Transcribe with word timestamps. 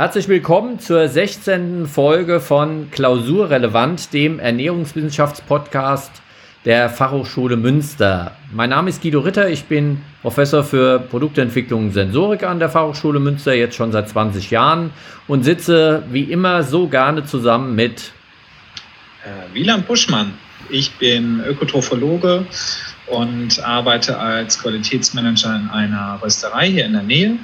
Herzlich 0.00 0.28
willkommen 0.28 0.78
zur 0.78 1.06
16. 1.06 1.86
Folge 1.86 2.40
von 2.40 2.90
Klausurrelevant, 2.90 4.14
dem 4.14 4.38
Ernährungswissenschaftspodcast 4.38 6.10
der 6.64 6.88
Fachhochschule 6.88 7.58
Münster. 7.58 8.34
Mein 8.50 8.70
Name 8.70 8.88
ist 8.88 9.02
Guido 9.02 9.20
Ritter, 9.20 9.50
ich 9.50 9.64
bin 9.64 10.00
Professor 10.22 10.64
für 10.64 11.00
Produktentwicklung 11.00 11.84
und 11.84 11.92
Sensorik 11.92 12.44
an 12.44 12.58
der 12.58 12.70
Fachhochschule 12.70 13.20
Münster, 13.20 13.52
jetzt 13.52 13.76
schon 13.76 13.92
seit 13.92 14.08
20 14.08 14.50
Jahren 14.50 14.90
und 15.28 15.42
sitze 15.42 16.02
wie 16.10 16.22
immer 16.22 16.62
so 16.62 16.88
gerne 16.88 17.26
zusammen 17.26 17.74
mit 17.74 18.12
äh, 19.22 19.54
Wieland 19.54 19.86
Buschmann. 19.86 20.32
Ich 20.70 20.92
bin 20.92 21.44
Ökotrophologe 21.44 22.46
und 23.06 23.62
arbeite 23.62 24.18
als 24.18 24.62
Qualitätsmanager 24.62 25.56
in 25.56 25.68
einer 25.68 26.18
Rösterei 26.22 26.70
hier 26.70 26.86
in 26.86 26.94
der 26.94 27.02
Nähe 27.02 27.38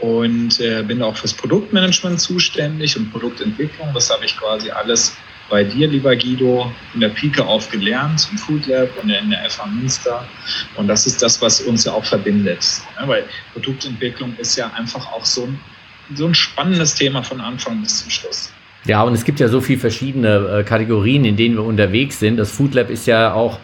und 0.00 0.60
äh, 0.60 0.82
bin 0.82 1.02
auch 1.02 1.16
fürs 1.16 1.34
Produktmanagement 1.34 2.20
zuständig 2.20 2.96
und 2.96 3.10
Produktentwicklung. 3.10 3.88
Das 3.94 4.10
habe 4.10 4.24
ich 4.24 4.36
quasi 4.36 4.70
alles 4.70 5.16
bei 5.50 5.64
dir, 5.64 5.88
lieber 5.88 6.14
Guido, 6.16 6.72
in 6.94 7.00
der 7.00 7.08
Pike 7.08 7.44
auf 7.44 7.68
gelernt, 7.70 8.28
im 8.30 8.38
Food 8.38 8.66
Lab 8.66 8.88
und 9.02 9.10
in 9.10 9.30
der 9.30 9.50
FH 9.50 9.66
Münster. 9.66 10.24
Und 10.76 10.88
das 10.88 11.06
ist 11.06 11.22
das, 11.22 11.42
was 11.42 11.60
uns 11.60 11.84
ja 11.84 11.92
auch 11.92 12.04
verbindet. 12.04 12.64
Ja, 12.98 13.08
weil 13.08 13.24
Produktentwicklung 13.52 14.34
ist 14.38 14.56
ja 14.56 14.70
einfach 14.76 15.12
auch 15.12 15.24
so 15.24 15.44
ein, 15.44 15.60
so 16.14 16.26
ein 16.26 16.34
spannendes 16.34 16.94
Thema 16.94 17.22
von 17.22 17.40
Anfang 17.40 17.82
bis 17.82 18.02
zum 18.02 18.10
Schluss. 18.10 18.52
Ja, 18.86 19.02
und 19.02 19.12
es 19.12 19.24
gibt 19.24 19.40
ja 19.40 19.48
so 19.48 19.60
viele 19.60 19.80
verschiedene 19.80 20.60
äh, 20.60 20.64
Kategorien, 20.64 21.24
in 21.24 21.36
denen 21.36 21.56
wir 21.56 21.64
unterwegs 21.64 22.18
sind. 22.18 22.38
Das 22.38 22.50
Food 22.50 22.74
Lab 22.74 22.88
ist 22.88 23.06
ja 23.06 23.34
auch 23.34 23.58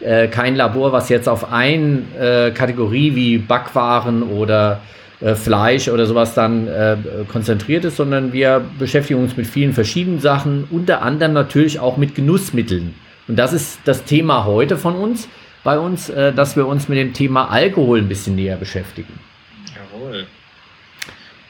äh, 0.00 0.26
kein 0.28 0.56
Labor, 0.56 0.92
was 0.92 1.08
jetzt 1.08 1.28
auf 1.28 1.52
eine 1.52 2.02
äh, 2.18 2.50
Kategorie 2.50 3.14
wie 3.14 3.38
Backwaren 3.38 4.22
oder 4.24 4.80
äh, 5.20 5.34
Fleisch 5.34 5.88
oder 5.88 6.06
sowas 6.06 6.34
dann 6.34 6.68
äh, 6.68 6.96
konzentriert 7.28 7.84
ist, 7.84 7.96
sondern 7.96 8.32
wir 8.32 8.64
beschäftigen 8.78 9.20
uns 9.20 9.36
mit 9.36 9.46
vielen 9.46 9.72
verschiedenen 9.72 10.20
Sachen, 10.20 10.64
unter 10.70 11.00
anderem 11.02 11.32
natürlich 11.32 11.80
auch 11.80 11.96
mit 11.96 12.14
Genussmitteln. 12.14 12.94
Und 13.26 13.36
das 13.36 13.52
ist 13.52 13.80
das 13.84 14.04
Thema 14.04 14.44
heute 14.44 14.76
von 14.76 14.94
uns, 14.94 15.28
bei 15.64 15.78
uns, 15.78 16.10
äh, 16.10 16.32
dass 16.32 16.54
wir 16.54 16.66
uns 16.66 16.88
mit 16.88 16.98
dem 16.98 17.14
Thema 17.14 17.50
Alkohol 17.50 17.98
ein 17.98 18.08
bisschen 18.08 18.36
näher 18.36 18.56
beschäftigen. 18.56 19.18
Jawohl. 19.74 20.26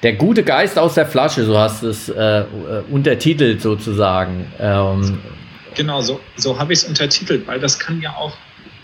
Der 0.03 0.13
gute 0.13 0.45
Geist 0.45 0.79
aus 0.79 0.95
der 0.95 1.07
Flasche, 1.07 1.45
so 1.45 1.59
hast 1.59 1.83
du 1.83 1.89
es 1.89 2.09
äh, 2.09 2.45
untertitelt 2.91 3.61
sozusagen. 3.61 4.47
Ähm, 4.61 5.19
genau, 5.75 6.01
so, 6.03 6.21
so 6.37 6.59
habe 6.59 6.73
ich 6.73 6.81
es 6.81 6.85
untertitelt, 6.85 7.47
weil 7.49 7.59
das 7.59 7.79
kann 7.79 8.01
ja 8.01 8.11
auch 8.11 8.33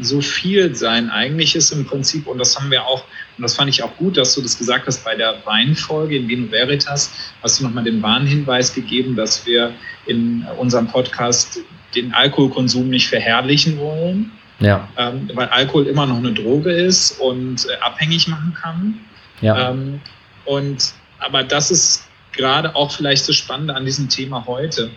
so 0.04 0.20
viel 0.20 0.74
sein. 0.74 1.10
Eigentlich 1.10 1.54
ist 1.54 1.72
im 1.72 1.84
Prinzip, 1.84 2.26
und 2.26 2.38
das 2.38 2.58
haben 2.58 2.70
wir 2.70 2.84
auch, 2.84 3.04
und 3.36 3.42
das 3.42 3.54
fand 3.54 3.70
ich 3.70 3.82
auch 3.82 3.96
gut, 3.96 4.16
dass 4.16 4.34
du 4.34 4.42
das 4.42 4.58
gesagt 4.58 4.86
hast 4.86 5.04
bei 5.04 5.14
der 5.14 5.36
Weinfolge 5.44 6.16
in 6.16 6.28
Vino 6.28 6.50
Veritas, 6.50 7.12
hast 7.42 7.60
du 7.60 7.64
nochmal 7.64 7.84
den 7.84 8.02
Warnhinweis 8.02 8.74
gegeben, 8.74 9.16
dass 9.16 9.46
wir 9.46 9.72
in 10.06 10.46
unserem 10.58 10.86
Podcast 10.86 11.58
den 11.94 12.12
Alkoholkonsum 12.14 12.88
nicht 12.88 13.08
verherrlichen 13.08 13.78
wollen. 13.78 14.32
Ja. 14.60 14.88
Ähm, 14.96 15.28
weil 15.34 15.48
Alkohol 15.48 15.86
immer 15.86 16.06
noch 16.06 16.18
eine 16.18 16.32
Droge 16.32 16.70
ist 16.70 17.18
und 17.20 17.66
äh, 17.68 17.74
abhängig 17.80 18.28
machen 18.28 18.54
kann. 18.60 19.00
Ja. 19.40 19.70
Ähm, 19.70 20.00
und 20.44 20.92
aber 21.18 21.42
das 21.42 21.70
ist 21.70 22.08
gerade 22.32 22.74
auch 22.74 22.90
vielleicht 22.92 23.28
das 23.28 23.36
Spannende 23.36 23.74
an 23.74 23.84
diesem 23.84 24.08
Thema 24.08 24.44
heute 24.46 24.90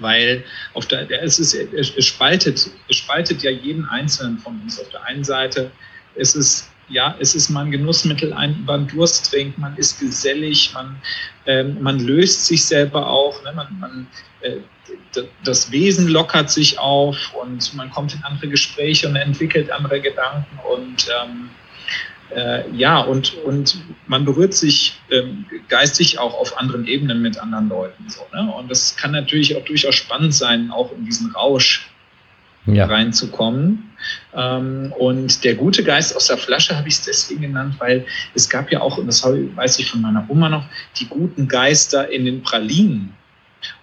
weil 0.00 0.44
auf 0.74 0.86
der, 0.86 1.10
es, 1.22 1.38
ist, 1.38 1.54
es, 1.54 2.04
spaltet, 2.04 2.70
es 2.88 2.96
spaltet 2.96 3.42
ja 3.42 3.50
jeden 3.50 3.84
Einzelnen 3.86 4.38
von 4.38 4.60
uns. 4.62 4.80
Auf 4.80 4.88
der 4.90 5.04
einen 5.04 5.24
Seite 5.24 5.70
ist 6.14 6.34
es 6.34 6.70
ja, 6.90 7.14
es 7.20 7.34
ist 7.34 7.50
mal 7.50 7.64
ein 7.64 7.70
Genussmittel, 7.70 8.32
ein 8.32 8.66
den 8.66 8.88
Durst 8.88 9.30
trinkt, 9.30 9.58
man 9.58 9.76
ist 9.76 10.00
gesellig, 10.00 10.72
man, 10.74 11.00
ähm, 11.46 11.80
man 11.80 12.00
löst 12.00 12.46
sich 12.46 12.64
selber 12.64 13.06
auch, 13.08 13.42
ne? 13.44 13.52
man, 13.54 13.78
man, 13.78 14.06
äh, 14.40 14.56
das 15.44 15.70
Wesen 15.70 16.08
lockert 16.08 16.50
sich 16.50 16.78
auf 16.78 17.32
und 17.40 17.74
man 17.74 17.90
kommt 17.90 18.14
in 18.14 18.24
andere 18.24 18.48
Gespräche 18.48 19.08
und 19.08 19.16
entwickelt 19.16 19.70
andere 19.70 20.00
Gedanken 20.00 20.58
und 20.68 21.06
ähm, 21.22 21.50
äh, 22.34 22.70
ja, 22.72 23.00
und, 23.00 23.34
und 23.44 23.78
man 24.06 24.24
berührt 24.24 24.54
sich 24.54 25.00
ähm, 25.10 25.46
geistig 25.68 26.18
auch 26.18 26.34
auf 26.34 26.58
anderen 26.58 26.86
Ebenen 26.86 27.22
mit 27.22 27.38
anderen 27.38 27.68
Leuten. 27.68 28.08
So, 28.08 28.22
ne? 28.32 28.52
Und 28.52 28.70
das 28.70 28.96
kann 28.96 29.12
natürlich 29.12 29.56
auch 29.56 29.64
durchaus 29.64 29.94
spannend 29.94 30.34
sein, 30.34 30.70
auch 30.70 30.92
in 30.92 31.04
diesen 31.04 31.30
Rausch 31.32 31.90
ja. 32.66 32.86
reinzukommen. 32.86 33.90
Ähm, 34.34 34.92
und 34.98 35.44
der 35.44 35.54
gute 35.54 35.82
Geist 35.82 36.14
aus 36.16 36.26
der 36.26 36.38
Flasche 36.38 36.76
habe 36.76 36.88
ich 36.88 36.94
es 36.94 37.02
deswegen 37.02 37.42
genannt, 37.42 37.76
weil 37.78 38.06
es 38.34 38.48
gab 38.48 38.70
ja 38.70 38.80
auch, 38.80 38.98
und 38.98 39.06
das 39.06 39.24
weiß 39.24 39.78
ich 39.78 39.90
von 39.90 40.00
meiner 40.00 40.24
Oma 40.28 40.48
noch, 40.48 40.64
die 40.98 41.06
guten 41.06 41.48
Geister 41.48 42.10
in 42.10 42.24
den 42.24 42.42
Pralinen. 42.42 43.14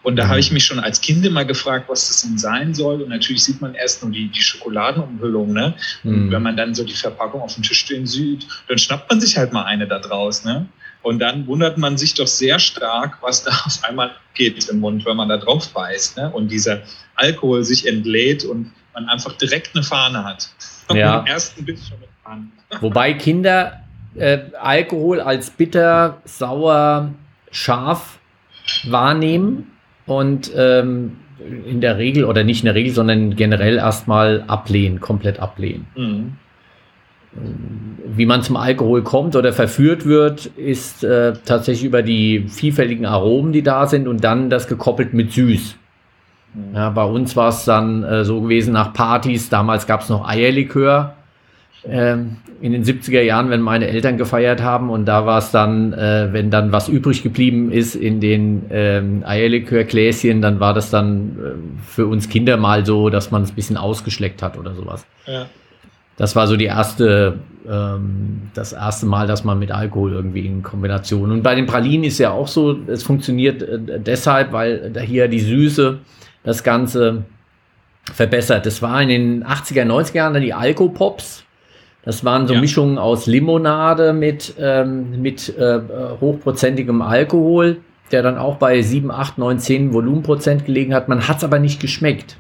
Und 0.04 0.16
da 0.16 0.26
mhm. 0.26 0.30
habe 0.30 0.40
ich 0.40 0.52
mich 0.52 0.66
schon 0.66 0.80
als 0.80 1.02
Kind 1.02 1.26
immer 1.26 1.46
gefragt, 1.46 1.90
was 1.90 2.08
das 2.08 2.22
denn 2.22 2.38
sein 2.38 2.74
soll. 2.74 3.02
Und 3.02 3.10
natürlich 3.10 3.44
sieht 3.44 3.62
man 3.62 3.76
erst 3.76 4.04
nur 4.04 4.12
die, 4.12 4.30
die 4.30 4.42
Schokoladenumhüllung. 4.42 5.54
Ne? 5.54 5.76
Mhm. 6.04 6.32
wenn 6.32 6.44
man 6.44 6.58
dann 6.58 6.76
so 6.76 6.84
die 6.84 6.94
Verpackung 6.94 7.42
auf 7.42 7.54
dem 7.54 7.64
Tisch 7.64 7.80
stehen 7.80 8.06
sieht, 8.06 8.48
dann 8.68 8.78
schnappt 8.78 9.10
man 9.10 9.22
sich 9.22 9.38
halt 9.38 9.54
mal 9.54 9.64
eine 9.64 9.88
da 9.88 10.00
draus. 10.00 10.46
Ne? 10.46 10.68
Und 11.02 11.20
dann 11.20 11.48
wundert 11.48 11.78
man 11.78 11.98
sich 11.98 12.14
doch 12.14 12.28
sehr 12.28 12.60
stark, 12.60 13.18
was 13.22 13.44
da 13.44 13.52
auf 13.66 13.84
einmal 13.84 14.12
geht 14.34 14.68
im 14.70 14.80
Mund, 14.80 15.06
wenn 15.06 15.18
man 15.18 15.30
da 15.30 15.38
drauf 15.38 15.70
beißt. 15.70 16.18
Ne? 16.18 16.32
Und 16.32 16.50
dieser 16.52 16.82
Alkohol 17.16 17.64
sich 17.64 17.88
entlädt 17.88 18.46
und 18.46 18.72
man 18.94 19.08
einfach 19.10 19.34
direkt 19.34 19.76
eine 19.76 19.84
Fahne 19.84 20.24
hat. 20.24 20.50
Ja. 20.94 21.24
Ersten 21.28 21.66
Bild 21.66 21.80
schon 21.80 22.00
mit 22.00 22.10
Fahne. 22.24 22.48
Wobei 22.82 23.14
Kinder 23.14 23.84
äh, 24.16 24.40
Alkohol 24.60 25.22
als 25.22 25.50
bitter, 25.50 26.22
sauer, 26.26 27.14
scharf 27.52 28.17
wahrnehmen 28.90 29.72
und 30.06 30.52
ähm, 30.56 31.18
in 31.66 31.82
der 31.82 31.98
Regel 31.98 32.26
oder 32.26 32.44
nicht 32.44 32.62
in 32.62 32.66
der 32.66 32.76
Regel, 32.76 32.94
sondern 32.94 33.36
generell 33.36 33.78
erstmal 33.78 34.44
ablehnen, 34.48 35.00
komplett 35.00 35.40
ablehnen. 35.40 35.88
Mhm. 35.96 36.34
Wie 38.06 38.26
man 38.26 38.42
zum 38.42 38.56
Alkohol 38.56 39.04
kommt 39.04 39.36
oder 39.36 39.54
verführt 39.54 40.06
wird, 40.06 40.48
ist 40.48 41.04
äh, 41.04 41.34
tatsächlich 41.46 41.86
über 41.86 42.02
die 42.02 42.48
vielfältigen 42.48 43.06
Aromen, 43.06 43.52
die 43.52 43.62
da 43.62 43.86
sind 43.86 44.08
und 44.08 44.24
dann 44.24 44.50
das 44.50 44.68
gekoppelt 44.68 45.14
mit 45.14 45.34
süß. 45.34 45.76
Mhm. 46.54 46.76
Ja, 46.76 46.90
bei 46.90 47.04
uns 47.04 47.36
war 47.36 47.50
es 47.50 47.66
dann 47.66 48.04
äh, 48.04 48.26
so 48.26 48.42
gewesen 48.42 48.74
nach 48.74 48.94
Partys, 48.94 49.50
damals 49.50 49.86
gab 49.86 50.02
es 50.02 50.10
noch 50.10 50.28
Eierlikör 50.28 51.14
ähm, 51.90 52.38
in 52.60 52.72
den 52.72 52.84
70er 52.84 53.22
Jahren, 53.22 53.50
wenn 53.50 53.62
meine 53.62 53.88
Eltern 53.88 54.18
gefeiert 54.18 54.62
haben 54.64 54.90
und 54.90 55.06
da 55.06 55.26
war 55.26 55.38
es 55.38 55.52
dann, 55.52 55.94
äh, 55.94 56.30
wenn 56.32 56.50
dann 56.50 56.72
was 56.72 56.90
übrig 56.90 57.22
geblieben 57.22 57.72
ist 57.72 57.96
in 57.96 58.20
den 58.20 58.66
ähm, 58.72 59.24
Eierlikörgläschen, 59.26 60.42
dann 60.42 60.60
war 60.60 60.74
das 60.74 60.90
dann 60.90 61.38
äh, 61.38 61.86
für 61.86 62.08
uns 62.08 62.30
Kinder 62.30 62.58
mal 62.58 62.86
so, 62.86 63.10
dass 63.10 63.30
man 63.32 63.44
es 63.44 63.52
ein 63.52 63.56
bisschen 63.56 63.78
ausgeschleckt 63.78 64.42
hat 64.42 64.58
oder 64.58 64.74
sowas. 64.74 65.06
Ja. 65.28 65.46
Das 66.18 66.36
war 66.36 66.48
so 66.48 66.58
die 66.58 66.66
erste, 66.66 67.38
ähm, 67.70 68.50
das 68.56 68.74
erste 68.74 69.06
Mal, 69.06 69.28
dass 69.28 69.44
man 69.44 69.60
mit 69.60 69.72
Alkohol 69.72 70.14
irgendwie 70.14 70.48
in 70.48 70.64
Kombination. 70.64 71.32
Und 71.32 71.44
bei 71.44 71.54
den 71.54 71.68
Pralinen 71.68 72.06
ist 72.06 72.18
ja 72.18 72.32
auch 72.32 72.48
so, 72.48 72.76
es 72.88 73.04
funktioniert 73.04 73.62
äh, 73.62 74.00
deshalb, 74.00 74.52
weil 74.52 74.90
da 74.92 75.00
hier 75.00 75.28
die 75.28 75.40
Süße 75.40 76.00
das 76.44 76.64
Ganze 76.64 77.26
verbessert. 78.12 78.66
Das 78.66 78.82
war 78.82 79.00
in 79.02 79.10
den 79.10 79.44
80er, 79.46 79.84
90er 79.84 80.16
Jahren 80.16 80.34
dann 80.34 80.42
die 80.42 80.56
Alkopops 80.56 81.44
das 82.08 82.24
waren 82.24 82.48
so 82.48 82.54
ja. 82.54 82.62
Mischungen 82.62 82.98
aus 82.98 83.26
Limonade 83.26 84.14
mit, 84.14 84.54
ähm, 84.58 85.22
mit 85.22 85.50
äh, 85.58 85.82
hochprozentigem 86.22 87.02
Alkohol, 87.02 87.82
der 88.14 88.24
dann 88.24 88.38
auch 88.38 88.56
bei 88.56 88.82
7, 88.82 89.12
8, 89.12 89.38
9, 89.38 89.60
10 89.60 89.92
Volumenprozent 89.92 90.66
gelegen 90.66 90.94
hat. 90.94 91.10
Man 91.10 91.28
hat 91.28 91.40
es 91.40 91.44
aber 91.44 91.60
nicht 91.60 91.82
geschmeckt. 91.82 92.38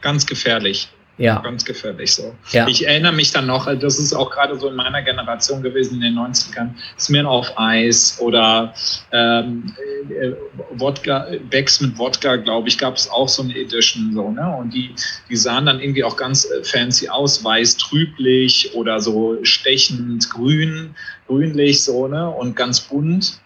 Ganz 0.00 0.26
gefährlich. 0.26 0.88
Ja. 1.18 1.40
Ganz 1.40 1.64
gefährlich 1.64 2.14
so. 2.14 2.32
Ja. 2.52 2.68
Ich 2.68 2.86
erinnere 2.86 3.12
mich 3.12 3.32
dann 3.32 3.46
noch, 3.46 3.66
das 3.78 3.98
ist 3.98 4.14
auch 4.14 4.30
gerade 4.30 4.56
so 4.58 4.68
in 4.68 4.76
meiner 4.76 5.02
Generation 5.02 5.62
gewesen 5.62 5.96
in 5.96 6.00
den 6.00 6.14
90ern, 6.14 6.70
Smirnoff 6.96 7.52
Eis 7.56 8.18
oder 8.20 8.72
ähm, 9.12 9.74
äh, 10.10 10.30
Wodka, 10.76 11.26
Becks 11.50 11.80
mit 11.80 11.98
Wodka, 11.98 12.36
glaube 12.36 12.68
ich, 12.68 12.78
gab 12.78 12.94
es 12.94 13.10
auch 13.10 13.28
so 13.28 13.42
eine 13.42 13.58
Edition 13.58 14.12
so, 14.14 14.30
ne? 14.30 14.56
Und 14.56 14.72
die, 14.72 14.94
die 15.28 15.36
sahen 15.36 15.66
dann 15.66 15.80
irgendwie 15.80 16.04
auch 16.04 16.16
ganz 16.16 16.44
äh, 16.44 16.62
fancy 16.62 17.08
aus, 17.08 17.42
weiß 17.42 17.76
trüblich 17.78 18.70
oder 18.74 19.00
so 19.00 19.38
stechend 19.42 20.30
grün, 20.30 20.94
grünlich 21.26 21.82
so, 21.82 22.06
ne? 22.06 22.30
Und 22.30 22.54
ganz 22.54 22.80
bunt. 22.80 23.40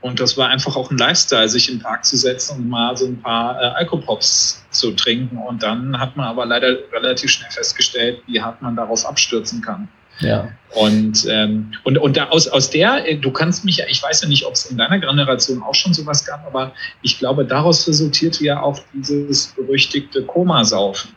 Und 0.00 0.20
das 0.20 0.36
war 0.36 0.48
einfach 0.48 0.76
auch 0.76 0.90
ein 0.90 0.98
Lifestyle, 0.98 1.48
sich 1.48 1.68
in 1.68 1.78
den 1.78 1.82
Park 1.82 2.04
zu 2.04 2.16
setzen 2.16 2.58
und 2.58 2.68
mal 2.68 2.96
so 2.96 3.06
ein 3.06 3.20
paar 3.20 3.60
äh, 3.60 3.64
Alkopops 3.66 4.64
zu 4.70 4.92
trinken. 4.92 5.38
Und 5.38 5.62
dann 5.62 5.98
hat 5.98 6.16
man 6.16 6.26
aber 6.26 6.46
leider 6.46 6.76
relativ 6.92 7.30
schnell 7.30 7.50
festgestellt, 7.50 8.22
wie 8.26 8.40
hart 8.40 8.62
man 8.62 8.76
darauf 8.76 9.04
abstürzen 9.04 9.60
kann. 9.60 9.88
Ja. 10.20 10.50
Und, 10.74 11.26
ähm, 11.28 11.72
und, 11.84 11.98
und 11.98 12.16
da 12.16 12.28
aus, 12.28 12.48
aus 12.48 12.70
der, 12.70 13.08
äh, 13.08 13.16
du 13.16 13.30
kannst 13.30 13.64
mich 13.64 13.82
ich 13.88 14.02
weiß 14.02 14.22
ja 14.22 14.28
nicht, 14.28 14.44
ob 14.44 14.54
es 14.54 14.66
in 14.66 14.76
deiner 14.76 14.98
Generation 14.98 15.62
auch 15.62 15.74
schon 15.74 15.94
sowas 15.94 16.24
gab, 16.24 16.44
aber 16.46 16.72
ich 17.02 17.18
glaube, 17.18 17.44
daraus 17.44 17.86
resultierte 17.86 18.44
ja 18.44 18.60
auch 18.60 18.80
dieses 18.92 19.48
berüchtigte 19.54 20.24
Komasaufen. 20.24 21.12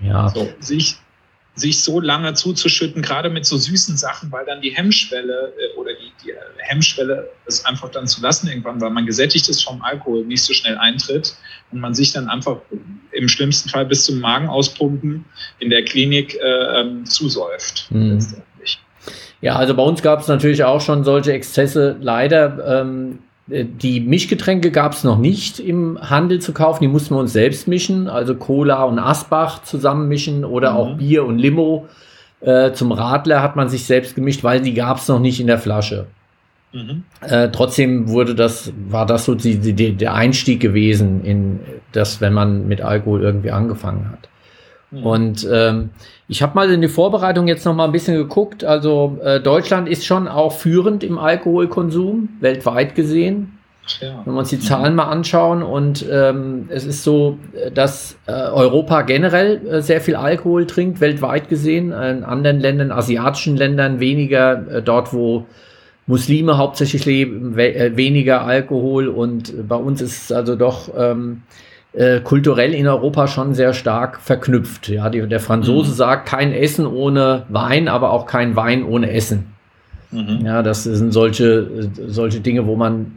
Ja. 0.00 0.28
So, 0.28 0.48
sich, 0.60 0.96
sich 1.54 1.82
so 1.82 2.00
lange 2.00 2.34
zuzuschütten, 2.34 3.02
gerade 3.02 3.28
mit 3.28 3.44
so 3.44 3.56
süßen 3.56 3.96
Sachen, 3.96 4.30
weil 4.30 4.44
dann 4.46 4.60
die 4.60 4.70
Hemmschwelle 4.70 5.52
äh, 5.58 5.76
oder 5.76 5.92
die, 6.22 6.28
die 6.28 6.62
Hemmschwelle, 6.62 7.28
es 7.46 7.64
einfach 7.64 7.90
dann 7.90 8.06
zu 8.06 8.20
lassen 8.20 8.48
irgendwann, 8.48 8.80
weil 8.80 8.90
man 8.90 9.06
gesättigt 9.06 9.48
ist 9.48 9.62
vom 9.62 9.82
Alkohol, 9.82 10.24
nicht 10.24 10.42
so 10.42 10.52
schnell 10.52 10.76
eintritt 10.78 11.34
und 11.72 11.80
man 11.80 11.94
sich 11.94 12.12
dann 12.12 12.28
einfach 12.28 12.58
im 13.12 13.28
schlimmsten 13.28 13.68
Fall 13.68 13.86
bis 13.86 14.04
zum 14.04 14.20
Magen 14.20 14.48
auspumpen 14.48 15.24
in 15.58 15.70
der 15.70 15.84
Klinik 15.84 16.34
äh, 16.34 16.80
ähm, 16.80 17.06
zusäuft. 17.06 17.86
Mhm. 17.90 18.18
Ja, 19.40 19.56
also 19.56 19.74
bei 19.74 19.82
uns 19.82 20.02
gab 20.02 20.20
es 20.20 20.28
natürlich 20.28 20.64
auch 20.64 20.80
schon 20.80 21.04
solche 21.04 21.32
Exzesse. 21.32 21.96
Leider 22.00 22.80
ähm, 22.80 23.18
äh, 23.48 23.64
die 23.64 24.00
Mischgetränke 24.00 24.70
gab 24.70 24.92
es 24.92 25.04
noch 25.04 25.18
nicht 25.18 25.60
im 25.60 25.98
Handel 26.00 26.40
zu 26.40 26.52
kaufen. 26.52 26.82
Die 26.82 26.88
mussten 26.88 27.14
wir 27.14 27.20
uns 27.20 27.32
selbst 27.32 27.68
mischen, 27.68 28.08
also 28.08 28.34
Cola 28.34 28.84
und 28.84 28.98
Asbach 28.98 29.62
zusammen 29.62 30.08
mischen 30.08 30.44
oder 30.44 30.72
mhm. 30.72 30.76
auch 30.76 30.96
Bier 30.96 31.24
und 31.24 31.38
Limo. 31.38 31.88
Äh, 32.40 32.72
zum 32.72 32.92
Radler 32.92 33.42
hat 33.42 33.56
man 33.56 33.68
sich 33.68 33.84
selbst 33.84 34.14
gemischt, 34.14 34.44
weil 34.44 34.60
die 34.60 34.74
gab 34.74 34.98
es 34.98 35.08
noch 35.08 35.20
nicht 35.20 35.40
in 35.40 35.46
der 35.46 35.58
Flasche. 35.58 36.06
Mhm. 36.72 37.04
Äh, 37.22 37.48
trotzdem 37.48 38.08
wurde 38.08 38.34
das, 38.34 38.72
war 38.88 39.06
das 39.06 39.24
so 39.24 39.34
die, 39.34 39.58
die, 39.58 39.92
der 39.92 40.14
Einstieg 40.14 40.60
gewesen 40.60 41.24
in 41.24 41.60
das, 41.92 42.20
wenn 42.20 42.34
man 42.34 42.68
mit 42.68 42.82
Alkohol 42.82 43.22
irgendwie 43.22 43.50
angefangen 43.50 44.10
hat. 44.10 44.28
Mhm. 44.90 45.06
Und 45.06 45.48
ähm, 45.50 45.90
ich 46.28 46.42
habe 46.42 46.54
mal 46.54 46.70
in 46.70 46.82
die 46.82 46.88
Vorbereitung 46.88 47.48
jetzt 47.48 47.64
noch 47.64 47.74
mal 47.74 47.84
ein 47.84 47.92
bisschen 47.92 48.16
geguckt. 48.16 48.64
Also 48.64 49.18
äh, 49.22 49.40
Deutschland 49.40 49.88
ist 49.88 50.04
schon 50.04 50.28
auch 50.28 50.52
führend 50.52 51.02
im 51.02 51.18
Alkoholkonsum, 51.18 52.28
weltweit 52.40 52.94
gesehen. 52.94 53.55
Ja. 54.00 54.22
Wenn 54.24 54.34
wir 54.34 54.38
uns 54.40 54.50
die 54.50 54.58
Zahlen 54.58 54.94
mal 54.94 55.04
anschauen 55.04 55.62
und 55.62 56.04
ähm, 56.10 56.68
es 56.70 56.84
ist 56.84 57.04
so, 57.04 57.38
dass 57.72 58.16
äh, 58.26 58.32
Europa 58.32 59.02
generell 59.02 59.66
äh, 59.66 59.82
sehr 59.82 60.00
viel 60.00 60.16
Alkohol 60.16 60.66
trinkt, 60.66 61.00
weltweit 61.00 61.48
gesehen. 61.48 61.92
In 61.92 62.24
anderen 62.24 62.60
Ländern, 62.60 62.90
asiatischen 62.90 63.56
Ländern 63.56 64.00
weniger, 64.00 64.66
äh, 64.68 64.82
dort 64.82 65.12
wo 65.12 65.46
Muslime 66.06 66.56
hauptsächlich 66.56 67.04
leben, 67.04 67.56
we 67.56 67.74
äh, 67.74 67.96
weniger 67.96 68.42
Alkohol 68.42 69.08
und 69.08 69.68
bei 69.68 69.76
uns 69.76 70.00
ist 70.00 70.24
es 70.24 70.32
also 70.32 70.56
doch 70.56 70.90
ähm, 70.96 71.42
äh, 71.92 72.20
kulturell 72.20 72.74
in 72.74 72.86
Europa 72.86 73.26
schon 73.26 73.54
sehr 73.54 73.72
stark 73.72 74.20
verknüpft. 74.20 74.88
Ja, 74.88 75.10
die, 75.10 75.26
der 75.26 75.40
Franzose 75.40 75.90
mhm. 75.90 75.94
sagt 75.94 76.28
kein 76.28 76.52
Essen 76.52 76.86
ohne 76.86 77.44
Wein, 77.48 77.88
aber 77.88 78.10
auch 78.10 78.26
kein 78.26 78.54
Wein 78.54 78.84
ohne 78.84 79.10
Essen. 79.10 79.46
Mhm. 80.12 80.42
Ja, 80.44 80.62
das 80.62 80.84
sind 80.84 81.12
solche, 81.12 81.90
solche 82.06 82.40
Dinge, 82.40 82.66
wo 82.66 82.76
man 82.76 83.12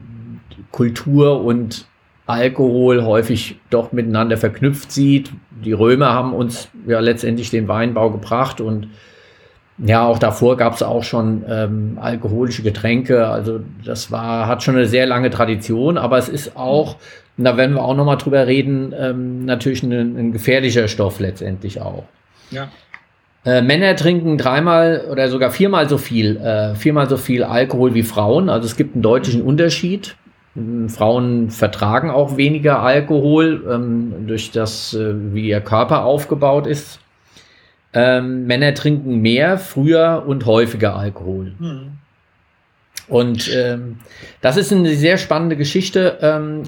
Kultur 0.71 1.43
und 1.43 1.85
Alkohol 2.25 3.03
häufig 3.03 3.57
doch 3.69 3.91
miteinander 3.91 4.37
verknüpft 4.37 4.91
sieht. 4.91 5.31
Die 5.63 5.73
Römer 5.73 6.13
haben 6.13 6.33
uns 6.33 6.69
ja 6.87 6.99
letztendlich 6.99 7.49
den 7.49 7.67
Weinbau 7.67 8.11
gebracht 8.11 8.61
und 8.61 8.87
ja, 9.77 10.05
auch 10.05 10.19
davor 10.19 10.57
gab 10.57 10.75
es 10.75 10.83
auch 10.83 11.03
schon 11.03 11.43
ähm, 11.47 11.97
alkoholische 12.01 12.63
Getränke. 12.63 13.27
Also 13.27 13.61
das 13.83 14.11
war, 14.11 14.45
hat 14.45 14.61
schon 14.61 14.75
eine 14.75 14.85
sehr 14.85 15.05
lange 15.05 15.29
Tradition, 15.29 15.97
aber 15.97 16.17
es 16.17 16.27
ist 16.27 16.57
auch 16.57 16.97
da 17.43 17.57
werden 17.57 17.75
wir 17.75 17.83
auch 17.83 17.95
nochmal 17.95 18.17
drüber 18.17 18.47
reden, 18.47 18.93
ähm, 18.97 19.45
natürlich 19.45 19.83
ein, 19.83 19.91
ein, 19.91 20.31
gefährlicher 20.31 20.87
Stoff 20.87 21.19
letztendlich 21.19 21.81
auch. 21.81 22.03
Ja. 22.51 22.69
Äh, 23.45 23.61
Männer 23.61 23.95
trinken 23.95 24.37
dreimal 24.37 25.05
oder 25.09 25.29
sogar 25.29 25.51
viermal 25.51 25.87
so 25.87 25.97
viel, 25.97 26.37
äh, 26.37 26.75
viermal 26.75 27.07
so 27.07 27.17
viel 27.17 27.43
Alkohol 27.43 27.93
wie 27.93 28.03
Frauen. 28.03 28.49
Also 28.49 28.65
es 28.65 28.75
gibt 28.75 28.95
einen 28.95 29.01
deutlichen 29.01 29.41
Unterschied. 29.41 30.15
Ähm, 30.59 30.89
Frauen 30.89 31.49
vertragen 31.49 32.09
auch 32.09 32.37
weniger 32.37 32.81
Alkohol 32.81 33.63
ähm, 33.69 34.27
durch 34.27 34.51
das, 34.51 34.93
äh, 34.93 35.13
wie 35.33 35.49
ihr 35.49 35.61
Körper 35.61 36.03
aufgebaut 36.03 36.67
ist. 36.67 36.99
Ähm, 37.93 38.45
Männer 38.45 38.73
trinken 38.73 39.21
mehr, 39.21 39.57
früher 39.57 40.23
und 40.27 40.45
häufiger 40.45 40.95
Alkohol. 40.95 41.53
Mhm. 41.57 41.91
Und 43.07 43.49
ähm, 43.55 43.97
das 44.41 44.57
ist 44.57 44.71
eine 44.71 44.95
sehr 44.95 45.17
spannende 45.17 45.57
Geschichte, 45.57 46.19
ähm, 46.21 46.63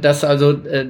dass 0.00 0.24
also 0.24 0.52
äh, 0.52 0.86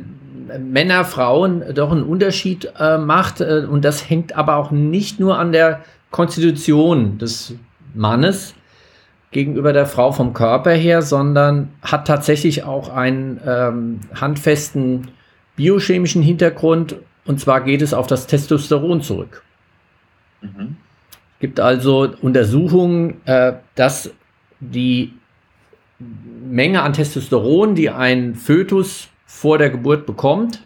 Männer, 0.58 1.04
Frauen 1.04 1.64
doch 1.74 1.90
einen 1.90 2.04
Unterschied 2.04 2.70
äh, 2.78 2.98
macht. 2.98 3.40
Äh, 3.40 3.66
und 3.68 3.84
das 3.84 4.08
hängt 4.08 4.36
aber 4.36 4.56
auch 4.56 4.70
nicht 4.70 5.18
nur 5.18 5.38
an 5.38 5.50
der 5.50 5.80
Konstitution 6.12 7.18
des 7.18 7.54
Mannes 7.94 8.54
gegenüber 9.32 9.72
der 9.72 9.86
Frau 9.86 10.12
vom 10.12 10.34
Körper 10.34 10.72
her, 10.72 11.02
sondern 11.02 11.70
hat 11.82 12.06
tatsächlich 12.06 12.64
auch 12.64 12.90
einen 12.90 13.40
ähm, 13.44 14.00
handfesten 14.14 15.08
biochemischen 15.56 16.22
Hintergrund. 16.22 16.96
Und 17.24 17.40
zwar 17.40 17.62
geht 17.62 17.82
es 17.82 17.94
auf 17.94 18.06
das 18.06 18.26
Testosteron 18.26 19.02
zurück. 19.02 19.42
Mhm. 20.42 20.76
gibt 21.40 21.60
also 21.60 22.14
Untersuchungen, 22.20 23.20
äh, 23.26 23.54
dass 23.74 24.10
die 24.60 25.12
Menge 25.98 26.82
an 26.82 26.92
Testosteron, 26.92 27.74
die 27.74 27.90
ein 27.90 28.34
Fötus 28.34 29.08
vor 29.24 29.58
der 29.58 29.70
Geburt 29.70 30.04
bekommt, 30.04 30.62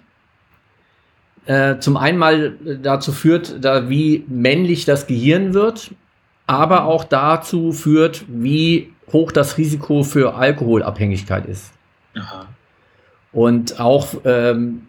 äh, 1.45 1.79
zum 1.79 1.97
einen 1.97 2.19
mal 2.19 2.57
dazu 2.83 3.13
führt, 3.13 3.65
da 3.65 3.89
wie 3.89 4.25
männlich 4.29 4.87
das 4.87 5.07
Gehirn 5.07 5.55
wird, 5.55 5.93
aber 6.47 6.85
auch 6.85 7.05
dazu 7.05 7.73
führt, 7.73 8.25
wie 8.29 8.93
hoch 9.13 9.33
das 9.33 9.59
Risiko 9.59 10.03
für 10.03 10.35
Alkoholabhängigkeit 10.35 11.47
ist. 11.47 11.73
Aha. 12.17 12.47
Und 13.33 13.81
auch, 13.81 14.09
ähm, 14.25 14.83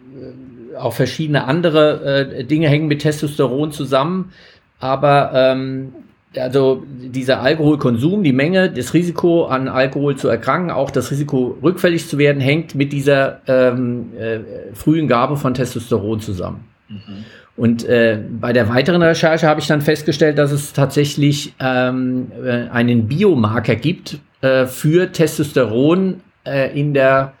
auch 0.78 0.92
verschiedene 0.92 1.44
andere 1.44 2.38
äh, 2.40 2.44
Dinge 2.44 2.68
hängen 2.68 2.88
mit 2.88 3.02
Testosteron 3.02 3.72
zusammen. 3.72 4.32
Aber 4.80 5.32
ähm, 5.34 5.92
also 6.36 6.84
dieser 6.86 7.40
Alkoholkonsum, 7.40 8.22
die 8.22 8.32
Menge, 8.32 8.70
das 8.70 8.94
Risiko 8.94 9.46
an 9.46 9.68
Alkohol 9.68 10.16
zu 10.16 10.28
erkranken, 10.28 10.70
auch 10.70 10.90
das 10.90 11.10
Risiko 11.10 11.58
rückfällig 11.62 12.06
zu 12.06 12.18
werden, 12.18 12.40
hängt 12.40 12.74
mit 12.74 12.92
dieser 12.92 13.40
ähm, 13.46 14.12
äh, 14.18 14.40
frühen 14.74 15.08
Gabe 15.08 15.36
von 15.36 15.54
Testosteron 15.54 16.20
zusammen. 16.20 16.64
Mhm. 16.88 17.24
Und 17.58 17.84
äh, 17.84 18.22
bei 18.40 18.52
der 18.52 18.68
weiteren 18.68 19.02
Recherche 19.02 19.48
habe 19.48 19.58
ich 19.58 19.66
dann 19.66 19.80
festgestellt, 19.80 20.38
dass 20.38 20.52
es 20.52 20.72
tatsächlich 20.72 21.54
ähm, 21.58 22.30
äh, 22.44 22.68
einen 22.68 23.08
Biomarker 23.08 23.74
gibt 23.74 24.20
äh, 24.42 24.66
für 24.66 25.10
Testosteron 25.10 26.20
äh, 26.46 26.78
in, 26.78 26.94
der, 26.94 27.32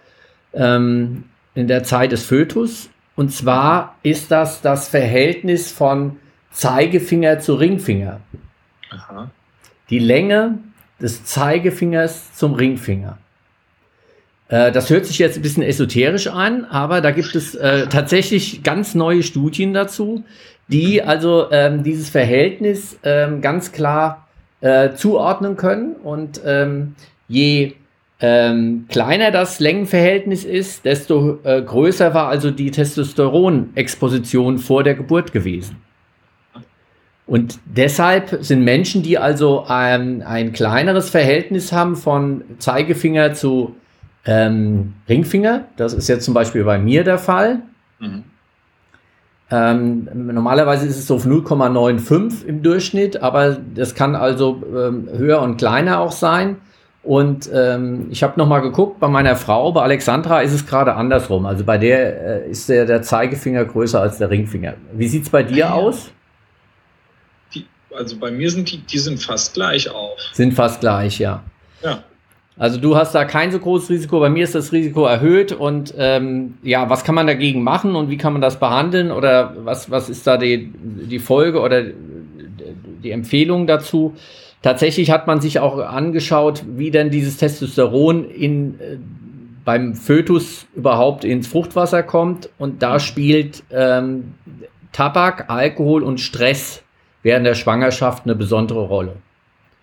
ähm, 0.54 1.22
in 1.54 1.68
der 1.68 1.84
Zeit 1.84 2.10
des 2.10 2.24
Fötus. 2.24 2.90
Und 3.14 3.32
zwar 3.32 3.94
ist 4.02 4.32
das 4.32 4.60
das 4.60 4.88
Verhältnis 4.88 5.70
von 5.70 6.16
Zeigefinger 6.50 7.38
zu 7.38 7.54
Ringfinger. 7.54 8.18
Aha. 8.90 9.30
Die 9.88 10.00
Länge 10.00 10.58
des 11.00 11.26
Zeigefingers 11.26 12.34
zum 12.34 12.54
Ringfinger. 12.54 13.18
Äh, 14.48 14.72
das 14.72 14.90
hört 14.90 15.06
sich 15.06 15.18
jetzt 15.18 15.36
ein 15.36 15.42
bisschen 15.42 15.62
esoterisch 15.62 16.26
an, 16.26 16.64
aber 16.64 17.00
da 17.00 17.10
gibt 17.10 17.34
es 17.34 17.54
äh, 17.54 17.86
tatsächlich 17.86 18.62
ganz 18.62 18.94
neue 18.94 19.22
Studien 19.22 19.74
dazu, 19.74 20.24
die 20.68 21.02
also 21.02 21.50
ähm, 21.50 21.82
dieses 21.82 22.10
Verhältnis 22.10 22.98
ähm, 23.02 23.40
ganz 23.40 23.72
klar 23.72 24.28
äh, 24.60 24.94
zuordnen 24.94 25.56
können. 25.56 25.94
Und 25.96 26.40
ähm, 26.44 26.94
je 27.28 27.74
ähm, 28.20 28.86
kleiner 28.88 29.30
das 29.30 29.60
Längenverhältnis 29.60 30.44
ist, 30.44 30.84
desto 30.84 31.38
äh, 31.44 31.62
größer 31.62 32.14
war 32.14 32.28
also 32.28 32.50
die 32.50 32.70
Testosteronexposition 32.70 34.58
vor 34.58 34.82
der 34.82 34.94
Geburt 34.94 35.32
gewesen. 35.32 35.76
Und 37.26 37.58
deshalb 37.66 38.38
sind 38.40 38.64
Menschen, 38.64 39.02
die 39.02 39.18
also 39.18 39.64
ein, 39.68 40.22
ein 40.22 40.52
kleineres 40.52 41.10
Verhältnis 41.10 41.72
haben 41.72 41.94
von 41.94 42.42
Zeigefinger 42.58 43.34
zu 43.34 43.76
ähm, 44.24 44.94
Ringfinger, 45.08 45.64
das 45.76 45.94
ist 45.94 46.08
jetzt 46.08 46.24
zum 46.24 46.34
Beispiel 46.34 46.64
bei 46.64 46.78
mir 46.78 47.04
der 47.04 47.18
Fall. 47.18 47.60
Mhm. 47.98 48.24
Ähm, 49.50 50.08
normalerweise 50.12 50.86
ist 50.86 50.98
es 50.98 51.06
so 51.06 51.16
auf 51.16 51.24
0,95 51.24 52.44
im 52.44 52.62
Durchschnitt, 52.62 53.22
aber 53.22 53.56
das 53.74 53.94
kann 53.94 54.14
also 54.14 54.62
ähm, 54.66 55.08
höher 55.16 55.40
und 55.40 55.56
kleiner 55.56 56.00
auch 56.00 56.12
sein. 56.12 56.56
Und 57.02 57.48
ähm, 57.54 58.08
ich 58.10 58.22
habe 58.22 58.38
nochmal 58.38 58.60
geguckt, 58.60 59.00
bei 59.00 59.08
meiner 59.08 59.36
Frau, 59.36 59.72
bei 59.72 59.82
Alexandra 59.82 60.40
ist 60.40 60.52
es 60.52 60.66
gerade 60.66 60.94
andersrum. 60.94 61.46
Also 61.46 61.64
bei 61.64 61.78
der 61.78 62.44
äh, 62.44 62.50
ist 62.50 62.68
der, 62.68 62.84
der 62.84 63.00
Zeigefinger 63.00 63.64
größer 63.64 64.02
als 64.02 64.18
der 64.18 64.28
Ringfinger. 64.28 64.74
Wie 64.92 65.08
sieht 65.08 65.22
es 65.22 65.30
bei 65.30 65.42
dir 65.42 65.72
aus? 65.72 66.10
also 67.98 68.16
bei 68.18 68.30
mir 68.30 68.50
sind 68.50 68.70
die, 68.70 68.78
die 68.78 68.98
sind 68.98 69.20
fast 69.20 69.54
gleich 69.54 69.90
auch. 69.90 70.16
Sind 70.32 70.54
fast 70.54 70.80
gleich, 70.80 71.18
ja. 71.18 71.42
Ja. 71.82 72.04
Also 72.58 72.80
du 72.80 72.96
hast 72.96 73.14
da 73.14 73.24
kein 73.24 73.52
so 73.52 73.60
großes 73.60 73.88
Risiko, 73.88 74.18
bei 74.18 74.30
mir 74.30 74.42
ist 74.42 74.56
das 74.56 74.72
Risiko 74.72 75.06
erhöht 75.06 75.52
und 75.52 75.94
ähm, 75.96 76.54
ja, 76.64 76.90
was 76.90 77.04
kann 77.04 77.14
man 77.14 77.28
dagegen 77.28 77.62
machen 77.62 77.94
und 77.94 78.10
wie 78.10 78.16
kann 78.16 78.32
man 78.32 78.42
das 78.42 78.58
behandeln 78.58 79.12
oder 79.12 79.54
was, 79.64 79.92
was 79.92 80.10
ist 80.10 80.26
da 80.26 80.36
die, 80.36 80.72
die 80.74 81.20
Folge 81.20 81.60
oder 81.60 81.84
die 81.84 83.12
Empfehlung 83.12 83.68
dazu? 83.68 84.16
Tatsächlich 84.60 85.12
hat 85.12 85.28
man 85.28 85.40
sich 85.40 85.60
auch 85.60 85.78
angeschaut, 85.78 86.64
wie 86.66 86.90
denn 86.90 87.10
dieses 87.10 87.36
Testosteron 87.36 88.28
in, 88.28 88.80
äh, 88.80 88.96
beim 89.64 89.94
Fötus 89.94 90.66
überhaupt 90.74 91.24
ins 91.24 91.46
Fruchtwasser 91.46 92.02
kommt 92.02 92.50
und 92.58 92.82
da 92.82 92.98
spielt 92.98 93.62
ähm, 93.70 94.34
Tabak, 94.90 95.48
Alkohol 95.48 96.02
und 96.02 96.18
Stress 96.18 96.82
während 97.22 97.46
der 97.46 97.54
Schwangerschaft 97.54 98.24
eine 98.24 98.34
besondere 98.34 98.80
Rolle. 98.80 99.14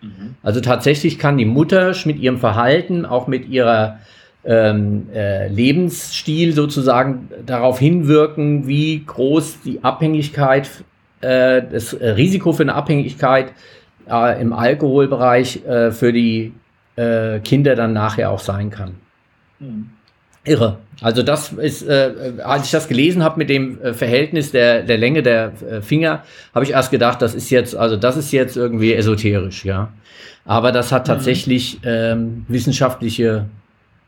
Mhm. 0.02 0.34
Also 0.42 0.60
tatsächlich 0.60 1.18
kann 1.18 1.38
die 1.38 1.44
Mutter 1.44 1.94
mit 2.04 2.18
ihrem 2.18 2.38
Verhalten, 2.38 3.04
auch 3.04 3.26
mit 3.26 3.48
ihrer 3.48 3.98
ähm, 4.44 5.08
äh, 5.12 5.48
Lebensstil 5.48 6.52
sozusagen 6.52 7.28
darauf 7.44 7.78
hinwirken, 7.78 8.66
wie 8.66 9.04
groß 9.04 9.62
die 9.64 9.82
Abhängigkeit, 9.82 10.70
äh, 11.20 11.62
das 11.70 11.94
Risiko 12.00 12.52
für 12.52 12.62
eine 12.62 12.74
Abhängigkeit 12.74 13.52
äh, 14.08 14.40
im 14.40 14.52
Alkoholbereich 14.52 15.64
äh, 15.66 15.90
für 15.90 16.12
die 16.12 16.52
äh, 16.94 17.40
Kinder 17.40 17.74
dann 17.74 17.92
nachher 17.92 18.30
auch 18.30 18.38
sein 18.40 18.70
kann. 18.70 18.94
Mhm. 19.58 19.90
Irre. 20.46 20.78
Also 21.02 21.22
das 21.22 21.52
ist, 21.52 21.86
äh, 21.86 22.34
als 22.42 22.66
ich 22.66 22.70
das 22.70 22.88
gelesen 22.88 23.22
habe 23.22 23.38
mit 23.38 23.50
dem 23.50 23.80
äh, 23.82 23.92
Verhältnis 23.92 24.52
der, 24.52 24.82
der 24.82 24.96
Länge 24.96 25.22
der 25.22 25.52
äh, 25.68 25.80
Finger, 25.82 26.22
habe 26.54 26.64
ich 26.64 26.70
erst 26.70 26.90
gedacht, 26.90 27.20
das 27.20 27.34
ist 27.34 27.50
jetzt, 27.50 27.76
also 27.76 27.96
das 27.96 28.16
ist 28.16 28.32
jetzt 28.32 28.56
irgendwie 28.56 28.94
esoterisch, 28.94 29.64
ja. 29.64 29.92
Aber 30.46 30.72
das 30.72 30.92
hat 30.92 31.06
mhm. 31.06 31.12
tatsächlich 31.12 31.80
ähm, 31.84 32.46
wissenschaftliche 32.48 33.46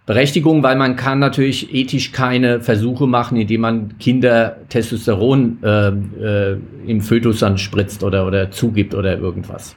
Berechtigung, 0.06 0.62
weil 0.62 0.76
man 0.76 0.96
kann 0.96 1.18
natürlich 1.18 1.74
ethisch 1.74 2.12
keine 2.12 2.62
Versuche 2.62 3.06
machen, 3.06 3.36
indem 3.36 3.60
man 3.60 3.98
Kinder 3.98 4.56
Testosteron 4.70 5.58
äh, 5.62 5.88
äh, 5.88 6.58
im 6.86 7.02
Fötus 7.02 7.40
dann 7.40 7.58
spritzt 7.58 8.02
oder, 8.02 8.26
oder 8.26 8.50
zugibt 8.50 8.94
oder 8.94 9.18
irgendwas. 9.18 9.76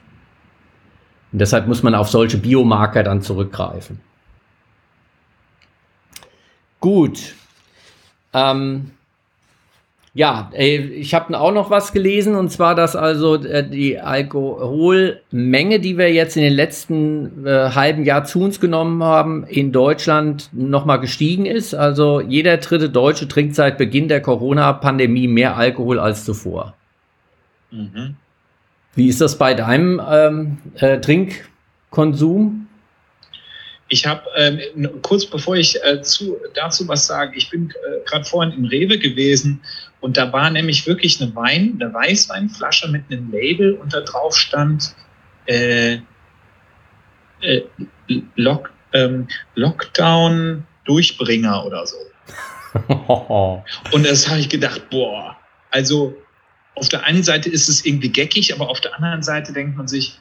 Und 1.32 1.40
deshalb 1.40 1.66
muss 1.66 1.82
man 1.82 1.94
auf 1.94 2.08
solche 2.08 2.38
Biomarker 2.38 3.02
dann 3.02 3.20
zurückgreifen. 3.20 4.00
Gut. 6.82 7.34
Ähm, 8.34 8.90
ja, 10.14 10.50
ich 10.52 11.14
habe 11.14 11.38
auch 11.40 11.52
noch 11.52 11.70
was 11.70 11.92
gelesen 11.92 12.34
und 12.34 12.50
zwar, 12.50 12.74
dass 12.74 12.96
also 12.96 13.36
äh, 13.36 13.66
die 13.66 13.98
Alkoholmenge, 14.00 15.78
die 15.78 15.96
wir 15.96 16.12
jetzt 16.12 16.36
in 16.36 16.42
den 16.42 16.52
letzten 16.52 17.46
äh, 17.46 17.70
halben 17.70 18.04
Jahr 18.04 18.24
zu 18.24 18.40
uns 18.40 18.60
genommen 18.60 19.02
haben, 19.02 19.44
in 19.44 19.70
Deutschland 19.70 20.50
nochmal 20.52 20.98
gestiegen 20.98 21.46
ist. 21.46 21.72
Also 21.72 22.20
jeder 22.20 22.56
dritte 22.58 22.90
Deutsche 22.90 23.28
trinkt 23.28 23.54
seit 23.54 23.78
Beginn 23.78 24.08
der 24.08 24.20
Corona-Pandemie 24.20 25.28
mehr 25.28 25.56
Alkohol 25.56 26.00
als 26.00 26.24
zuvor. 26.24 26.74
Mhm. 27.70 28.16
Wie 28.96 29.08
ist 29.08 29.20
das 29.20 29.38
bei 29.38 29.54
deinem 29.54 30.02
ähm, 30.06 30.58
äh, 30.74 31.00
Trinkkonsum? 31.00 32.61
Ich 33.92 34.06
habe 34.06 34.22
ähm, 34.36 34.88
kurz 35.02 35.26
bevor 35.26 35.54
ich 35.54 35.76
äh, 35.84 36.00
zu, 36.00 36.38
dazu 36.54 36.88
was 36.88 37.06
sage, 37.06 37.36
ich 37.36 37.50
bin 37.50 37.68
äh, 37.70 38.00
gerade 38.06 38.24
vorhin 38.24 38.54
im 38.54 38.64
Rewe 38.64 38.98
gewesen 38.98 39.60
und 40.00 40.16
da 40.16 40.32
war 40.32 40.48
nämlich 40.48 40.86
wirklich 40.86 41.20
eine 41.20 41.36
Wein, 41.36 41.78
eine 41.78 41.92
Weißweinflasche 41.92 42.88
mit 42.88 43.02
einem 43.10 43.30
Label 43.30 43.74
und 43.74 43.92
da 43.92 44.00
drauf 44.00 44.34
stand 44.34 44.94
äh, 45.44 45.98
äh, 47.42 47.60
Lock, 48.36 48.72
ähm, 48.94 49.28
Lockdown 49.56 50.64
Durchbringer 50.86 51.66
oder 51.66 51.84
so. 51.86 51.96
und 53.92 54.06
das 54.06 54.26
habe 54.26 54.40
ich 54.40 54.48
gedacht, 54.48 54.88
boah, 54.88 55.36
also 55.70 56.16
auf 56.76 56.88
der 56.88 57.04
einen 57.04 57.24
Seite 57.24 57.50
ist 57.50 57.68
es 57.68 57.84
irgendwie 57.84 58.10
geckig, 58.10 58.54
aber 58.54 58.70
auf 58.70 58.80
der 58.80 58.94
anderen 58.94 59.22
Seite 59.22 59.52
denkt 59.52 59.76
man 59.76 59.86
sich, 59.86 60.18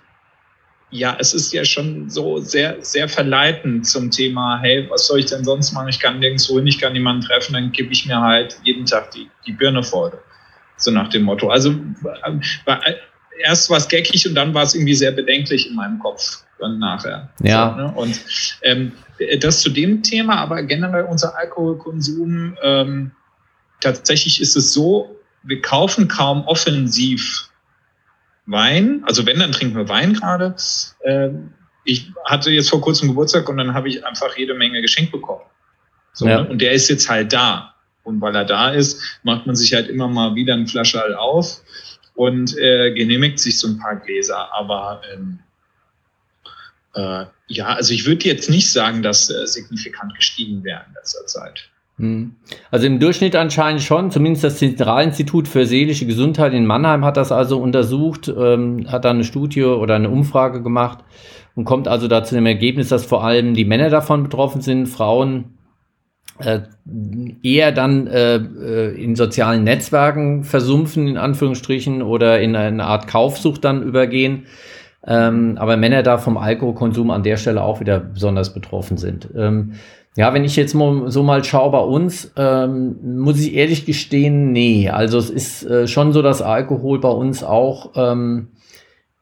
ja, 0.91 1.15
es 1.19 1.33
ist 1.33 1.53
ja 1.53 1.63
schon 1.63 2.09
so 2.09 2.39
sehr, 2.39 2.77
sehr 2.81 3.07
verleitend 3.07 3.87
zum 3.87 4.11
Thema, 4.11 4.59
hey, 4.61 4.85
was 4.89 5.07
soll 5.07 5.19
ich 5.19 5.25
denn 5.25 5.43
sonst 5.43 5.71
machen? 5.71 5.87
Ich 5.87 5.99
kann 5.99 6.19
nirgendwo 6.19 6.57
hin, 6.57 6.67
ich 6.67 6.79
kann 6.79 6.93
niemanden 6.93 7.25
treffen, 7.25 7.53
dann 7.53 7.71
gebe 7.71 7.91
ich 7.93 8.05
mir 8.05 8.19
halt 8.19 8.57
jeden 8.63 8.85
Tag 8.85 9.11
die, 9.11 9.29
die 9.45 9.53
Birne 9.53 9.83
voll. 9.83 10.11
So 10.75 10.91
nach 10.91 11.09
dem 11.09 11.23
Motto. 11.23 11.49
Also 11.49 11.75
war, 12.65 12.81
erst 13.39 13.69
war 13.69 13.77
es 13.77 13.87
geckig 13.87 14.27
und 14.27 14.35
dann 14.35 14.53
war 14.53 14.63
es 14.63 14.75
irgendwie 14.75 14.95
sehr 14.95 15.11
bedenklich 15.11 15.69
in 15.69 15.75
meinem 15.75 15.99
Kopf 15.99 16.43
dann 16.59 16.79
nachher. 16.79 17.29
Ja. 17.41 17.73
So, 17.75 17.81
ne? 17.81 17.93
Und 17.95 18.21
ähm, 18.63 18.91
das 19.39 19.61
zu 19.61 19.69
dem 19.69 20.03
Thema, 20.03 20.37
aber 20.37 20.61
generell 20.63 21.05
unser 21.05 21.37
Alkoholkonsum, 21.37 22.57
ähm, 22.61 23.11
tatsächlich 23.79 24.41
ist 24.41 24.57
es 24.57 24.73
so, 24.73 25.15
wir 25.43 25.61
kaufen 25.61 26.07
kaum 26.07 26.43
offensiv 26.45 27.50
Wein. 28.45 29.03
Also 29.05 29.25
wenn, 29.25 29.39
dann 29.39 29.51
trinken 29.51 29.75
wir 29.75 29.89
Wein 29.89 30.13
gerade. 30.13 30.55
Ähm, 31.03 31.53
ich 31.83 32.11
hatte 32.25 32.51
jetzt 32.51 32.69
vor 32.69 32.81
kurzem 32.81 33.09
Geburtstag 33.09 33.49
und 33.49 33.57
dann 33.57 33.73
habe 33.73 33.89
ich 33.89 34.05
einfach 34.05 34.37
jede 34.37 34.53
Menge 34.53 34.81
geschenkt 34.81 35.11
bekommen. 35.11 35.45
So, 36.13 36.27
ja. 36.27 36.41
ne? 36.41 36.49
Und 36.49 36.61
der 36.61 36.73
ist 36.73 36.89
jetzt 36.89 37.09
halt 37.09 37.33
da. 37.33 37.75
Und 38.03 38.19
weil 38.21 38.35
er 38.35 38.45
da 38.45 38.71
ist, 38.71 39.01
macht 39.23 39.45
man 39.45 39.55
sich 39.55 39.73
halt 39.73 39.87
immer 39.87 40.07
mal 40.07 40.35
wieder 40.35 40.53
eine 40.53 40.67
Flasche 40.67 40.99
halt 40.99 41.15
auf 41.15 41.61
und 42.15 42.57
äh, 42.57 42.93
genehmigt 42.93 43.39
sich 43.39 43.59
so 43.59 43.67
ein 43.67 43.77
paar 43.77 43.95
Gläser. 43.95 44.53
Aber 44.53 45.01
ähm, 45.13 45.39
äh, 46.95 47.25
ja, 47.47 47.67
also 47.67 47.93
ich 47.93 48.05
würde 48.05 48.25
jetzt 48.25 48.49
nicht 48.49 48.71
sagen, 48.71 49.01
dass 49.03 49.29
äh, 49.29 49.45
signifikant 49.45 50.15
gestiegen 50.15 50.63
wäre 50.63 50.83
in 50.87 50.93
letzter 50.93 51.25
Zeit. 51.25 51.70
Hm. 52.01 52.35
Also 52.71 52.87
im 52.87 52.99
Durchschnitt 52.99 53.35
anscheinend 53.35 53.83
schon, 53.83 54.09
zumindest 54.09 54.43
das 54.43 54.57
Zentralinstitut 54.57 55.47
für 55.47 55.67
seelische 55.67 56.07
Gesundheit 56.07 56.51
in 56.53 56.65
Mannheim 56.65 57.05
hat 57.05 57.15
das 57.15 57.31
also 57.31 57.61
untersucht, 57.61 58.27
ähm, 58.27 58.87
hat 58.91 59.05
da 59.05 59.11
eine 59.11 59.23
Studie 59.23 59.63
oder 59.63 59.95
eine 59.95 60.09
Umfrage 60.09 60.63
gemacht 60.63 61.03
und 61.55 61.65
kommt 61.65 61.87
also 61.87 62.07
da 62.07 62.23
zu 62.23 62.33
dem 62.33 62.47
Ergebnis, 62.47 62.89
dass 62.89 63.05
vor 63.05 63.23
allem 63.23 63.53
die 63.53 63.65
Männer 63.65 63.89
davon 63.91 64.23
betroffen 64.23 64.61
sind, 64.61 64.87
Frauen 64.87 65.59
äh, 66.39 66.61
eher 67.43 67.71
dann 67.71 68.07
äh, 68.07 68.37
äh 68.37 69.03
in 69.03 69.15
sozialen 69.15 69.63
Netzwerken 69.63 70.43
versumpfen, 70.43 71.07
in 71.07 71.17
Anführungsstrichen, 71.17 72.01
oder 72.01 72.41
in 72.41 72.55
eine 72.55 72.83
Art 72.83 73.07
Kaufsucht 73.07 73.63
dann 73.63 73.83
übergehen. 73.83 74.47
Ähm, 75.05 75.57
aber 75.59 75.77
Männer 75.77 76.01
da 76.01 76.17
vom 76.17 76.37
Alkoholkonsum 76.37 77.11
an 77.11 77.21
der 77.21 77.37
Stelle 77.37 77.61
auch 77.61 77.79
wieder 77.79 77.99
besonders 77.99 78.53
betroffen 78.53 78.97
sind. 78.97 79.27
Ähm, 79.35 79.73
ja, 80.15 80.33
wenn 80.33 80.43
ich 80.43 80.55
jetzt 80.55 80.73
mal, 80.73 81.09
so 81.09 81.23
mal 81.23 81.43
schaue 81.43 81.71
bei 81.71 81.79
uns, 81.79 82.31
ähm, 82.35 82.97
muss 83.21 83.39
ich 83.39 83.53
ehrlich 83.53 83.85
gestehen, 83.85 84.51
nee. 84.51 84.89
Also 84.89 85.17
es 85.17 85.29
ist 85.29 85.63
äh, 85.63 85.87
schon 85.87 86.11
so, 86.11 86.21
dass 86.21 86.41
Alkohol 86.41 86.99
bei 86.99 87.09
uns 87.09 87.43
auch 87.43 87.91
ähm, 87.95 88.49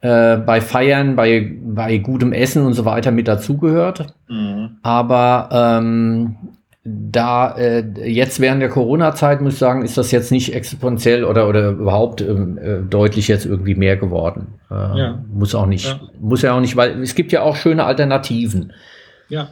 äh, 0.02 0.38
bei 0.38 0.62
Feiern, 0.62 1.16
bei, 1.16 1.52
bei 1.62 1.98
gutem 1.98 2.34
Essen 2.34 2.66
und 2.66 2.74
so 2.74 2.86
weiter 2.86 3.12
mit 3.12 3.28
dazugehört. 3.28 4.14
Mhm. 4.28 4.78
Aber 4.82 5.50
ähm, 5.52 6.38
da 6.84 7.56
äh, 7.56 7.84
jetzt 8.10 8.40
während 8.40 8.62
der 8.62 8.70
Corona-Zeit, 8.70 9.42
muss 9.42 9.54
ich 9.54 9.60
sagen, 9.60 9.84
ist 9.84 9.98
das 9.98 10.12
jetzt 10.12 10.32
nicht 10.32 10.56
exponentiell 10.56 11.24
oder, 11.24 11.48
oder 11.48 11.70
überhaupt 11.70 12.22
ähm, 12.22 12.58
äh, 12.58 12.80
deutlich 12.82 13.28
jetzt 13.28 13.46
irgendwie 13.46 13.76
mehr 13.76 13.98
geworden. 13.98 14.56
Äh, 14.72 14.74
ja. 14.74 15.24
Muss 15.32 15.54
auch 15.54 15.68
nicht, 15.68 15.86
ja. 15.86 16.00
muss 16.20 16.42
ja 16.42 16.56
auch 16.56 16.62
nicht, 16.62 16.78
weil 16.78 17.02
es 17.04 17.14
gibt 17.14 17.32
ja 17.32 17.44
auch 17.44 17.56
schöne 17.56 17.84
Alternativen. 17.84 18.74
Ja. 19.28 19.50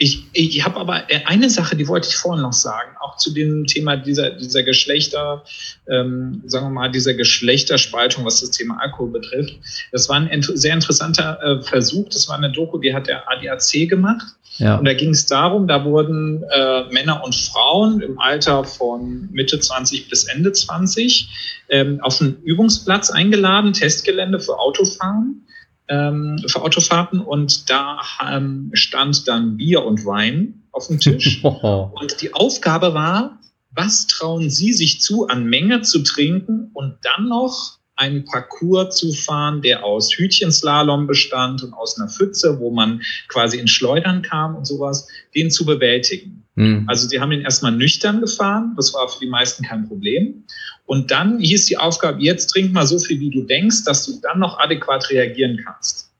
Ich, 0.00 0.26
ich 0.32 0.64
habe 0.64 0.78
aber 0.78 1.10
äh, 1.10 1.24
eine 1.24 1.50
Sache, 1.50 1.74
die 1.74 1.88
wollte 1.88 2.08
ich 2.08 2.16
vorhin 2.16 2.42
noch 2.42 2.52
sagen, 2.52 2.92
auch 3.00 3.16
zu 3.16 3.32
dem 3.32 3.66
Thema 3.66 3.96
dieser, 3.96 4.30
dieser 4.30 4.62
Geschlechter, 4.62 5.44
ähm, 5.88 6.42
sagen 6.46 6.66
wir 6.66 6.70
mal, 6.70 6.90
dieser 6.90 7.14
Geschlechterspaltung, 7.14 8.24
was 8.24 8.40
das 8.40 8.52
Thema 8.52 8.78
Alkohol 8.80 9.10
betrifft. 9.10 9.56
Das 9.90 10.08
war 10.08 10.16
ein 10.16 10.42
sehr 10.42 10.72
interessanter 10.72 11.40
äh, 11.42 11.62
Versuch. 11.62 12.08
Das 12.10 12.28
war 12.28 12.36
eine 12.36 12.52
Doku, 12.52 12.78
die 12.78 12.94
hat 12.94 13.08
der 13.08 13.28
ADAC 13.28 13.88
gemacht. 13.88 14.26
Ja. 14.58 14.76
Und 14.76 14.84
da 14.84 14.94
ging 14.94 15.10
es 15.10 15.26
darum, 15.26 15.66
da 15.66 15.84
wurden 15.84 16.44
äh, 16.50 16.84
Männer 16.92 17.24
und 17.24 17.34
Frauen 17.34 18.00
im 18.00 18.20
Alter 18.20 18.64
von 18.64 19.28
Mitte 19.32 19.58
20 19.58 20.08
bis 20.08 20.24
Ende 20.24 20.52
20 20.52 21.64
ähm, 21.70 22.00
auf 22.02 22.20
einen 22.20 22.40
Übungsplatz 22.42 23.10
eingeladen, 23.10 23.72
Testgelände 23.72 24.38
für 24.38 24.58
Autofahren 24.58 25.44
ähm, 25.88 26.38
für 26.46 26.62
Autofahrten 26.62 27.20
und 27.20 27.70
da 27.70 28.00
ähm, 28.28 28.70
stand 28.72 29.26
dann 29.28 29.56
Bier 29.56 29.84
und 29.84 30.04
Wein 30.04 30.62
auf 30.72 30.86
dem 30.88 31.00
Tisch. 31.00 31.42
und 31.44 32.20
die 32.20 32.34
Aufgabe 32.34 32.94
war, 32.94 33.38
was 33.70 34.06
trauen 34.06 34.50
Sie 34.50 34.72
sich 34.72 35.00
zu, 35.00 35.28
an 35.28 35.44
Menge 35.44 35.82
zu 35.82 36.02
trinken 36.02 36.70
und 36.72 36.96
dann 37.02 37.28
noch 37.28 37.78
einen 37.98 38.24
Parcours 38.24 38.96
zu 38.96 39.12
fahren, 39.12 39.60
der 39.60 39.84
aus 39.84 40.16
Hütchenslalom 40.16 41.06
bestand 41.06 41.64
und 41.64 41.74
aus 41.74 41.98
einer 41.98 42.08
Pfütze, 42.08 42.60
wo 42.60 42.70
man 42.70 43.02
quasi 43.26 43.58
in 43.58 43.66
Schleudern 43.66 44.22
kam 44.22 44.54
und 44.54 44.66
sowas, 44.66 45.08
den 45.34 45.50
zu 45.50 45.66
bewältigen. 45.66 46.44
Mhm. 46.54 46.84
Also 46.86 47.08
sie 47.08 47.20
haben 47.20 47.32
ihn 47.32 47.40
erstmal 47.40 47.72
nüchtern 47.72 48.20
gefahren, 48.20 48.74
das 48.76 48.94
war 48.94 49.08
für 49.08 49.20
die 49.20 49.28
meisten 49.28 49.64
kein 49.64 49.88
Problem. 49.88 50.44
Und 50.88 51.10
dann 51.10 51.38
hieß 51.38 51.66
die 51.66 51.76
Aufgabe, 51.76 52.22
jetzt 52.22 52.46
trink 52.46 52.72
mal 52.72 52.86
so 52.86 52.98
viel, 52.98 53.20
wie 53.20 53.28
du 53.28 53.42
denkst, 53.42 53.84
dass 53.84 54.06
du 54.06 54.18
dann 54.22 54.38
noch 54.38 54.58
adäquat 54.58 55.10
reagieren 55.10 55.60
kannst. 55.62 56.10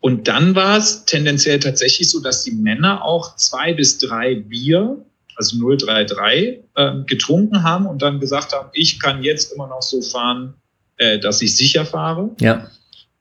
Und 0.00 0.28
dann 0.28 0.54
war 0.54 0.76
es 0.76 1.06
tendenziell 1.06 1.58
tatsächlich 1.58 2.10
so, 2.10 2.20
dass 2.20 2.44
die 2.44 2.50
Männer 2.50 3.02
auch 3.02 3.34
zwei 3.36 3.72
bis 3.72 3.96
drei 3.96 4.34
Bier, 4.34 5.02
also 5.36 5.56
033, 5.56 6.60
äh, 6.74 6.92
getrunken 7.06 7.62
haben 7.62 7.86
und 7.86 8.02
dann 8.02 8.20
gesagt 8.20 8.52
haben, 8.52 8.68
ich 8.74 9.00
kann 9.00 9.22
jetzt 9.22 9.54
immer 9.54 9.68
noch 9.68 9.80
so 9.80 10.02
fahren, 10.02 10.52
äh, 10.98 11.18
dass 11.18 11.40
ich 11.40 11.56
sicher 11.56 11.86
fahre. 11.86 12.36
Ja. 12.38 12.70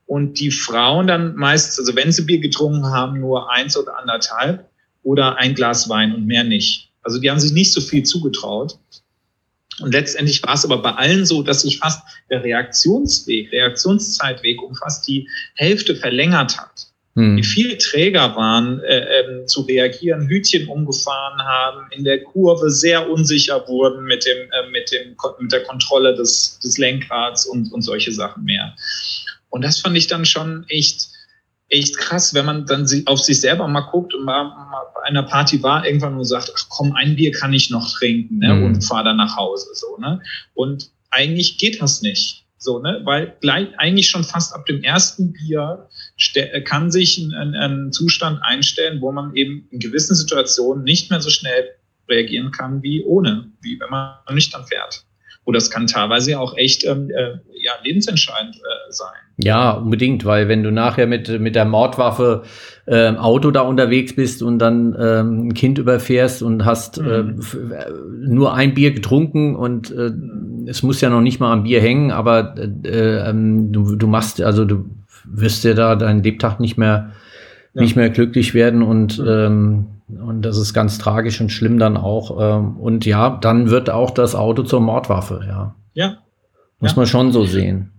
Und 0.06 0.42
die 0.42 0.52
Frauen 0.52 1.08
dann 1.08 1.36
meist, 1.38 1.80
also 1.80 1.96
wenn 1.96 2.12
sie 2.12 2.24
Bier 2.24 2.40
getrunken 2.42 2.88
haben, 2.88 3.22
nur 3.22 3.54
eins 3.54 3.78
oder 3.78 3.98
anderthalb 3.98 4.70
oder 5.02 5.38
ein 5.38 5.56
Glas 5.56 5.88
Wein 5.88 6.14
und 6.14 6.26
mehr 6.26 6.44
nicht. 6.44 6.92
Also 7.04 7.20
die 7.20 7.32
haben 7.32 7.40
sich 7.40 7.54
nicht 7.54 7.72
so 7.72 7.80
viel 7.80 8.04
zugetraut. 8.04 8.78
Und 9.82 9.94
letztendlich 9.94 10.42
war 10.44 10.54
es 10.54 10.66
aber 10.66 10.82
bei 10.82 10.92
allen 10.92 11.26
so, 11.26 11.44
dass 11.44 11.62
sich 11.62 11.80
fast 11.80 12.02
der 12.30 12.44
Reaktionsweg, 12.44 13.52
Reaktionszeitweg 13.52 14.62
um 14.62 14.76
fast 14.76 15.08
die 15.08 15.28
Hälfte 15.56 15.96
verlängert 15.96 16.58
hat. 16.58 16.88
Hm. 17.16 17.38
Die 17.38 17.44
viel 17.44 17.78
träger 17.78 18.36
waren, 18.36 18.82
äh, 18.82 19.22
äh, 19.22 19.46
zu 19.46 19.62
reagieren, 19.62 20.28
Hütchen 20.28 20.68
umgefahren 20.68 21.40
haben, 21.42 21.88
in 21.92 22.04
der 22.04 22.22
Kurve 22.24 22.70
sehr 22.70 23.10
unsicher 23.10 23.66
wurden 23.68 24.04
mit, 24.06 24.26
dem, 24.26 24.38
äh, 24.38 24.70
mit, 24.72 24.92
dem, 24.92 25.16
mit 25.40 25.52
der 25.52 25.64
Kontrolle 25.64 26.14
des, 26.14 26.60
des 26.60 26.78
Lenkrads 26.78 27.46
und, 27.46 27.72
und 27.72 27.82
solche 27.82 28.12
Sachen 28.12 28.44
mehr. 28.44 28.76
Und 29.50 29.64
das 29.64 29.80
fand 29.80 29.98
ich 29.98 30.08
dann 30.08 30.26
schon 30.26 30.66
echt, 30.68 31.08
echt 31.70 31.98
krass, 31.98 32.34
wenn 32.34 32.46
man 32.46 32.66
dann 32.66 32.88
auf 33.06 33.20
sich 33.20 33.42
selber 33.42 33.68
mal 33.68 33.82
guckt 33.82 34.14
und 34.14 34.24
mal, 34.24 34.44
mal 34.44 34.84
bei 34.94 35.04
einer 35.04 35.24
Party 35.24 35.62
war, 35.64 35.86
irgendwann 35.86 36.16
nur 36.16 36.26
sagt, 36.26 36.52
ach 36.56 36.66
komm, 36.70 36.94
ein 36.94 37.16
Bier 37.16 37.32
kann 37.32 37.54
ich 37.54 37.70
noch 37.70 37.98
trinken 37.98 38.40
ne, 38.40 38.54
mhm. 38.54 38.64
und 38.64 38.82
fahr 38.84 39.04
dann 39.04 39.18
nach 39.18 39.36
Hause. 39.36 39.70
So, 39.74 39.98
ne? 39.98 40.22
Und 40.54 40.92
eigentlich 41.10 41.58
geht 41.58 41.82
das 41.82 42.02
nicht. 42.02 42.46
So, 42.58 42.80
ne? 42.80 43.02
Weil 43.04 43.36
gleich 43.42 43.68
eigentlich 43.78 44.10
schon 44.10 44.24
fast 44.24 44.54
ab 44.54 44.66
dem 44.66 44.84
ersten 44.84 45.34
Bier 45.34 45.88
kann 46.66 46.92
sich 46.92 47.18
ein, 47.18 47.56
ein, 47.56 47.92
Zustand 47.92 48.40
einstellen, 48.44 49.02
wo 49.02 49.12
man 49.12 49.36
eben 49.36 49.68
in 49.72 49.80
gewissen 49.80 50.16
Situationen 50.16 50.84
nicht 50.84 51.10
mehr 51.10 51.22
so 51.22 51.30
schnell 51.30 51.70
reagieren 52.10 52.52
kann 52.52 52.82
wie 52.84 53.04
ohne, 53.04 53.52
wie 53.62 53.80
wenn 53.80 53.90
man 53.90 54.16
nüchtern 54.32 54.66
fährt. 54.66 55.06
Oder 55.46 55.60
es 55.60 55.70
kann 55.70 55.86
teilweise 55.86 56.40
auch 56.40 56.58
echt 56.58 56.86
ähm, 56.86 57.10
äh, 57.12 57.38
ja, 57.62 57.72
lebensentscheidend 57.84 58.56
äh, 58.56 58.92
sein. 58.92 59.14
Ja, 59.38 59.72
unbedingt, 59.72 60.26
weil 60.26 60.48
wenn 60.48 60.64
du 60.64 60.72
nachher 60.72 61.06
mit, 61.06 61.40
mit 61.40 61.56
der 61.56 61.66
Mordwaffe 61.66 62.44
äh, 62.88 63.10
Auto 63.16 63.52
da 63.52 63.62
unterwegs 63.62 64.16
bist 64.16 64.42
und 64.42 64.60
dann 64.60 64.96
ähm, 65.00 65.48
ein 65.48 65.54
Kind 65.54 65.78
überfährst 65.78 66.42
und 66.42 66.66
hast 66.66 67.00
mhm. 67.00 67.42
äh, 67.42 67.86
nur 68.28 68.56
ein 68.56 68.74
Bier 68.74 68.92
getrunken 68.92 69.56
und 69.56 69.92
äh, 69.92 70.12
es 70.68 70.82
muss 70.82 71.02
ja 71.02 71.10
noch 71.10 71.22
nicht 71.22 71.40
mal 71.40 71.52
am 71.52 71.64
Bier 71.64 71.82
hängen, 71.82 72.12
aber 72.12 72.56
äh, 72.58 73.30
ähm, 73.30 73.72
du, 73.72 73.96
du 73.96 74.08
machst, 74.08 74.42
also 74.42 74.66
du 74.66 74.86
wirst 75.26 75.64
ja 75.64 75.74
da 75.74 75.96
deinen 75.96 76.24
Lebtag 76.24 76.60
nicht 76.60 76.78
mehr, 76.78 77.12
ja. 77.74 77.82
nicht 77.82 77.96
mehr 77.96 78.10
glücklich 78.10 78.54
werden 78.56 78.82
und, 78.82 79.20
mhm. 79.20 79.28
ähm, 79.28 79.86
und 80.08 80.44
das 80.44 80.58
ist 80.58 80.74
ganz 80.74 80.98
tragisch 80.98 81.42
und 81.42 81.50
schlimm 81.50 81.80
dann 81.80 81.98
auch. 81.98 82.40
Ähm, 82.40 82.78
und 82.78 83.06
ja, 83.06 83.38
dann 83.42 83.70
wird 83.70 83.90
auch 83.90 84.12
das 84.12 84.36
Auto 84.36 84.64
zur 84.64 84.80
Mordwaffe, 84.80 85.44
ja. 85.48 85.76
Ja. 85.94 86.20
Muss 86.80 86.92
ja. 86.92 86.98
man 86.98 87.08
schon 87.08 87.32
so 87.32 87.46
sehen. 87.46 87.92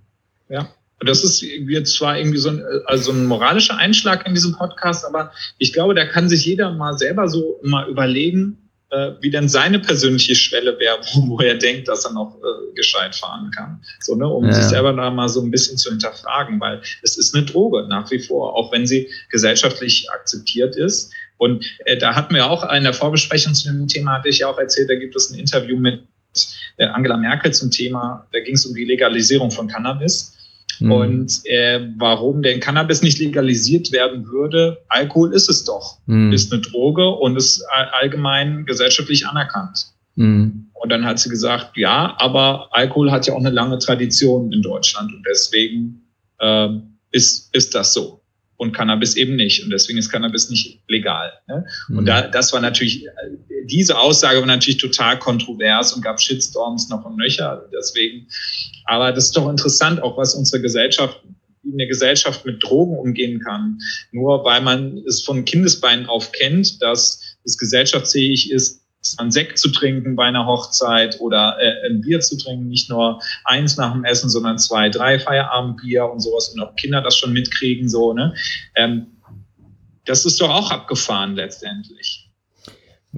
Ja. 0.48 0.68
Das 1.00 1.24
ist 1.24 1.42
jetzt 1.42 1.94
zwar 1.94 2.16
irgendwie 2.16 2.38
so 2.38 2.48
ein, 2.48 2.62
also 2.86 3.12
ein 3.12 3.26
moralischer 3.26 3.76
Einschlag 3.76 4.26
in 4.26 4.32
diesem 4.32 4.54
Podcast, 4.54 5.04
aber 5.04 5.30
ich 5.58 5.74
glaube, 5.74 5.94
da 5.94 6.06
kann 6.06 6.30
sich 6.30 6.46
jeder 6.46 6.72
mal 6.72 6.96
selber 6.96 7.28
so 7.28 7.60
mal 7.62 7.86
überlegen, 7.86 8.66
äh, 8.90 9.12
wie 9.20 9.30
denn 9.30 9.48
seine 9.48 9.78
persönliche 9.78 10.34
Schwelle 10.34 10.78
wäre, 10.78 10.98
wo, 11.12 11.28
wo, 11.28 11.40
er 11.40 11.56
denkt, 11.56 11.88
dass 11.88 12.04
er 12.04 12.12
noch 12.12 12.36
äh, 12.36 12.74
gescheit 12.74 13.14
fahren 13.14 13.50
kann. 13.54 13.82
So, 14.00 14.14
ne, 14.14 14.26
um 14.26 14.46
ja. 14.46 14.52
sich 14.52 14.64
selber 14.64 14.92
da 14.92 15.10
mal 15.10 15.28
so 15.28 15.42
ein 15.42 15.50
bisschen 15.50 15.76
zu 15.76 15.90
hinterfragen, 15.90 16.60
weil 16.60 16.80
es 17.02 17.18
ist 17.18 17.34
eine 17.34 17.44
Droge 17.44 17.86
nach 17.88 18.10
wie 18.10 18.20
vor, 18.20 18.54
auch 18.54 18.72
wenn 18.72 18.86
sie 18.86 19.10
gesellschaftlich 19.30 20.10
akzeptiert 20.10 20.76
ist. 20.76 21.12
Und 21.38 21.64
äh, 21.84 21.96
da 21.96 22.14
hatten 22.14 22.34
wir 22.34 22.50
auch 22.50 22.70
in 22.72 22.84
der 22.84 22.94
Vorbesprechung 22.94 23.54
zu 23.54 23.68
dem 23.68 23.86
Thema, 23.88 24.18
hatte 24.18 24.28
ich 24.28 24.40
ja 24.40 24.48
auch 24.48 24.58
erzählt, 24.58 24.90
da 24.90 24.94
gibt 24.94 25.14
es 25.16 25.30
ein 25.30 25.38
Interview 25.38 25.76
mit 25.76 26.02
äh, 26.78 26.86
Angela 26.86 27.16
Merkel 27.16 27.52
zum 27.52 27.70
Thema, 27.70 28.26
da 28.32 28.40
ging 28.40 28.54
es 28.54 28.66
um 28.66 28.74
die 28.74 28.84
Legalisierung 28.84 29.50
von 29.50 29.68
Cannabis. 29.68 30.34
Mhm. 30.80 30.92
Und 30.92 31.46
äh, 31.46 31.88
warum 31.96 32.42
denn 32.42 32.60
Cannabis 32.60 33.02
nicht 33.02 33.18
legalisiert 33.18 33.92
werden 33.92 34.26
würde, 34.26 34.78
Alkohol 34.88 35.32
ist 35.32 35.48
es 35.48 35.64
doch. 35.64 35.98
Mhm. 36.06 36.32
Ist 36.32 36.52
eine 36.52 36.60
Droge 36.62 37.08
und 37.08 37.36
ist 37.36 37.64
allgemein 37.92 38.66
gesellschaftlich 38.66 39.26
anerkannt. 39.26 39.86
Mhm. 40.16 40.70
Und 40.74 40.90
dann 40.90 41.04
hat 41.04 41.18
sie 41.18 41.30
gesagt, 41.30 41.76
ja, 41.76 42.14
aber 42.18 42.68
Alkohol 42.72 43.10
hat 43.10 43.26
ja 43.26 43.34
auch 43.34 43.40
eine 43.40 43.50
lange 43.50 43.78
Tradition 43.78 44.52
in 44.52 44.62
Deutschland 44.62 45.12
und 45.12 45.24
deswegen 45.28 46.02
äh, 46.38 46.68
ist, 47.10 47.54
ist 47.54 47.74
das 47.74 47.94
so 47.94 48.20
und 48.56 48.72
Cannabis 48.72 49.16
eben 49.16 49.36
nicht. 49.36 49.62
Und 49.62 49.70
deswegen 49.70 49.98
ist 49.98 50.10
Cannabis 50.10 50.50
nicht 50.50 50.80
legal. 50.88 51.32
Ne? 51.46 51.64
Mhm. 51.88 51.98
Und 51.98 52.06
da, 52.06 52.22
das 52.22 52.52
war 52.52 52.60
natürlich, 52.60 53.06
diese 53.64 53.98
Aussage 53.98 54.38
war 54.40 54.46
natürlich 54.46 54.80
total 54.80 55.18
kontrovers 55.18 55.92
und 55.92 56.02
gab 56.02 56.20
Shitstorms 56.20 56.88
noch 56.88 57.04
und 57.04 57.16
nöcher. 57.16 57.68
Deswegen, 57.76 58.28
aber 58.84 59.12
das 59.12 59.26
ist 59.26 59.36
doch 59.36 59.48
interessant, 59.48 60.02
auch 60.02 60.16
was 60.16 60.34
unsere 60.34 60.62
Gesellschaft, 60.62 61.20
wie 61.62 61.72
eine 61.72 61.86
Gesellschaft 61.86 62.46
mit 62.46 62.62
Drogen 62.62 62.96
umgehen 62.96 63.40
kann. 63.40 63.78
Nur 64.12 64.44
weil 64.44 64.62
man 64.62 64.98
es 65.06 65.22
von 65.22 65.44
Kindesbeinen 65.44 66.06
auf 66.06 66.32
kennt, 66.32 66.80
dass 66.80 67.20
es 67.44 67.58
gesellschaftsfähig 67.58 68.50
ist, 68.50 68.85
einen 69.18 69.30
Sekt 69.30 69.58
zu 69.58 69.70
trinken 69.70 70.16
bei 70.16 70.24
einer 70.24 70.46
Hochzeit 70.46 71.20
oder 71.20 71.56
äh, 71.60 71.88
ein 71.88 72.00
Bier 72.00 72.20
zu 72.20 72.36
trinken, 72.36 72.68
nicht 72.68 72.90
nur 72.90 73.20
eins 73.44 73.76
nach 73.76 73.92
dem 73.92 74.04
Essen, 74.04 74.30
sondern 74.30 74.58
zwei, 74.58 74.88
drei 74.88 75.18
Feierabendbier 75.18 76.06
und 76.06 76.20
sowas 76.20 76.48
und 76.48 76.60
auch 76.60 76.74
Kinder 76.76 77.00
das 77.02 77.16
schon 77.16 77.32
mitkriegen, 77.32 77.88
so, 77.88 78.12
ne? 78.12 78.34
Ähm, 78.74 79.06
das 80.04 80.24
ist 80.24 80.40
doch 80.40 80.50
auch 80.50 80.70
abgefahren 80.70 81.34
letztendlich. 81.34 82.26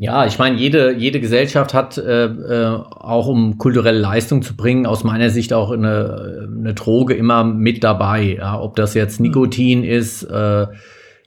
Ja, 0.01 0.27
ich 0.27 0.39
meine, 0.39 0.57
jede, 0.57 0.95
jede 0.95 1.21
Gesellschaft 1.21 1.75
hat 1.75 1.99
äh, 1.99 2.27
äh, 2.27 2.67
auch, 2.67 3.27
um 3.27 3.59
kulturelle 3.59 3.99
Leistung 3.99 4.43
zu 4.43 4.57
bringen, 4.57 4.87
aus 4.87 5.03
meiner 5.03 5.29
Sicht 5.31 5.53
auch 5.53 5.73
eine, 5.73 6.49
eine 6.57 6.75
Droge 6.75 7.15
immer 7.15 7.43
mit 7.43 7.83
dabei. 7.83 8.37
Ja, 8.39 8.61
ob 8.61 8.77
das 8.77 8.95
jetzt 8.95 9.19
Nikotin 9.19 9.83
ist, 9.83 10.23
äh, 10.23 10.67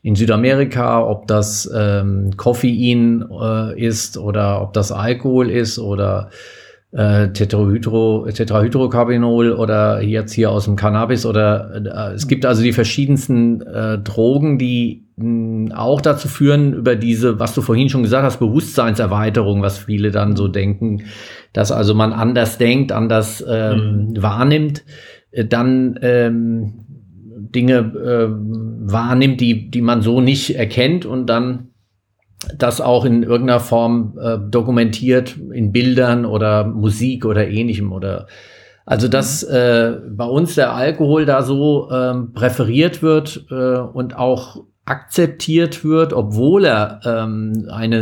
in 0.04 0.16
Südamerika, 0.16 1.04
ob 1.06 1.28
das 1.28 1.70
ähm, 1.76 2.32
Koffein 2.38 3.26
äh, 3.32 3.80
ist 3.80 4.18
oder 4.18 4.62
ob 4.62 4.74
das 4.74 4.92
Alkohol 4.92 5.50
ist 5.50 5.78
oder 5.78 6.30
äh, 6.92 7.30
Tetrahydro, 7.30 8.28
Tetrahydrocarbinol 8.34 9.54
oder 9.54 10.02
jetzt 10.02 10.34
hier 10.34 10.52
aus 10.52 10.66
dem 10.66 10.76
Cannabis 10.76 11.26
oder 11.26 12.10
äh, 12.12 12.16
es 12.16 12.28
gibt 12.28 12.46
also 12.46 12.64
die 12.64 12.74
verschiedensten 12.74 13.62
äh, 13.62 14.00
Drogen, 14.00 14.58
die 14.58 15.06
mh, 15.16 15.78
auch 15.78 16.02
dazu 16.02 16.28
führen, 16.28 16.74
über 16.74 16.96
diese, 16.96 17.40
was 17.40 17.54
du 17.54 17.62
vorhin 17.62 17.90
schon 17.90 18.04
gesagt 18.04 18.26
hast, 18.26 18.40
Bewusstseinserweiterung, 18.40 19.62
was 19.62 19.78
viele 19.78 20.12
dann 20.12 20.36
so 20.36 20.48
denken, 20.48 21.04
dass 21.54 21.72
also 21.72 21.94
man 21.94 22.12
anders 22.12 22.58
denkt, 22.58 22.92
anders 22.92 23.44
ähm, 23.48 24.10
mhm. 24.10 24.22
wahrnimmt, 24.22 24.84
äh, 25.32 25.46
dann 25.46 25.98
ähm, 26.02 26.74
Dinge 27.56 27.78
äh, 27.78 28.28
wahrnimmt, 28.92 29.42
die, 29.42 29.70
die 29.70 29.82
man 29.82 30.02
so 30.02 30.22
nicht 30.22 30.56
erkennt 30.56 31.06
und 31.06 31.28
dann 31.28 31.68
das 32.58 32.82
auch 32.82 33.06
in 33.06 33.24
irgendeiner 33.24 33.60
Form 33.60 34.18
äh, 34.20 34.38
dokumentiert 34.50 35.38
in 35.54 35.72
Bildern 35.72 36.26
oder 36.26 36.66
Musik 36.66 37.26
oder 37.26 37.48
ähnlichem 37.48 37.92
oder 37.92 38.28
also 38.86 39.08
dass 39.08 39.44
äh, 39.44 39.98
bei 40.10 40.26
uns 40.26 40.56
der 40.56 40.74
Alkohol 40.74 41.26
da 41.26 41.44
so 41.44 41.90
ähm, 41.92 42.34
präferiert 42.34 43.02
wird 43.02 43.46
äh, 43.50 43.78
und 43.78 44.16
auch 44.18 44.64
akzeptiert 44.86 45.86
wird, 45.86 46.12
obwohl 46.12 46.66
er 46.66 47.00
ähm, 47.06 47.68
eine 47.72 47.98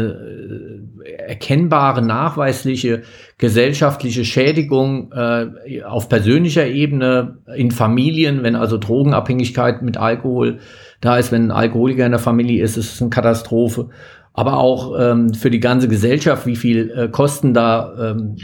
äh, 1.05 1.11
erkennbare, 1.27 2.01
nachweisliche 2.01 3.03
gesellschaftliche 3.37 4.23
Schädigung 4.23 5.11
äh, 5.11 5.83
auf 5.83 6.07
persönlicher 6.07 6.65
Ebene 6.65 7.39
in 7.55 7.71
Familien, 7.71 8.43
wenn 8.43 8.55
also 8.55 8.77
Drogenabhängigkeit 8.77 9.81
mit 9.81 9.97
Alkohol 9.97 10.59
da 11.01 11.17
ist, 11.17 11.31
wenn 11.31 11.47
ein 11.47 11.51
Alkoholiker 11.51 12.05
in 12.05 12.11
der 12.11 12.19
Familie 12.19 12.63
ist, 12.63 12.77
ist 12.77 12.93
es 12.95 13.01
eine 13.01 13.09
Katastrophe. 13.09 13.89
Aber 14.33 14.57
auch 14.57 14.97
ähm, 14.97 15.33
für 15.33 15.49
die 15.49 15.59
ganze 15.59 15.89
Gesellschaft, 15.89 16.45
wie 16.45 16.55
viel 16.55 16.91
äh, 16.91 17.07
Kosten 17.09 17.53
da 17.53 18.11
ähm, 18.11 18.37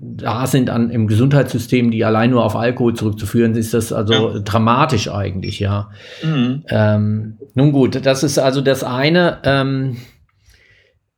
da 0.00 0.46
sind 0.46 0.70
an, 0.70 0.90
im 0.90 1.06
Gesundheitssystem, 1.06 1.90
die 1.90 2.04
allein 2.04 2.30
nur 2.30 2.44
auf 2.44 2.56
Alkohol 2.56 2.94
zurückzuführen, 2.94 3.54
ist 3.54 3.74
das 3.74 3.92
also 3.92 4.12
ja. 4.34 4.38
dramatisch 4.40 5.10
eigentlich, 5.10 5.60
ja. 5.60 5.90
Mhm. 6.22 6.64
Ähm, 6.68 7.38
nun 7.54 7.72
gut, 7.72 8.04
das 8.04 8.22
ist 8.22 8.38
also 8.38 8.60
das 8.60 8.84
eine. 8.84 9.38
Ähm, 9.44 9.96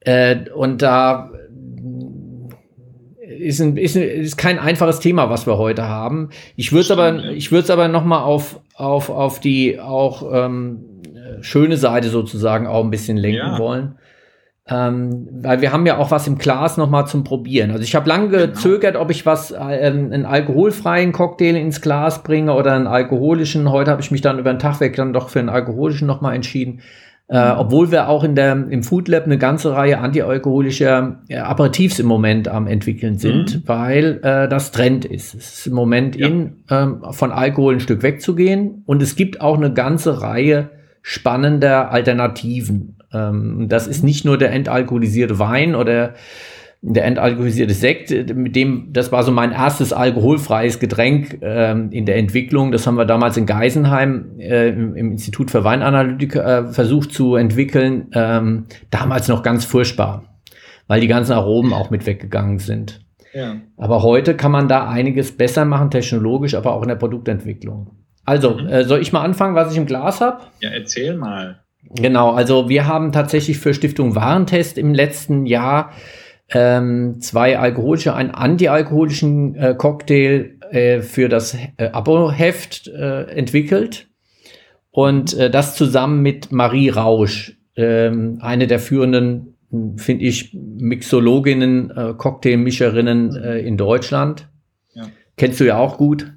äh, 0.00 0.48
und 0.54 0.82
da 0.82 1.30
ist, 3.38 3.60
ein, 3.60 3.76
ist, 3.76 3.96
ist 3.96 4.36
kein 4.36 4.58
einfaches 4.58 5.00
Thema, 5.00 5.30
was 5.30 5.46
wir 5.46 5.58
heute 5.58 5.88
haben. 5.88 6.30
Ich 6.56 6.72
würde 6.72 6.82
es 6.82 6.90
aber, 6.90 7.24
ich 7.30 7.50
würde 7.50 7.64
es 7.64 7.70
aber 7.70 7.88
noch 7.88 8.04
mal 8.04 8.22
auf, 8.22 8.60
auf, 8.74 9.10
auf 9.10 9.40
die 9.40 9.80
auch 9.80 10.30
ähm, 10.32 10.84
schöne 11.40 11.76
Seite 11.76 12.08
sozusagen 12.08 12.66
auch 12.66 12.84
ein 12.84 12.90
bisschen 12.90 13.16
lenken 13.16 13.38
ja. 13.38 13.58
wollen. 13.58 13.96
Ähm, 14.68 15.29
weil 15.31 15.61
wir 15.61 15.72
haben 15.72 15.87
ja 15.87 15.96
auch 15.96 16.11
was 16.11 16.26
im 16.26 16.38
Glas 16.38 16.76
noch 16.76 16.90
mal 16.90 17.07
zum 17.07 17.22
Probieren. 17.22 17.70
Also 17.70 17.85
ich 17.85 17.94
habe 17.94 18.09
lange 18.09 18.29
genau. 18.29 18.46
gezögert, 18.46 18.96
ob 18.96 19.12
ich 19.12 19.24
was, 19.24 19.52
äh, 19.52 19.57
einen 19.57 20.26
alkoholfreien 20.26 21.12
Cocktail 21.12 21.55
ins 21.55 21.81
Glas 21.81 22.24
bringe 22.24 22.52
oder 22.52 22.72
einen 22.72 22.88
alkoholischen. 22.88 23.70
Heute 23.70 23.92
habe 23.92 24.02
ich 24.02 24.11
mich 24.11 24.22
dann 24.22 24.40
über 24.40 24.52
den 24.52 24.59
Tag 24.59 24.81
weg 24.81 24.96
dann 24.96 25.12
doch 25.12 25.29
für 25.29 25.38
einen 25.38 25.50
alkoholischen 25.50 26.09
noch 26.09 26.20
mal 26.20 26.35
entschieden. 26.35 26.81
Äh, 27.29 27.55
mhm. 27.55 27.59
obwohl 27.59 27.90
wir 27.90 28.09
auch 28.09 28.22
in 28.22 28.37
der, 28.37 28.52
im 28.52 28.85
Food 28.85 29.09
Lab 29.09 29.24
eine 29.24 29.37
ganze 29.37 29.72
Reihe 29.72 29.98
antialkoholischer 29.98 31.22
äh, 31.29 31.38
Aperitifs 31.38 31.98
im 31.98 32.07
Moment 32.07 32.46
am 32.46 32.68
entwickeln 32.68 33.18
sind, 33.18 33.57
mhm. 33.57 33.62
weil 33.66 34.20
äh, 34.22 34.48
das 34.48 34.70
Trend 34.70 35.05
ist. 35.05 35.35
Es 35.35 35.59
ist 35.59 35.66
im 35.66 35.74
Moment 35.74 36.14
ja. 36.14 36.29
in, 36.29 36.52
ähm, 36.70 37.02
von 37.11 37.33
Alkohol 37.33 37.74
ein 37.74 37.81
Stück 37.81 38.05
wegzugehen 38.05 38.85
und 38.87 39.02
es 39.02 39.16
gibt 39.16 39.40
auch 39.40 39.57
eine 39.57 39.72
ganze 39.72 40.22
Reihe 40.22 40.70
spannender 41.02 41.90
Alternativen. 41.90 42.95
Ähm, 43.16 43.66
das 43.68 43.87
ist 43.87 44.05
nicht 44.05 44.24
nur 44.24 44.38
der 44.38 44.52
entalkoholisierte 44.52 45.38
Wein 45.38 45.74
oder 45.74 46.14
der 46.83 47.05
entalkoholisierte 47.05 47.74
Sekt, 47.74 48.11
mit 48.35 48.55
dem, 48.55 48.92
das 48.92 49.11
war 49.11 49.22
so 49.22 49.33
mein 49.33 49.52
erstes 49.52 49.92
alkoholfreies 49.92 50.79
Getränk 50.79 51.38
ähm, 51.40 51.90
in 51.90 52.07
der 52.07 52.16
Entwicklung. 52.16 52.70
Das 52.70 52.87
haben 52.87 52.96
wir 52.96 53.07
damals 53.07 53.37
in 53.37 53.46
Geisenheim 53.46 54.38
äh, 54.38 54.68
im, 54.68 54.94
im, 54.94 55.12
Institut 55.12 55.50
für 55.50 55.64
Weinanalytik 55.64 56.37
äh, 56.37 56.66
versucht 56.68 57.12
zu 57.12 57.35
entwickeln. 57.35 58.09
Ähm, 58.12 58.66
damals 58.90 59.26
noch 59.29 59.42
ganz 59.42 59.64
furchtbar, 59.64 60.38
weil 60.87 61.00
die 61.00 61.09
ganzen 61.09 61.33
Aromen 61.33 61.72
auch 61.72 61.90
mit 61.90 62.07
weggegangen 62.07 62.59
sind. 62.59 63.00
Ja. 63.33 63.57
Aber 63.76 64.02
heute 64.02 64.37
kann 64.37 64.52
man 64.52 64.68
da 64.68 64.88
einiges 64.88 65.37
besser 65.37 65.64
machen, 65.64 65.90
technologisch, 65.90 66.55
aber 66.55 66.72
auch 66.72 66.83
in 66.83 66.88
der 66.88 66.96
Produktentwicklung. 66.96 67.90
Also, 68.24 68.59
mhm. 68.59 68.66
äh, 68.68 68.85
soll 68.85 69.00
ich 69.00 69.12
mal 69.12 69.22
anfangen, 69.22 69.55
was 69.55 69.72
ich 69.72 69.79
im 69.79 69.87
Glas 69.87 70.20
habe? 70.20 70.42
Ja, 70.61 70.70
erzähl 70.70 71.16
mal. 71.16 71.61
Genau, 71.94 72.33
also 72.33 72.68
wir 72.68 72.87
haben 72.87 73.12
tatsächlich 73.12 73.59
für 73.59 73.75
Stiftung 73.75 74.14
Warentest 74.14 74.79
im 74.79 74.94
letzten 74.94 75.46
Jahr 75.46 75.92
ähm, 76.51 77.20
zwei 77.20 77.59
alkoholische, 77.59 78.14
einen 78.14 78.31
antialkoholischen 78.31 79.55
äh, 79.57 79.75
Cocktail 79.77 80.57
äh, 80.70 81.01
für 81.01 81.29
das 81.29 81.57
äh, 81.77 81.88
Abo-Heft 81.92 82.88
äh, 82.88 83.22
entwickelt. 83.25 84.09
Und 84.90 85.35
äh, 85.35 85.51
das 85.51 85.77
zusammen 85.77 86.22
mit 86.22 86.53
Marie 86.53 86.88
Rausch, 86.88 87.57
ähm, 87.77 88.38
eine 88.40 88.66
der 88.66 88.79
führenden, 88.79 89.55
finde 89.96 90.25
ich, 90.25 90.55
Mixologinnen, 90.55 91.90
äh, 91.90 92.14
Cocktailmischerinnen 92.16 93.37
äh, 93.37 93.59
in 93.59 93.77
Deutschland. 93.77 94.49
Ja. 94.94 95.09
Kennst 95.37 95.61
du 95.61 95.64
ja 95.64 95.77
auch 95.77 95.99
gut. 95.99 96.33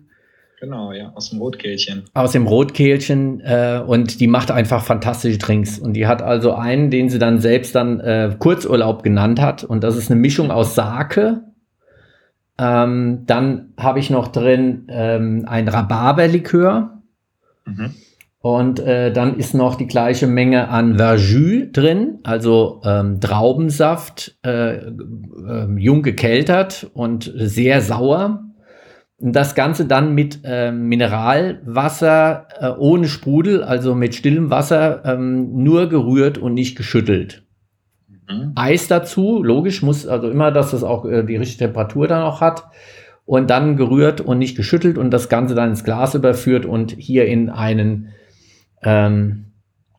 Genau, 0.60 0.92
ja, 0.92 1.14
aus 1.16 1.30
dem 1.30 1.40
Rotkehlchen. 1.40 2.04
Aus 2.14 2.34
dem 2.34 2.46
Rotkehlchen 2.46 3.40
äh, 3.40 3.82
und 3.86 4.20
die 4.20 4.28
macht 4.28 4.52
einfach 4.52 4.84
fantastische 4.84 5.38
Drinks. 5.38 5.80
Und 5.80 5.94
die 5.94 6.06
hat 6.06 6.22
also 6.22 6.54
einen, 6.54 6.92
den 6.92 7.10
sie 7.10 7.18
dann 7.18 7.40
selbst 7.40 7.76
dann 7.76 8.02
äh, 8.02 8.36
Kurzurlaub 8.38 9.02
genannt 9.02 9.40
hat. 9.40 9.64
Und 9.64 9.86
das 9.86 9.96
ist 9.96 10.12
eine 10.12 10.20
Mischung 10.20 10.52
aus 10.52 10.76
Sake. 10.76 11.44
Ähm, 12.58 13.24
dann 13.26 13.74
habe 13.78 14.00
ich 14.00 14.10
noch 14.10 14.28
drin 14.28 14.86
ähm, 14.90 15.46
ein 15.48 15.70
Rhabarberlikör. 15.70 17.00
Mhm. 17.66 17.96
Und 18.42 18.80
äh, 18.82 19.14
dann 19.14 19.38
ist 19.38 19.54
noch 19.54 19.76
die 19.76 19.88
gleiche 19.88 20.28
Menge 20.28 20.70
an 20.70 20.98
Verjus 20.98 21.72
drin, 21.72 22.20
also 22.24 22.82
ähm, 22.86 23.20
Traubensaft, 23.20 24.38
äh, 24.46 24.78
äh, 24.78 24.90
jung 25.78 26.04
gekeltert 26.04 26.90
und 26.94 27.32
sehr 27.36 27.82
sauer. 27.82 28.49
Das 29.22 29.54
Ganze 29.54 29.86
dann 29.86 30.16
mit 30.16 30.40
äh, 30.46 30.72
Mineralwasser 30.72 32.48
äh, 32.60 32.70
ohne 32.70 33.08
Sprudel, 33.08 33.64
also 33.64 33.94
mit 33.94 34.16
stillem 34.16 34.50
Wasser, 34.50 35.04
ähm, 35.04 35.62
nur 35.62 35.90
gerührt 35.90 36.38
und 36.38 36.54
nicht 36.54 36.78
geschüttelt. 36.78 37.44
Mhm. 38.30 38.54
Eis 38.56 38.88
dazu, 38.88 39.44
logisch, 39.44 39.82
muss 39.82 40.08
also 40.08 40.30
immer, 40.30 40.52
dass 40.52 40.72
das 40.72 40.84
auch 40.84 41.04
äh, 41.06 41.24
die 41.24 41.36
richtige 41.36 41.66
Temperatur 41.66 42.08
dann 42.08 42.24
auch 42.24 42.40
hat. 42.40 42.64
Und 43.26 43.50
dann 43.50 43.76
gerührt 43.76 44.22
und 44.22 44.40
nicht 44.40 44.56
geschüttelt 44.56 44.98
und 44.98 45.12
das 45.12 45.30
Ganze 45.30 45.54
dann 45.54 45.70
ins 45.70 45.84
Glas 45.84 46.16
überführt 46.16 46.66
und 46.66 46.96
hier 46.98 47.28
in 47.28 47.50
einen, 47.50 48.10
ähm, 48.82 49.52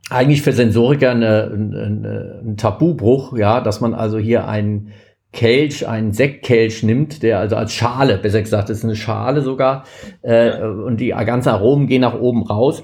eigentlich 0.09 0.43
für 0.43 0.53
Sensoriker 0.53 1.13
ein 1.13 2.57
Tabubruch, 2.57 3.37
ja, 3.39 3.61
dass 3.61 3.81
man 3.81 3.95
also 3.95 4.19
hier 4.19 4.49
einen 4.49 4.89
Kelch, 5.33 5.87
einen 5.87 6.13
Sektkelch 6.13 6.83
nimmt, 6.83 7.23
der 7.23 7.39
also 7.39 7.57
als 7.57 7.73
Schale, 7.73 8.19
besser 8.19 8.43
gesagt, 8.43 8.69
das 8.69 8.79
ist 8.79 8.85
eine 8.85 8.97
Schale 8.97 9.43
sogar, 9.43 9.85
äh, 10.23 10.61
und 10.61 10.99
die 10.99 11.11
ganzen 11.11 11.51
Aromen 11.51 11.87
gehen 11.87 12.01
nach 12.01 12.15
oben 12.15 12.43
raus, 12.43 12.83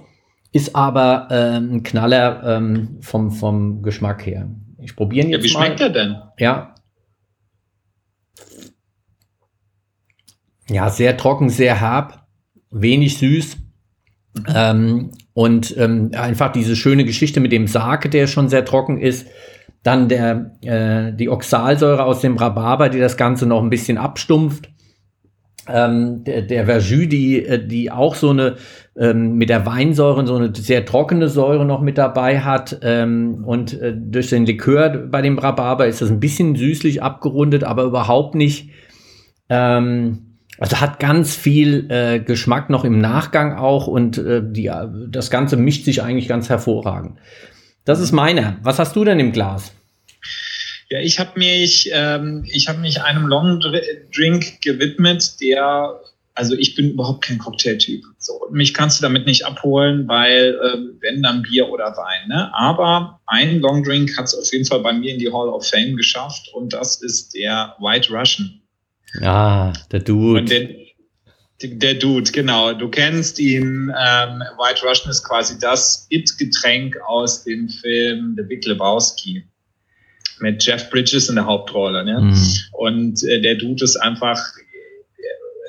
ist 0.53 0.77
aber 0.77 1.29
äh, 1.31 1.57
ein 1.57 1.83
Knaller 1.83 2.43
ähm, 2.45 2.99
vom, 3.01 3.33
vom 3.33 3.83
Geschmack 3.83 4.25
her. 4.27 4.49
Ich 4.81 4.95
probiere 4.95 5.27
ihn 5.27 5.33
jetzt 5.33 5.41
ja, 5.41 5.45
wie 5.45 5.49
schmeckt 5.49 5.81
er 5.81 5.91
denn? 5.91 6.17
Ja. 6.39 6.75
Ja, 10.69 10.91
sehr 10.91 11.17
trocken, 11.17 11.49
sehr 11.49 11.81
herb, 11.81 12.27
wenig 12.71 13.19
süß. 13.19 13.57
Mhm. 14.35 14.45
Ähm, 14.55 15.11
und 15.35 15.77
ähm, 15.77 16.11
einfach 16.15 16.53
diese 16.53 16.77
schöne 16.77 17.05
Geschichte 17.05 17.41
mit 17.41 17.53
dem 17.53 17.67
Sake, 17.67 18.09
der 18.09 18.27
schon 18.27 18.49
sehr 18.49 18.65
trocken 18.65 18.99
ist 18.99 19.27
dann 19.83 20.09
der, 20.09 20.53
äh, 20.63 21.13
die 21.13 21.29
Oxalsäure 21.29 22.05
aus 22.05 22.21
dem 22.21 22.37
Rhabarber, 22.37 22.89
die 22.89 22.99
das 22.99 23.17
Ganze 23.17 23.47
noch 23.47 23.63
ein 23.63 23.71
bisschen 23.71 23.99
abstumpft. 23.99 24.71
Ähm, 25.69 26.23
der, 26.25 26.43
der 26.43 26.67
Verjus, 26.67 27.09
die, 27.09 27.45
äh, 27.45 27.65
die 27.65 27.91
auch 27.91 28.15
so 28.15 28.31
eine 28.31 28.57
ähm, 28.97 29.35
mit 29.35 29.49
der 29.49 29.67
Weinsäure 29.67 30.27
so 30.27 30.37
eine 30.37 30.55
sehr 30.55 30.85
trockene 30.85 31.29
Säure 31.29 31.65
noch 31.65 31.81
mit 31.81 31.99
dabei 31.99 32.41
hat. 32.41 32.79
Ähm, 32.83 33.45
und 33.45 33.81
äh, 33.81 33.95
durch 33.97 34.31
den 34.31 34.47
Likör 34.47 34.91
bei 34.91 35.23
dem 35.23 35.39
Rhabarber 35.39 35.87
ist 35.87 36.01
das 36.01 36.11
ein 36.11 36.21
bisschen 36.21 36.57
süßlich 36.57 37.03
abgerundet, 37.03 37.65
aber 37.65 37.85
überhaupt 37.85 38.35
nicht. 38.35 38.71
Ähm, 39.49 40.37
also 40.59 40.81
hat 40.81 40.99
ganz 40.99 41.35
viel 41.35 41.87
äh, 41.91 42.19
Geschmack 42.19 42.71
noch 42.71 42.85
im 42.85 42.99
Nachgang 42.99 43.57
auch 43.57 43.87
und 43.87 44.19
äh, 44.19 44.43
die, 44.43 44.71
das 45.11 45.31
Ganze 45.31 45.57
mischt 45.57 45.85
sich 45.85 46.03
eigentlich 46.03 46.29
ganz 46.29 46.49
hervorragend. 46.49 47.19
Das 47.87 48.01
ist 48.01 48.13
meiner. 48.13 48.59
Was 48.63 48.79
hast 48.79 48.95
du 48.97 49.05
denn 49.05 49.21
im 49.21 49.33
Glas? 49.33 49.73
Ja, 50.91 51.01
ich 51.01 51.19
habe 51.19 51.39
mich, 51.39 51.89
ähm, 51.93 52.45
ich 52.53 52.69
habe 52.69 52.81
mich 52.81 53.01
einem 53.01 53.27
Long 53.27 53.61
Drink 54.15 54.61
gewidmet, 54.61 55.41
der, 55.41 56.01
also 56.35 56.55
ich 56.55 56.75
bin 56.75 56.91
überhaupt 56.91 57.25
kein 57.25 57.39
Cocktailtyp. 57.39 58.05
So, 58.19 58.41
mich 58.51 58.75
kannst 58.75 58.99
du 58.99 59.03
damit 59.03 59.27
nicht 59.27 59.47
abholen, 59.47 60.07
weil 60.09 60.59
ähm, 60.65 60.99
wenn 61.01 61.23
dann 61.23 61.43
Bier 61.43 61.69
oder 61.69 61.97
Wein. 61.97 62.29
Ne? 62.29 62.53
Aber 62.55 63.21
ein 63.27 63.61
Long 63.61 63.85
Drink 63.85 64.19
hat 64.19 64.27
es 64.27 64.35
auf 64.37 64.53
jeden 64.53 64.65
Fall 64.65 64.81
bei 64.81 64.93
mir 64.93 65.13
in 65.13 65.21
die 65.21 65.33
Hall 65.33 65.49
of 65.49 65.69
Fame 65.69 65.97
geschafft 65.97 66.49
und 66.53 66.73
das 66.73 67.01
ist 67.01 67.35
der 67.35 67.77
White 67.79 68.13
Russian. 68.13 68.63
Ah, 69.23 69.73
der 69.93 70.01
Dude. 70.01 70.86
Der 71.63 71.95
Dude, 71.95 72.31
genau. 72.33 72.75
Du 72.75 72.89
kennst 72.89 73.39
ihn. 73.39 73.91
Ähm, 73.99 74.43
White 74.59 74.87
Russian 74.87 75.11
ist 75.11 75.25
quasi 75.25 75.59
das 75.59 76.07
It-Getränk 76.11 76.97
aus 77.07 77.45
dem 77.45 77.69
Film 77.69 78.35
The 78.37 78.43
Big 78.43 78.67
Lebowski 78.67 79.43
mit 80.41 80.63
Jeff 80.63 80.91
Bridges 80.91 81.31
in 81.31 81.37
der 81.37 81.47
Hauptrolle. 81.47 82.05
Ne? 82.05 82.21
Mhm. 82.21 82.47
Und 82.73 83.25
äh, 83.25 83.41
der 83.41 83.55
Dude 83.55 83.85
ist 83.85 83.97
einfach 83.97 84.39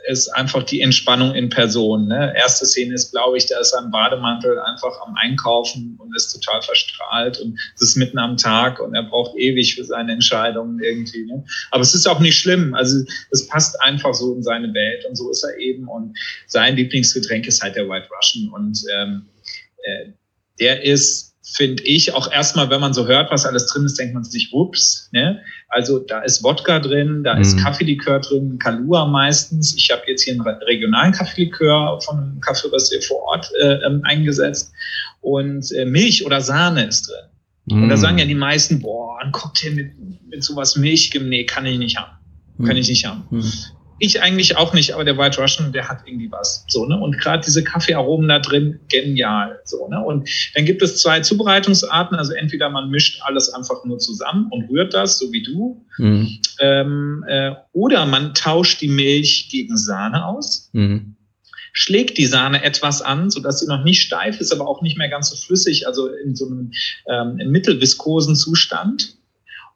ist 0.08 0.30
einfach 0.30 0.64
die 0.64 0.82
Entspannung 0.82 1.36
in 1.36 1.50
Person. 1.50 2.08
Ne? 2.08 2.34
Erste 2.36 2.66
Szene 2.66 2.94
ist, 2.94 3.12
glaube 3.12 3.38
ich, 3.38 3.48
da 3.48 3.60
ist 3.60 3.74
er 3.74 3.84
im 3.84 3.92
Bademantel 3.92 4.58
einfach 4.60 5.02
am 5.06 5.16
Einkaufen 5.16 5.97
und 6.08 6.16
ist 6.16 6.32
total 6.34 6.62
verstrahlt 6.62 7.40
und 7.40 7.60
es 7.76 7.82
ist 7.82 7.98
mitten 7.98 8.18
am 8.18 8.38
Tag 8.38 8.80
und 8.80 8.96
er 8.96 9.04
braucht 9.04 9.38
ewig 9.38 9.76
für 9.76 9.84
seine 9.84 10.14
Entscheidungen 10.14 10.80
irgendwie. 10.80 11.26
Ne? 11.26 11.44
Aber 11.72 11.82
es 11.82 11.94
ist 11.94 12.08
auch 12.08 12.20
nicht 12.20 12.38
schlimm. 12.38 12.74
Also 12.74 13.04
es 13.32 13.48
passt 13.48 13.80
einfach 13.82 14.14
so 14.14 14.34
in 14.36 14.44
seine 14.44 14.74
Welt 14.74 15.06
und 15.08 15.16
so 15.16 15.30
ist 15.30 15.44
er 15.44 15.58
eben. 15.58 15.88
Und 15.88 16.18
sein 16.48 16.76
Lieblingsgetränk 16.76 17.48
ist 17.48 17.62
halt 17.62 17.76
der 17.76 17.88
White 17.88 18.08
Russian 18.16 18.50
und 18.50 18.82
ähm, 18.96 19.26
äh, 19.84 20.12
der 20.60 20.84
ist 20.84 21.28
finde 21.56 21.84
ich, 21.84 22.14
auch 22.14 22.32
erstmal, 22.32 22.70
wenn 22.70 22.82
man 22.82 22.94
so 22.94 23.08
hört, 23.08 23.32
was 23.32 23.46
alles 23.46 23.68
drin 23.68 23.86
ist, 23.86 23.98
denkt 23.98 24.14
man 24.14 24.24
sich, 24.24 24.52
ups, 24.52 25.10
ne? 25.12 25.42
Also 25.70 26.00
da 26.00 26.22
ist 26.22 26.44
Wodka 26.44 26.80
drin, 26.80 27.24
da 27.24 27.38
ist 27.38 27.56
mhm. 27.56 27.64
Kaffeelikör 27.64 28.20
drin, 28.20 28.58
Kalua 28.60 29.06
meistens. 29.06 29.76
Ich 29.76 29.90
habe 29.92 30.02
jetzt 30.08 30.24
hier 30.24 30.34
einen 30.34 30.42
regionalen 30.42 31.14
Kaffeelikör 31.14 32.00
von 32.02 32.18
einem 32.18 32.40
Kaffeeröster 32.42 33.02
vor 33.02 33.22
Ort 33.24 33.50
äh, 33.62 33.74
ähm, 33.86 34.02
eingesetzt. 34.04 34.72
Und 35.28 35.74
äh, 35.74 35.84
Milch 35.84 36.26
oder 36.26 36.40
Sahne 36.40 36.86
ist 36.86 37.10
drin. 37.10 37.76
Mhm. 37.76 37.84
Und 37.84 37.90
da 37.90 37.98
mhm. 37.98 38.00
sagen 38.00 38.18
ja 38.18 38.26
die 38.26 38.34
meisten, 38.34 38.80
boah, 38.80 39.20
ein 39.22 39.34
Cocktail 39.34 39.72
mit, 39.72 39.92
mit 40.26 40.42
sowas 40.42 40.78
Milch, 40.78 41.12
nee, 41.22 41.44
kann 41.44 41.66
ich 41.66 41.78
nicht 41.78 41.98
haben. 41.98 42.14
Kann 42.60 42.76
mhm. 42.76 42.78
ich 42.78 42.88
nicht 42.88 43.06
haben. 43.06 43.26
Mhm. 43.30 43.52
Ich 44.00 44.22
eigentlich 44.22 44.56
auch 44.56 44.74
nicht, 44.74 44.94
aber 44.94 45.04
der 45.04 45.18
White 45.18 45.42
Russian, 45.42 45.74
der 45.74 45.90
hat 45.90 46.04
irgendwie 46.06 46.32
was. 46.32 46.64
So, 46.70 46.86
ne? 46.86 46.98
Und 46.98 47.18
gerade 47.18 47.44
diese 47.46 47.62
Kaffeearomen 47.62 48.30
da 48.30 48.40
drin, 48.40 48.80
genial. 48.88 49.60
So, 49.66 49.90
ne? 49.90 50.02
Und 50.02 50.30
dann 50.56 50.64
gibt 50.64 50.82
es 50.82 51.02
zwei 51.02 51.20
Zubereitungsarten. 51.20 52.18
Also 52.18 52.32
entweder 52.32 52.70
man 52.70 52.90
mischt 52.90 53.20
alles 53.24 53.54
einfach 53.54 53.84
nur 53.84 53.98
zusammen 53.98 54.48
und 54.52 54.70
rührt 54.70 54.94
das, 54.94 55.20
so 55.20 55.34
wie 55.34 55.44
du. 55.44 55.84
Mhm. 55.98 56.40
Ähm, 56.62 57.26
äh, 57.28 57.52
oder 57.74 58.06
man 58.06 58.34
tauscht 58.34 58.80
die 58.80 58.88
Milch 58.88 59.50
gegen 59.52 59.76
Sahne 59.76 60.26
aus. 60.26 60.70
Mhm 60.72 61.17
schlägt 61.78 62.18
die 62.18 62.26
Sahne 62.26 62.64
etwas 62.64 63.04
an, 63.04 63.30
sodass 63.30 63.60
sie 63.60 63.68
noch 63.68 63.84
nicht 63.84 64.02
steif 64.02 64.42
ist, 64.42 64.52
aber 64.52 64.68
auch 64.68 64.82
nicht 64.82 64.98
mehr 64.98 65.10
ganz 65.10 65.30
so 65.30 65.36
flüssig, 65.36 65.86
also 65.86 66.08
in 66.08 66.36
so 66.36 66.48
einem 66.48 66.72
ähm, 67.08 67.52
mittelviskosen 67.52 68.36
Zustand. 68.36 69.16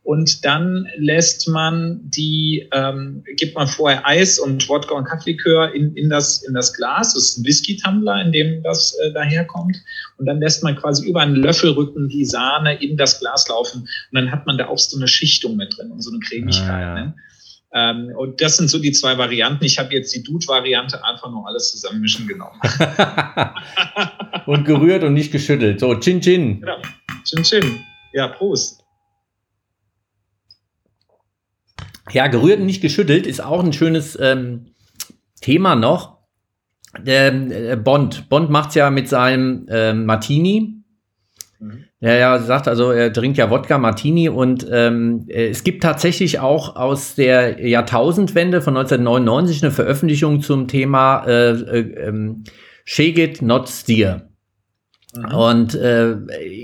Und 0.02 0.44
dann 0.44 0.88
lässt 0.98 1.48
man 1.48 2.02
die, 2.04 2.68
ähm, 2.74 3.24
gibt 3.36 3.54
man 3.54 3.68
vorher 3.68 4.08
Eis 4.08 4.40
und 4.40 4.68
Wodka 4.68 4.96
und 4.96 5.06
Kaffeelikör 5.06 5.76
in, 5.76 5.96
in, 5.96 6.10
das, 6.10 6.42
in 6.42 6.56
das 6.56 6.74
Glas. 6.74 7.14
Das 7.14 7.24
ist 7.24 7.38
ein 7.38 7.46
Whisky-Tumbler, 7.46 8.20
in 8.26 8.32
dem 8.32 8.64
das 8.64 8.98
äh, 8.98 9.14
daherkommt. 9.14 9.78
Und 10.18 10.26
dann 10.26 10.40
lässt 10.40 10.64
man 10.64 10.76
quasi 10.76 11.08
über 11.08 11.22
einen 11.22 11.36
Löffelrücken 11.36 12.10
die 12.10 12.26
Sahne 12.26 12.82
in 12.82 12.98
das 12.98 13.20
Glas 13.20 13.48
laufen. 13.48 13.82
Und 13.82 14.16
dann 14.16 14.32
hat 14.32 14.48
man 14.48 14.58
da 14.58 14.70
auch 14.70 14.80
so 14.80 14.98
eine 14.98 15.08
Schichtung 15.08 15.56
mit 15.56 15.78
drin 15.78 15.92
und 15.92 16.02
so 16.02 16.10
eine 16.10 16.20
Cremigkeit. 16.20 16.68
Ah, 16.68 16.82
ja. 16.82 16.96
ne? 16.96 17.14
Ähm, 17.74 18.12
und 18.18 18.42
das 18.42 18.58
sind 18.58 18.70
so 18.70 18.80
die 18.80 18.92
zwei 18.92 19.18
Varianten. 19.18 19.64
Ich 19.64 19.80
habe 19.80 19.94
jetzt 19.94 20.14
die 20.14 20.24
Dude-Variante 20.24 21.04
einfach 21.06 21.32
nur 21.32 21.48
alles 21.48 21.72
zusammenmischen 21.72 22.28
genommen. 22.28 22.60
und 24.46 24.66
gerührt 24.66 25.04
und 25.04 25.14
nicht 25.14 25.32
geschüttelt. 25.32 25.80
So, 25.80 25.96
Chin 25.96 26.20
Chin. 26.22 26.60
Genau. 26.60 26.78
Chin 27.24 27.44
Chin. 27.44 27.80
Ja, 28.14 28.28
Prost. 28.28 28.84
Ja, 32.12 32.28
gerührt 32.28 32.60
und 32.60 32.66
nicht 32.66 32.82
geschüttelt 32.82 33.26
ist 33.26 33.42
auch 33.42 33.64
ein 33.64 33.72
schönes 33.72 34.20
ähm, 34.20 34.74
Thema 35.40 35.76
noch. 35.76 36.18
Der, 37.00 37.34
äh, 37.34 37.78
Bond. 37.78 38.28
Bond 38.28 38.50
macht's 38.50 38.76
ja 38.76 38.90
mit 38.90 39.08
seinem 39.08 39.66
äh, 39.70 39.94
Martini. 39.94 40.81
Mhm. 41.62 41.86
Ja, 42.00 42.16
ja, 42.16 42.40
sagt 42.40 42.68
also, 42.68 42.92
er 42.92 43.14
trinkt 43.14 43.38
ja 43.38 43.52
Wodka 43.52 43.78
Martini 43.78 44.30
und 44.30 44.66
ähm, 44.72 45.26
äh, 45.28 45.50
es 45.50 45.64
gibt 45.64 45.84
tatsächlich 45.84 46.40
auch 46.40 46.76
aus 46.76 47.14
der 47.14 47.66
Jahrtausendwende 47.66 48.62
von 48.62 48.76
1999 48.76 49.64
eine 49.64 49.72
Veröffentlichung 49.72 50.42
zum 50.42 50.68
Thema 50.68 51.24
äh, 51.28 51.52
äh, 51.52 52.08
ähm, 52.08 52.46
Shake 52.84 53.20
It, 53.20 53.42
Not 53.44 53.70
Steer. 53.70 54.28
Mhm. 55.16 55.26
Und 55.36 55.76
äh, 55.76 56.14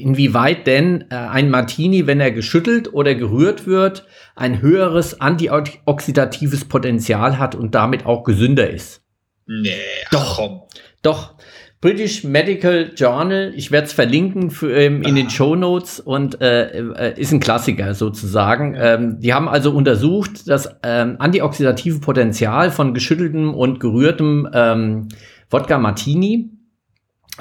inwieweit 0.01 0.65
denn 0.65 1.05
äh, 1.11 1.15
ein 1.15 1.51
Martini, 1.51 2.07
wenn 2.07 2.19
er 2.19 2.31
geschüttelt 2.31 2.91
oder 2.91 3.13
gerührt 3.13 3.67
wird, 3.67 4.07
ein 4.35 4.61
höheres 4.61 5.21
antioxidatives 5.21 6.65
Potenzial 6.65 7.37
hat 7.37 7.53
und 7.53 7.75
damit 7.75 8.07
auch 8.07 8.23
gesünder 8.23 8.67
ist. 8.67 9.03
Nee, 9.45 9.73
doch, 10.11 10.37
komm. 10.37 10.61
doch. 11.03 11.35
British 11.79 12.23
Medical 12.23 12.91
Journal, 12.95 13.53
ich 13.55 13.71
werde 13.71 13.85
es 13.85 13.93
verlinken 13.93 14.49
für, 14.49 14.75
ähm, 14.75 15.03
in 15.03 15.15
den 15.15 15.27
ah. 15.27 15.29
Show 15.29 15.55
Notes 15.55 15.99
und 15.99 16.41
äh, 16.41 16.79
äh, 16.79 17.19
ist 17.19 17.31
ein 17.31 17.39
Klassiker 17.39 17.93
sozusagen. 17.93 18.75
Ähm, 18.75 19.19
die 19.19 19.33
haben 19.33 19.47
also 19.47 19.71
untersucht 19.71 20.49
das 20.49 20.75
ähm, 20.81 21.17
antioxidative 21.19 21.99
Potenzial 21.99 22.71
von 22.71 22.95
geschütteltem 22.95 23.53
und 23.53 23.79
gerührtem 23.79 24.49
ähm, 24.53 25.09
Wodka 25.51 25.77
Martini 25.77 26.51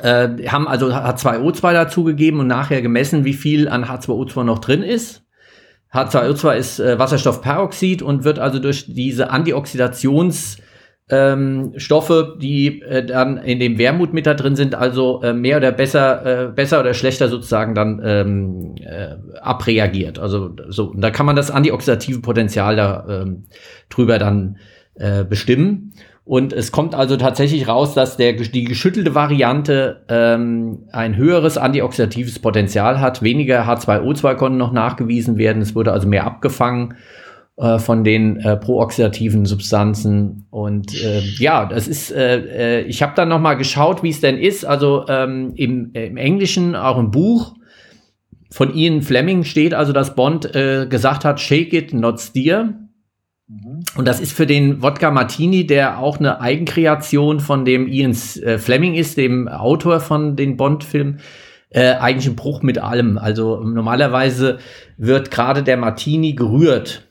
äh, 0.03 0.29
haben 0.49 0.68
also 0.68 0.88
H2O2 0.88 1.72
dazugegeben 1.72 2.40
und 2.40 2.46
nachher 2.46 2.83
gemessen, 2.83 3.25
wie 3.25 3.33
viel 3.33 3.68
an 3.68 3.85
H2O2 3.85 4.44
noch 4.44 4.59
drin 4.59 4.83
ist. 4.83 5.22
H2O2 5.92 6.55
ist 6.57 6.79
äh, 6.79 6.99
Wasserstoffperoxid 6.99 8.03
und 8.03 8.25
wird 8.25 8.38
also 8.38 8.59
durch 8.59 8.85
diese 8.87 9.31
Antioxidationsstoffe, 9.31 10.66
ähm, 11.09 11.73
die 12.40 12.83
äh, 12.83 13.05
dann 13.05 13.38
in 13.38 13.61
dem 13.61 13.79
Wermut 13.79 14.12
mit 14.12 14.27
da 14.27 14.35
drin 14.35 14.57
sind, 14.57 14.75
also 14.75 15.23
äh, 15.23 15.33
mehr 15.33 15.59
oder 15.59 15.71
besser, 15.71 16.47
äh, 16.47 16.49
besser 16.49 16.81
oder 16.81 16.95
schlechter 16.95 17.29
sozusagen 17.29 17.75
dann 17.75 18.01
ähm, 18.05 18.75
äh, 18.81 19.14
abreagiert. 19.40 20.19
Also 20.19 20.51
so, 20.69 20.87
und 20.90 21.01
da 21.01 21.11
kann 21.11 21.27
man 21.27 21.37
das 21.37 21.51
antioxidative 21.51 22.21
Potenzial 22.21 22.75
da 22.75 23.07
ähm, 23.09 23.45
drüber 23.88 24.19
dann 24.19 24.59
äh, 24.95 25.25
bestimmen. 25.25 25.95
Und 26.25 26.53
es 26.53 26.73
kommt 26.73 26.97
also 26.97 27.16
tatsächlich 27.16 27.69
raus, 27.69 27.95
dass 27.95 28.16
der, 28.16 28.33
die 28.33 28.64
geschüttelte 28.64 29.14
Variante 29.14 30.03
ähm, 30.09 30.88
ein 30.90 31.16
höheres 31.16 31.57
antioxidatives 31.57 32.40
Potenzial 32.40 33.01
hat. 33.01 33.23
Weniger 33.23 33.64
H2O2 33.64 34.35
konnten 34.35 34.59
noch 34.59 34.73
nachgewiesen 34.73 35.38
werden. 35.38 35.62
Es 35.62 35.77
wurde 35.77 35.92
also 35.92 36.09
mehr 36.09 36.25
abgefangen 36.25 36.97
äh, 37.57 37.79
von 37.79 38.05
den 38.05 38.37
äh, 38.37 38.57
prooxidativen 38.57 39.47
Substanzen. 39.47 40.47
Und 40.51 40.95
äh, 41.03 41.21
ja, 41.38 41.64
das 41.64 41.88
ist, 41.88 42.11
äh, 42.12 42.81
äh, 42.81 42.83
ich 42.83 43.03
habe 43.03 43.14
dann 43.16 43.31
noch 43.31 43.40
mal 43.40 43.55
geschaut, 43.55 44.03
wie 44.03 44.11
es 44.11 44.21
denn 44.21 44.37
ist. 44.37 44.66
Also 44.66 45.07
ähm, 45.09 45.53
im, 45.57 45.92
im 45.95 46.16
Englischen, 46.19 46.75
auch 46.75 46.99
im 46.99 47.11
Buch 47.11 47.55
von 48.51 48.75
Ian 48.75 49.03
Fleming 49.03 49.45
steht 49.45 49.75
also, 49.75 49.92
dass 49.92 50.14
Bond 50.14 50.55
äh, 50.55 50.87
gesagt 50.87 51.25
hat, 51.25 51.40
shake 51.40 51.73
it, 51.73 51.95
not 51.95 52.21
steer. 52.21 52.75
Mhm. 53.49 53.85
Und 53.97 54.07
das 54.07 54.21
ist 54.21 54.33
für 54.33 54.47
den 54.47 54.83
Wodka 54.83 55.11
Martini, 55.11 55.66
der 55.66 55.99
auch 55.99 56.19
eine 56.19 56.40
Eigenkreation 56.40 57.40
von 57.40 57.64
dem 57.64 57.88
Ian 57.88 58.12
äh, 58.42 58.59
Fleming 58.59 58.95
ist, 58.95 59.16
dem 59.16 59.49
Autor 59.49 60.01
von 60.01 60.37
den 60.37 60.57
Bond-Filmen, 60.57 61.21
äh, 61.71 61.95
eigentlich 61.95 62.27
ein 62.27 62.37
Bruch 62.37 62.62
mit 62.62 62.79
allem. 62.79 63.19
Also 63.19 63.61
normalerweise 63.61 64.59
wird 64.97 65.31
gerade 65.31 65.62
der 65.62 65.77
Martini 65.77 66.35
gerührt 66.35 67.06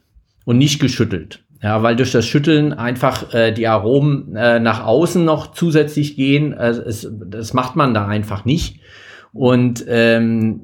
und 0.45 0.58
nicht 0.58 0.79
geschüttelt. 0.79 1.43
Ja, 1.62 1.81
weil 1.84 1.95
durch 1.95 2.12
das 2.12 2.25
Schütteln 2.25 2.73
einfach 2.73 3.34
äh, 3.34 3.51
die 3.51 3.67
Aromen 3.67 4.36
äh, 4.36 4.60
nach 4.60 4.86
außen 4.86 5.25
noch 5.25 5.51
zusätzlich 5.51 6.15
gehen. 6.15 6.53
Äh, 6.53 6.69
es, 6.69 7.10
das 7.27 7.53
macht 7.53 7.75
man 7.75 7.93
da 7.93 8.08
einfach 8.08 8.45
nicht. 8.45 8.79
Und 9.34 9.84
ähm, 9.88 10.62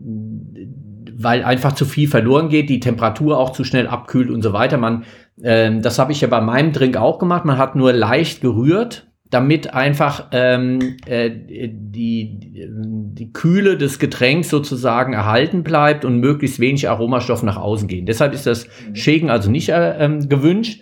weil 1.14 1.44
einfach 1.44 1.74
zu 1.74 1.86
viel 1.86 2.08
verloren 2.08 2.50
geht, 2.50 2.70
die 2.70 2.80
Temperatur 2.80 3.38
auch 3.38 3.52
zu 3.52 3.64
schnell 3.64 3.88
abkühlt 3.88 4.30
und 4.30 4.42
so 4.42 4.54
weiter. 4.54 4.78
Man 4.78 5.04
ähm, 5.44 5.82
das 5.82 6.00
habe 6.00 6.12
ich 6.12 6.22
ja 6.22 6.28
bei 6.28 6.42
meinem 6.42 6.72
Drink 6.72 6.98
auch 6.98 7.20
gemacht. 7.20 7.46
Man 7.46 7.58
hat 7.58 7.76
nur 7.76 7.94
leicht 7.94 8.42
gerührt, 8.42 9.08
damit 9.32 9.74
einfach 9.74 10.28
ähm, 10.34 10.98
äh, 11.06 11.32
die, 11.34 12.38
die 12.68 13.34
Kühle 13.34 13.78
des 13.78 13.98
Getränks 13.98 14.50
sozusagen 14.50 15.14
erhalten 15.14 15.64
bleibt 15.64 16.06
und 16.06 16.20
möglichst 16.20 16.60
wenig 16.60 16.90
Aromastoff 16.90 17.42
nach 17.42 17.58
außen 17.58 17.88
gehen. 17.88 18.06
Deshalb 18.06 18.34
ist 18.34 18.46
das 18.46 18.68
mhm. 18.68 18.96
Shaken 18.96 19.30
also 19.30 19.50
nicht 19.50 19.70
äh, 19.70 20.04
ähm, 20.04 20.28
gewünscht. 20.28 20.82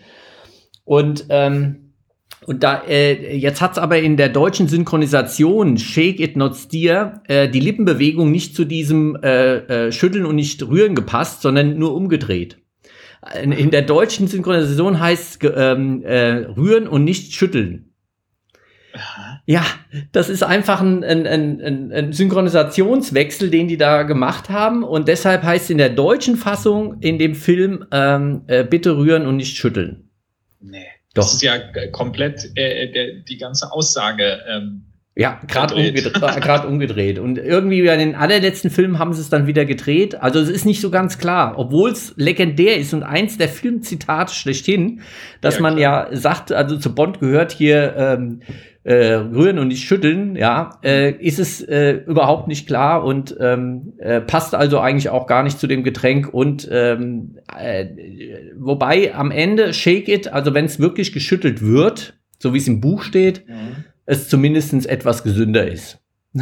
Und 0.84 1.28
ähm, 1.30 1.90
und 2.46 2.64
da, 2.64 2.82
äh, 2.88 3.38
jetzt 3.38 3.62
hat's 3.62 3.78
aber 3.78 4.00
in 4.00 4.18
der 4.18 4.30
deutschen 4.30 4.68
Synchronisation 4.68 5.78
Shake 5.78 6.20
It 6.20 6.36
Not 6.36 6.56
Steer 6.56 7.22
äh, 7.28 7.48
die 7.48 7.60
Lippenbewegung 7.60 8.32
nicht 8.32 8.56
zu 8.56 8.66
diesem 8.66 9.16
äh, 9.22 9.58
äh, 9.58 9.92
Schütteln 9.92 10.26
und 10.26 10.36
nicht 10.36 10.68
Rühren 10.68 10.96
gepasst, 10.96 11.44
sondern 11.44 11.78
nur 11.78 11.94
umgedreht. 11.94 12.58
In 13.44 13.70
der 13.70 13.84
deutschen 13.84 14.28
Synchronisation 14.28 15.00
heißt 15.00 15.42
ähm, 15.56 16.02
äh, 16.04 16.46
rühren 16.46 16.88
und 16.88 17.04
nicht 17.04 17.34
schütteln. 17.34 17.89
Aha. 18.94 19.42
Ja, 19.46 19.66
das 20.12 20.30
ist 20.30 20.44
einfach 20.44 20.82
ein, 20.82 21.04
ein, 21.04 21.28
ein, 21.28 21.92
ein, 21.92 22.14
Synchronisationswechsel, 22.14 23.50
den 23.50 23.68
die 23.68 23.78
da 23.78 24.04
gemacht 24.04 24.50
haben. 24.50 24.84
Und 24.84 25.08
deshalb 25.08 25.44
heißt 25.44 25.70
in 25.70 25.78
der 25.78 25.90
deutschen 25.90 26.36
Fassung 26.38 27.00
in 27.02 27.20
dem 27.20 27.36
Film 27.36 27.86
ähm, 27.92 28.44
äh, 28.48 28.64
bitte 28.64 28.98
rühren 28.98 29.28
und 29.28 29.38
nicht 29.38 29.58
schütteln. 29.58 30.10
Nee. 30.60 30.88
Doch. 31.14 31.24
Das 31.24 31.34
ist 31.34 31.42
ja 31.42 31.58
komplett 31.92 32.52
äh, 32.56 32.92
der, 32.92 33.14
die 33.28 33.38
ganze 33.38 33.72
Aussage 33.72 34.40
ähm, 34.48 34.86
ja, 35.20 35.38
gerade 35.48 35.76
umgedreht, 35.76 36.66
umgedreht. 36.66 37.20
Und 37.20 37.38
irgendwie 37.38 37.86
bei 37.86 37.98
den 37.98 38.16
allerletzten 38.16 38.72
Filmen 38.72 39.00
haben 39.00 39.12
sie 39.12 39.20
es 39.20 39.30
dann 39.30 39.48
wieder 39.48 39.66
gedreht. 39.66 40.16
Also 40.22 40.40
es 40.40 40.48
ist 40.48 40.66
nicht 40.66 40.80
so 40.80 40.92
ganz 40.92 41.18
klar, 41.18 41.56
obwohl 41.58 41.92
es 41.92 42.14
legendär 42.16 42.78
ist 42.78 42.94
und 42.94 43.04
eins 43.04 43.38
der 43.38 43.50
Filmzitate 43.50 44.34
schlechthin, 44.34 45.02
dass 45.42 45.56
ja, 45.56 45.62
man 45.62 45.78
ja 45.78 46.08
sagt, 46.14 46.54
also 46.54 46.78
zu 46.78 46.96
Bond 46.96 47.20
gehört 47.20 47.52
hier 47.52 47.96
ähm, 47.98 48.40
äh, 48.86 49.16
rühren 49.16 49.60
und 49.60 49.68
nicht 49.68 49.84
schütteln, 49.84 50.38
ja, 50.38 50.80
äh, 50.84 51.12
ist 51.12 51.40
es 51.40 51.62
äh, 51.64 52.02
überhaupt 52.08 52.48
nicht 52.48 52.66
klar 52.66 53.04
und 53.04 53.36
ähm, 53.42 53.92
äh, 53.98 54.22
passt 54.22 54.56
also 54.56 54.80
eigentlich 54.80 55.10
auch 55.10 55.28
gar 55.28 55.44
nicht 55.44 55.60
zu 55.60 55.68
dem 55.68 55.84
Getränk. 55.84 56.34
Und 56.34 56.66
ähm, 56.72 57.40
äh, 57.60 57.88
wobei 58.58 59.14
am 59.14 59.32
Ende 59.32 59.74
Shake 59.74 60.08
It, 60.08 60.32
also 60.32 60.54
wenn 60.54 60.64
es 60.64 60.80
wirklich 60.80 61.12
geschüttelt 61.12 61.62
wird, 61.62 62.14
so 62.38 62.54
wie 62.54 62.58
es 62.58 62.70
im 62.70 62.80
Buch 62.80 63.04
steht, 63.04 63.46
mhm 63.50 63.84
es 64.10 64.28
zumindest 64.28 64.88
etwas 64.88 65.24
gesünder 65.24 65.68
ist. 65.68 66.00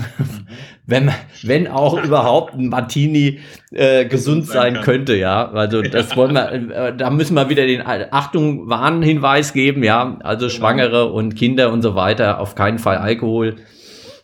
Wenn, 0.85 1.11
wenn 1.43 1.67
auch 1.67 2.01
überhaupt 2.01 2.53
ein 2.53 2.67
Martini 2.69 3.39
äh, 3.71 4.05
gesund 4.05 4.45
sein, 4.45 4.81
könnte, 4.81 5.17
ja. 5.17 5.49
Also 5.51 5.81
das 5.81 6.15
wollen 6.15 6.33
wir, 6.33 6.51
äh, 6.51 6.95
da 6.95 7.09
müssen 7.09 7.35
wir 7.35 7.49
wieder 7.49 7.65
den 7.65 7.81
Achtung, 7.85 8.69
Warnhinweis 8.69 9.51
geben, 9.51 9.83
ja. 9.83 10.17
Also 10.23 10.47
genau. 10.47 10.57
Schwangere 10.57 11.11
und 11.11 11.35
Kinder 11.35 11.73
und 11.73 11.81
so 11.81 11.95
weiter, 11.95 12.39
auf 12.39 12.55
keinen 12.55 12.79
Fall 12.79 12.97
Alkohol. 12.97 13.57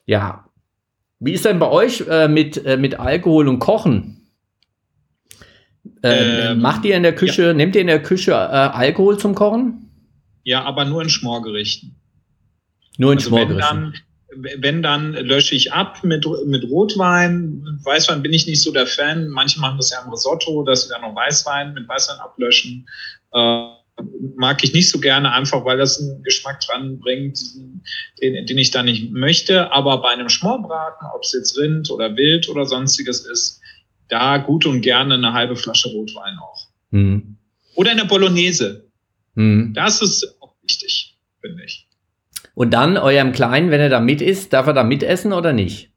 Ja. 0.05 0.45
Wie 1.19 1.33
ist 1.33 1.43
denn 1.43 1.59
bei 1.59 1.69
euch 1.69 2.05
äh, 2.09 2.29
mit, 2.29 2.65
äh, 2.65 2.77
mit 2.77 2.99
Alkohol 2.99 3.49
und 3.49 3.59
Kochen? 3.59 4.29
Ähm, 6.01 6.51
ähm, 6.51 6.61
macht 6.61 6.85
ihr 6.85 6.95
in 6.95 7.03
der 7.03 7.15
Küche, 7.15 7.47
ja. 7.47 7.53
nehmt 7.53 7.75
ihr 7.75 7.81
in 7.81 7.87
der 7.87 8.01
Küche 8.01 8.31
äh, 8.31 8.35
Alkohol 8.35 9.17
zum 9.17 9.35
Kochen? 9.35 9.89
Ja, 10.43 10.63
aber 10.63 10.85
nur 10.85 11.01
in 11.01 11.09
Schmorgerichten. 11.09 12.02
Nur 12.97 13.13
in 13.13 13.17
also 13.17 13.31
wenn 13.31 13.57
dann, 13.57 13.93
wenn 14.59 14.83
dann 14.83 15.13
lösche 15.13 15.55
ich 15.55 15.73
ab 15.73 16.03
mit, 16.03 16.25
mit 16.45 16.63
Rotwein. 16.69 17.79
Weißwein 17.83 18.21
bin 18.21 18.33
ich 18.33 18.47
nicht 18.47 18.61
so 18.61 18.71
der 18.71 18.87
Fan. 18.87 19.27
Manche 19.27 19.59
machen 19.59 19.77
das 19.77 19.91
ja 19.91 20.01
im 20.03 20.11
Risotto, 20.11 20.63
dass 20.63 20.83
sie 20.83 20.89
dann 20.89 21.01
noch 21.01 21.15
Weißwein 21.15 21.73
mit 21.73 21.87
Weißwein 21.87 22.19
ablöschen. 22.19 22.87
Äh, 23.33 23.67
mag 24.35 24.63
ich 24.63 24.73
nicht 24.73 24.89
so 24.89 24.99
gerne, 24.99 25.31
einfach 25.31 25.65
weil 25.65 25.77
das 25.77 25.99
einen 25.99 26.23
Geschmack 26.23 26.59
dran 26.61 26.99
bringt, 26.99 27.39
den, 28.21 28.45
den 28.45 28.57
ich 28.57 28.71
da 28.71 28.83
nicht 28.83 29.11
möchte. 29.11 29.71
Aber 29.71 30.01
bei 30.01 30.09
einem 30.09 30.29
Schmorbraten, 30.29 31.07
ob 31.13 31.23
es 31.23 31.33
jetzt 31.33 31.57
Rind 31.57 31.89
oder 31.91 32.15
Wild 32.15 32.49
oder 32.49 32.65
sonstiges 32.65 33.25
ist, 33.25 33.61
da 34.09 34.37
gut 34.37 34.65
und 34.65 34.81
gerne 34.81 35.15
eine 35.15 35.33
halbe 35.33 35.55
Flasche 35.55 35.89
Rotwein 35.89 36.37
auch. 36.39 36.67
Mhm. 36.91 37.37
Oder 37.75 37.91
eine 37.91 38.05
Bolognese. 38.05 38.89
Mhm. 39.35 39.73
Das 39.73 40.01
ist 40.01 40.37
auch 40.41 40.55
wichtig, 40.61 41.17
finde 41.41 41.63
ich. 41.63 41.87
Und 42.55 42.71
dann 42.71 42.97
eurem 42.97 43.31
Kleinen, 43.31 43.71
wenn 43.71 43.81
er 43.81 43.89
da 43.89 43.99
mit 43.99 44.21
isst, 44.21 44.53
darf 44.53 44.67
er 44.67 44.73
da 44.73 44.83
mitessen 44.83 45.33
oder 45.33 45.53
nicht? 45.53 45.89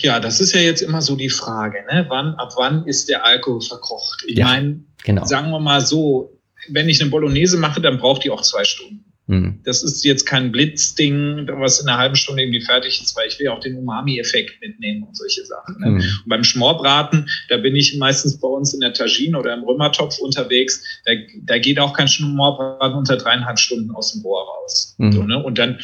Ja, 0.00 0.18
das 0.18 0.40
ist 0.40 0.54
ja 0.54 0.60
jetzt 0.60 0.80
immer 0.80 1.02
so 1.02 1.14
die 1.14 1.28
Frage, 1.28 1.84
ne? 1.92 2.06
Wann, 2.08 2.34
ab 2.34 2.52
wann 2.56 2.86
ist 2.86 3.08
der 3.08 3.24
Alkohol 3.24 3.60
verkocht? 3.60 4.24
Ich 4.26 4.38
ja, 4.38 4.46
meine, 4.46 4.80
genau. 5.04 5.24
sagen 5.24 5.50
wir 5.50 5.60
mal 5.60 5.80
so, 5.80 6.38
wenn 6.68 6.88
ich 6.88 7.00
eine 7.00 7.10
Bolognese 7.10 7.58
mache, 7.58 7.80
dann 7.80 7.98
braucht 7.98 8.24
die 8.24 8.30
auch 8.30 8.42
zwei 8.42 8.64
Stunden. 8.64 9.07
Mhm. 9.28 9.60
Das 9.64 9.82
ist 9.82 10.04
jetzt 10.04 10.24
kein 10.24 10.50
Blitzding, 10.50 11.46
was 11.52 11.80
in 11.80 11.88
einer 11.88 11.98
halben 11.98 12.16
Stunde 12.16 12.42
irgendwie 12.42 12.62
fertig 12.62 13.00
ist, 13.00 13.14
weil 13.14 13.28
ich 13.28 13.38
will 13.38 13.48
auch 13.48 13.60
den 13.60 13.76
Umami-Effekt 13.76 14.60
mitnehmen 14.60 15.04
und 15.04 15.16
solche 15.16 15.44
Sachen. 15.44 15.78
Ne? 15.80 15.90
Mhm. 15.90 15.96
Und 15.96 16.28
beim 16.28 16.44
Schmorbraten, 16.44 17.28
da 17.50 17.58
bin 17.58 17.76
ich 17.76 17.96
meistens 17.98 18.40
bei 18.40 18.48
uns 18.48 18.72
in 18.72 18.80
der 18.80 18.94
Tagine 18.94 19.38
oder 19.38 19.54
im 19.54 19.64
Römertopf 19.64 20.18
unterwegs. 20.18 20.82
Da, 21.04 21.12
da 21.42 21.58
geht 21.58 21.78
auch 21.78 21.92
kein 21.92 22.08
Schmorbraten 22.08 22.96
unter 22.96 23.18
dreieinhalb 23.18 23.58
Stunden 23.58 23.90
aus 23.90 24.12
dem 24.12 24.22
Rohr 24.22 24.46
raus. 24.46 24.94
Mhm. 24.98 25.12
So, 25.12 25.22
ne? 25.22 25.42
Und 25.42 25.58
dann 25.58 25.78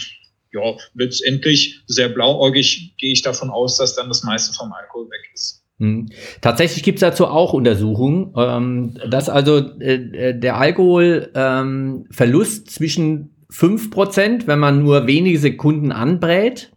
ja, 0.53 0.77
letztendlich 0.95 1.83
sehr 1.87 2.09
blauäugig 2.09 2.95
gehe 2.97 3.13
ich 3.13 3.23
davon 3.23 3.51
aus, 3.51 3.77
dass 3.77 3.95
dann 3.95 4.09
das 4.09 4.23
meiste 4.23 4.55
vom 4.55 4.73
Alkohol 4.73 5.11
weg 5.11 5.31
ist. 5.35 5.65
Hm. 5.81 6.09
Tatsächlich 6.41 6.85
gibt 6.85 6.99
es 6.99 7.01
dazu 7.01 7.27
auch 7.27 7.53
Untersuchungen, 7.53 8.33
ähm, 8.37 8.97
dass 9.11 9.29
also 9.29 9.59
äh, 9.81 9.95
äh 9.95 10.39
der 10.39 10.57
Alkoholverlust 10.57 12.59
ähm, 12.59 12.67
zwischen 12.67 13.34
5%, 13.55 14.47
wenn 14.47 14.59
man 14.59 14.83
nur 14.83 15.07
wenige 15.07 15.39
Sekunden 15.39 15.93
anbrät, 15.93 16.73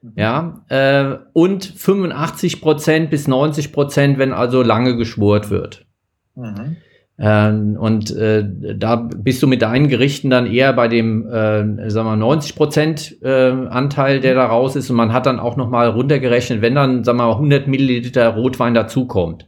mhm. 0.00 0.12
ja, 0.16 0.64
äh, 0.68 1.18
und 1.32 1.64
85% 1.64 3.08
bis 3.08 3.28
90%, 3.28 4.18
wenn 4.18 4.32
also 4.32 4.62
lange 4.62 4.96
geschwort 4.96 5.50
wird. 5.50 5.84
Mhm. 6.34 6.76
Ähm, 7.18 7.76
und 7.78 8.10
äh, 8.16 8.42
da 8.74 8.96
bist 8.96 9.42
du 9.42 9.46
mit 9.46 9.60
deinen 9.60 9.88
Gerichten 9.88 10.30
dann 10.30 10.46
eher 10.46 10.72
bei 10.72 10.88
dem, 10.88 11.26
äh, 11.26 11.90
sagen 11.90 12.08
wir, 12.08 12.16
90 12.16 12.56
Prozent 12.56 13.22
äh, 13.22 13.50
Anteil, 13.50 14.20
der 14.20 14.34
da 14.34 14.46
raus 14.46 14.76
ist. 14.76 14.88
Und 14.88 14.96
man 14.96 15.12
hat 15.12 15.26
dann 15.26 15.38
auch 15.38 15.56
noch 15.56 15.68
mal 15.68 15.88
runtergerechnet, 15.88 16.62
wenn 16.62 16.74
dann, 16.74 17.04
sagen 17.04 17.18
wir 17.18 17.26
mal, 17.26 17.32
100 17.34 17.68
Milliliter 17.68 18.28
Rotwein 18.30 18.72
dazukommt. 18.72 19.46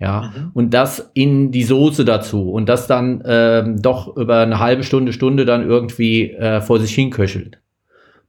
Ja, 0.00 0.32
mhm. 0.32 0.50
und 0.54 0.74
das 0.74 1.10
in 1.14 1.50
die 1.50 1.64
Soße 1.64 2.04
dazu 2.04 2.52
und 2.52 2.68
das 2.68 2.86
dann 2.86 3.22
ähm, 3.26 3.82
doch 3.82 4.16
über 4.16 4.40
eine 4.40 4.60
halbe 4.60 4.84
Stunde, 4.84 5.12
Stunde 5.12 5.44
dann 5.44 5.68
irgendwie 5.68 6.30
äh, 6.30 6.60
vor 6.60 6.78
sich 6.78 6.94
hinköchelt. 6.94 7.58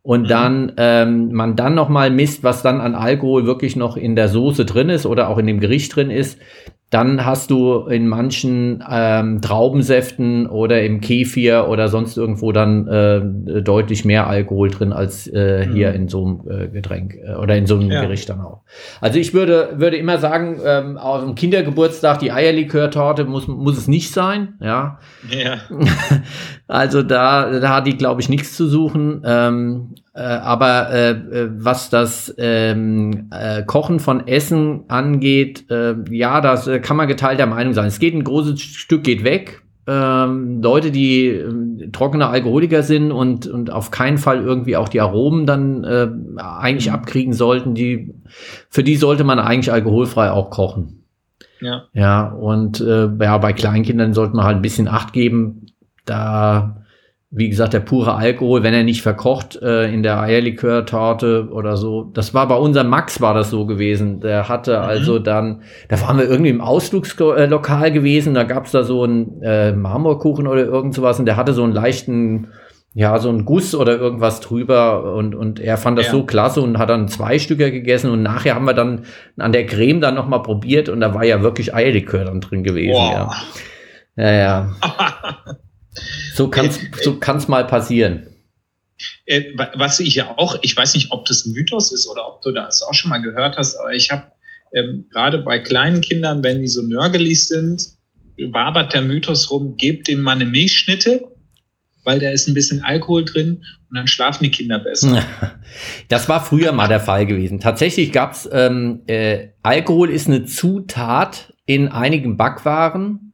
Und 0.02 0.24
mhm. 0.24 0.28
dann 0.28 0.72
ähm, 0.78 1.32
man 1.32 1.56
dann 1.56 1.76
noch 1.76 1.90
mal 1.90 2.10
misst, 2.10 2.44
was 2.44 2.64
dann 2.64 2.82
an 2.82 2.96
Alkohol 2.96 3.46
wirklich 3.46 3.76
noch 3.76 3.98
in 3.98 4.16
der 4.16 4.30
Soße 4.30 4.66
drin 4.66 4.90
ist 4.90 5.06
oder 5.06 5.30
auch 5.30 5.38
in 5.38 5.46
dem 5.46 5.60
Gericht 5.60 5.96
drin 5.96 6.10
ist, 6.10 6.40
dann 6.90 7.24
hast 7.24 7.52
du 7.52 7.86
in 7.86 8.08
manchen 8.08 8.84
ähm, 8.90 9.42
Traubensäften 9.42 10.48
oder 10.48 10.82
im 10.82 11.02
Kefir 11.02 11.68
oder 11.70 11.88
sonst 11.88 12.18
irgendwo 12.18 12.52
dann 12.52 12.88
äh, 12.88 13.62
deutlich 13.62 14.06
mehr 14.06 14.28
Alkohol 14.28 14.72
drin 14.72 14.92
als 14.92 15.28
äh, 15.28 15.68
mhm. 15.68 15.74
hier 15.74 15.94
in 15.94 16.08
so 16.08 16.26
einem 16.26 16.42
äh, 16.50 16.68
Getränk 16.68 17.16
äh, 17.16 17.36
oder 17.36 17.56
in 17.58 17.68
so 17.68 17.76
einem 17.76 17.92
ja. 17.92 18.02
Gericht 18.02 18.30
dann 18.30 18.42
auch. 18.42 18.62
Also 19.02 19.20
ich 19.20 19.36
würde, 19.36 19.74
würde 19.76 19.98
immer 19.98 20.18
sagen, 20.18 20.60
ähm, 20.66 20.98
auf 20.98 21.24
dem 21.24 21.36
Kindergeburtstag 21.36 22.20
die 22.20 22.32
Eierlikörtorte 22.32 23.26
muss, 23.26 23.48
muss 23.48 23.78
es 23.78 23.88
nicht 23.88 24.12
sein. 24.12 24.56
Ja. 24.60 24.98
ja. 25.30 25.58
also 26.68 27.04
da, 27.04 27.60
da 27.60 27.76
hat 27.76 27.88
die, 27.88 27.98
glaube 27.98 28.22
ich, 28.22 28.30
nichts 28.30 28.56
zu 28.56 28.68
suchen. 28.68 29.22
Ähm, 29.26 29.94
äh, 30.09 30.09
aber 30.22 30.90
äh, 30.92 31.12
äh, 31.12 31.50
was 31.52 31.90
das 31.90 32.34
ähm, 32.38 33.30
äh, 33.32 33.64
Kochen 33.64 34.00
von 34.00 34.28
Essen 34.28 34.82
angeht, 34.88 35.70
äh, 35.70 35.96
ja, 36.10 36.42
das 36.42 36.68
äh, 36.68 36.80
kann 36.80 36.98
man 36.98 37.08
geteilter 37.08 37.46
Meinung 37.46 37.74
sein. 37.74 37.88
Es 37.88 38.00
geht 38.00 38.14
ein 38.14 38.24
großes 38.24 38.62
Stück 38.62 39.04
geht 39.04 39.24
weg. 39.24 39.62
Ähm, 39.88 40.62
Leute, 40.62 40.92
die 40.92 41.28
äh, 41.28 41.90
trockene 41.92 42.28
Alkoholiker 42.28 42.84
sind 42.84 43.12
und, 43.12 43.48
und 43.48 43.72
auf 43.72 43.92
keinen 43.92 44.18
Fall 44.18 44.44
irgendwie 44.44 44.78
auch 44.78 44.90
die 44.90 45.02
Aromen 45.02 45.46
dann 45.46 45.84
äh, 45.84 46.10
eigentlich 46.38 46.90
mhm. 46.90 46.94
abkriegen 46.94 47.34
sollten, 47.34 47.74
die, 47.74 48.14
für 48.70 48.84
die 48.84 48.98
sollte 48.98 49.24
man 49.24 49.40
eigentlich 49.40 49.72
alkoholfrei 49.72 50.32
auch 50.32 50.50
kochen. 50.50 51.06
Ja. 51.62 51.84
Ja, 51.94 52.28
und 52.28 52.82
äh, 52.82 53.10
ja, 53.20 53.38
bei 53.38 53.54
Kleinkindern 53.54 54.14
sollte 54.14 54.36
man 54.36 54.46
halt 54.46 54.58
ein 54.58 54.62
bisschen 54.62 54.88
Acht 54.88 55.14
geben. 55.14 55.66
Da 56.06 56.79
wie 57.32 57.48
gesagt, 57.48 57.74
der 57.74 57.82
pure 57.82 58.16
Alkohol, 58.16 58.64
wenn 58.64 58.74
er 58.74 58.84
nicht 58.84 59.04
verkocht 59.04 59.62
äh, 59.62 59.92
in 59.94 60.02
der 60.02 60.20
Eierlikör-Torte 60.20 61.50
oder 61.52 61.78
so. 61.78 62.10
Das 62.14 62.34
war 62.34 62.48
bei 62.48 62.56
unserem 62.56 62.88
Max 62.88 63.22
war 63.22 63.36
das 63.36 63.52
so 63.52 63.68
gewesen. 63.68 64.20
Der 64.20 64.50
hatte 64.50 64.72
mhm. 64.78 64.84
also 64.84 65.20
dann, 65.20 65.62
da 65.90 66.02
waren 66.02 66.18
wir 66.18 66.28
irgendwie 66.28 66.50
im 66.50 66.62
Ausflugslokal 66.62 67.92
gewesen, 67.92 68.34
da 68.34 68.44
gab's 68.44 68.72
da 68.72 68.84
so 68.84 69.04
einen 69.04 69.44
äh, 69.44 69.74
Marmorkuchen 69.74 70.48
oder 70.48 70.66
irgend 70.66 70.96
sowas 70.96 71.20
und 71.20 71.28
der 71.28 71.38
hatte 71.38 71.54
so 71.54 71.64
einen 71.64 71.74
leichten, 71.74 72.48
ja, 72.96 73.20
so 73.20 73.30
einen 73.30 73.46
Guss 73.46 73.76
oder 73.76 74.00
irgendwas 74.00 74.40
drüber 74.40 75.14
und, 75.14 75.36
und 75.36 75.60
er 75.60 75.78
fand 75.78 76.00
das 76.00 76.08
ja. 76.08 76.14
so 76.14 76.24
klasse 76.24 76.62
und 76.62 76.80
hat 76.80 76.90
dann 76.90 77.10
zwei 77.10 77.38
Stücker 77.38 77.70
gegessen 77.70 78.10
und 78.10 78.24
nachher 78.24 78.56
haben 78.56 78.66
wir 78.66 78.74
dann 78.74 79.04
an 79.38 79.52
der 79.52 79.68
Creme 79.68 80.02
dann 80.02 80.16
nochmal 80.16 80.42
probiert 80.42 80.90
und 80.90 81.00
da 81.00 81.14
war 81.14 81.24
ja 81.24 81.44
wirklich 81.44 81.76
Eierlikör 81.76 82.26
dann 82.26 82.42
drin 82.42 82.64
gewesen. 82.64 82.96
Wow. 82.96 83.36
Ja, 84.16 84.32
ja. 84.32 84.34
ja. 84.34 84.70
So 86.34 86.50
kann 86.50 86.68
es 86.68 86.78
äh, 86.78 86.90
so 87.02 87.20
kann's 87.20 87.48
mal 87.48 87.66
passieren. 87.66 88.28
Äh, 89.26 89.56
was 89.76 90.00
ich 90.00 90.16
ja 90.16 90.38
auch, 90.38 90.58
ich 90.62 90.76
weiß 90.76 90.94
nicht, 90.96 91.12
ob 91.12 91.26
das 91.26 91.46
ein 91.46 91.54
Mythos 91.54 91.92
ist 91.92 92.08
oder 92.08 92.28
ob 92.28 92.42
du 92.42 92.52
das 92.52 92.84
auch 92.84 92.94
schon 92.94 93.10
mal 93.10 93.22
gehört 93.22 93.58
hast, 93.58 93.76
aber 93.76 93.94
ich 93.94 94.12
habe 94.12 94.32
ähm, 94.74 95.06
gerade 95.12 95.40
bei 95.40 95.60
kleinen 95.60 96.02
Kindern, 96.02 96.44
wenn 96.44 96.62
die 96.62 96.68
so 96.68 96.82
nörgelig 96.82 97.48
sind, 97.48 97.82
wabert 98.52 98.94
der 98.94 99.02
Mythos 99.02 99.50
rum, 99.52 99.76
gebt 99.78 100.08
dem 100.08 100.22
mal 100.22 100.34
eine 100.34 100.46
Milchschnitte, 100.46 101.24
weil 102.04 102.20
da 102.20 102.30
ist 102.30 102.48
ein 102.48 102.54
bisschen 102.54 102.84
Alkohol 102.84 103.26
drin 103.26 103.64
und 103.90 103.96
dann 103.96 104.08
schlafen 104.08 104.44
die 104.44 104.52
Kinder 104.52 104.80
besser. 104.80 105.24
Das 106.08 106.28
war 106.28 106.44
früher 106.44 106.72
mal 106.72 106.88
der 106.88 107.00
Fall 107.00 107.28
gewesen. 107.28 107.60
Tatsächlich 107.60 108.12
gab 108.12 108.34
es, 108.34 108.50
ähm, 108.52 109.04
äh, 109.06 109.50
Alkohol 109.62 110.10
ist 110.10 110.28
eine 110.28 110.46
Zutat 110.46 111.54
in 111.68 111.90
einigen 111.90 112.38
Backwaren 112.38 113.34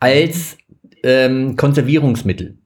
als 0.00 0.56
ähm, 1.02 1.56
Konservierungsmittel. 1.56 2.58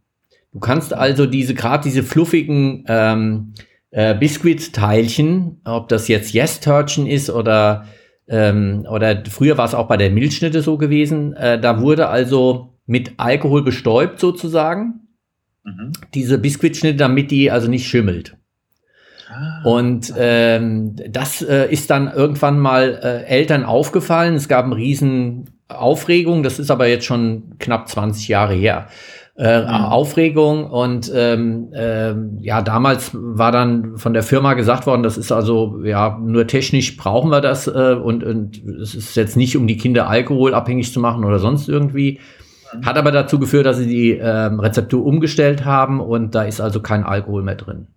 Du 0.53 0.61
kannst 0.61 0.95
also 0.95 1.27
diese, 1.27 1.55
gerade 1.55 1.85
diese 1.85 2.03
fluffigen 2.03 2.85
ähm, 2.89 3.53
äh, 3.91 4.15
Biskuitteilchen, 4.15 5.61
ob 5.65 5.89
das 5.89 6.09
jetzt 6.09 6.33
Yes-Törtchen 6.33 7.07
ist 7.07 7.31
oder, 7.31 7.87
ähm, 8.29 8.87
oder 8.91 9.23
früher 9.29 9.59
war 9.59 9.67
es 9.67 9.75
auch 9.75 9.89
bei 9.89 9.97
der 9.97 10.11
Milchschnitte 10.11 10.63
so 10.63 10.79
gewesen, 10.79 11.35
äh, 11.35 11.61
da 11.61 11.81
wurde 11.81 12.09
also 12.09 12.79
mit 12.87 13.15
Alkohol 13.19 13.65
bestäubt 13.65 14.21
sozusagen, 14.21 15.09
mhm. 15.65 15.93
diese 16.15 16.39
Biskuitschnitte, 16.39 16.97
damit 16.97 17.31
die 17.31 17.51
also 17.51 17.69
nicht 17.69 17.87
schimmelt. 17.87 18.37
Ah. 19.29 19.63
Und 19.65 20.15
ähm, 20.17 20.97
das 21.09 21.43
äh, 21.43 21.71
ist 21.71 21.91
dann 21.91 22.11
irgendwann 22.13 22.59
mal 22.59 23.01
äh, 23.03 23.25
Eltern 23.25 23.65
aufgefallen. 23.65 24.35
Es 24.35 24.49
gab 24.49 24.65
einen 24.65 24.73
riesen 24.73 25.51
Aufregung, 25.69 26.43
das 26.43 26.59
ist 26.59 26.71
aber 26.71 26.87
jetzt 26.87 27.05
schon 27.05 27.59
knapp 27.59 27.89
20 27.89 28.29
Jahre 28.29 28.55
her. 28.55 28.89
Äh, 29.39 29.63
mhm. 29.63 29.69
Aufregung 29.69 30.71
und 30.71 31.13
ähm, 31.15 31.69
ähm, 31.75 32.39
ja, 32.41 32.63
damals 32.63 33.11
war 33.13 33.53
dann 33.53 33.99
von 33.99 34.15
der 34.15 34.23
Firma 34.23 34.55
gesagt 34.55 34.87
worden, 34.87 35.03
das 35.03 35.19
ist 35.19 35.31
also 35.31 35.83
ja 35.85 36.19
nur 36.19 36.47
technisch 36.47 36.97
brauchen 36.97 37.31
wir 37.31 37.43
das 37.43 37.67
äh, 37.67 37.97
und, 38.03 38.25
und 38.25 38.65
es 38.65 38.95
ist 38.95 39.15
jetzt 39.15 39.37
nicht, 39.37 39.55
um 39.59 39.67
die 39.67 39.77
Kinder 39.77 40.09
alkoholabhängig 40.09 40.91
zu 40.91 41.01
machen 41.01 41.23
oder 41.23 41.39
sonst 41.39 41.69
irgendwie. 41.69 42.19
Mhm. 42.73 42.87
Hat 42.87 42.97
aber 42.97 43.13
dazu 43.13 43.39
geführt, 43.39 43.67
dass 43.67 43.77
sie 43.77 43.87
die 43.87 44.13
ähm, 44.13 44.59
Rezeptur 44.59 45.05
umgestellt 45.05 45.67
haben 45.67 46.01
und 46.01 46.35
da 46.35 46.45
ist 46.45 46.63
also 46.63 46.81
kein 46.81 47.05
Alkohol 47.05 47.43
mehr 47.43 47.57
drin. 47.57 47.89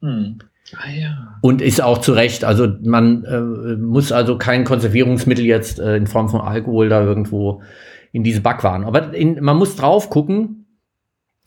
Mhm. 0.00 0.38
Ah. 0.72 1.38
Und 1.40 1.60
ist 1.60 1.82
auch 1.82 1.98
zu 1.98 2.12
Recht. 2.12 2.44
Also 2.44 2.68
man 2.82 3.24
äh, 3.24 3.76
muss 3.76 4.12
also 4.12 4.38
kein 4.38 4.64
Konservierungsmittel 4.64 5.44
jetzt 5.44 5.78
äh, 5.78 5.96
in 5.96 6.06
Form 6.06 6.28
von 6.28 6.40
Alkohol 6.40 6.88
da 6.88 7.02
irgendwo 7.02 7.62
in 8.12 8.24
diese 8.24 8.40
Backwaren. 8.40 8.84
Aber 8.84 9.12
in, 9.12 9.42
man 9.42 9.56
muss 9.56 9.76
drauf 9.76 10.10
gucken. 10.10 10.66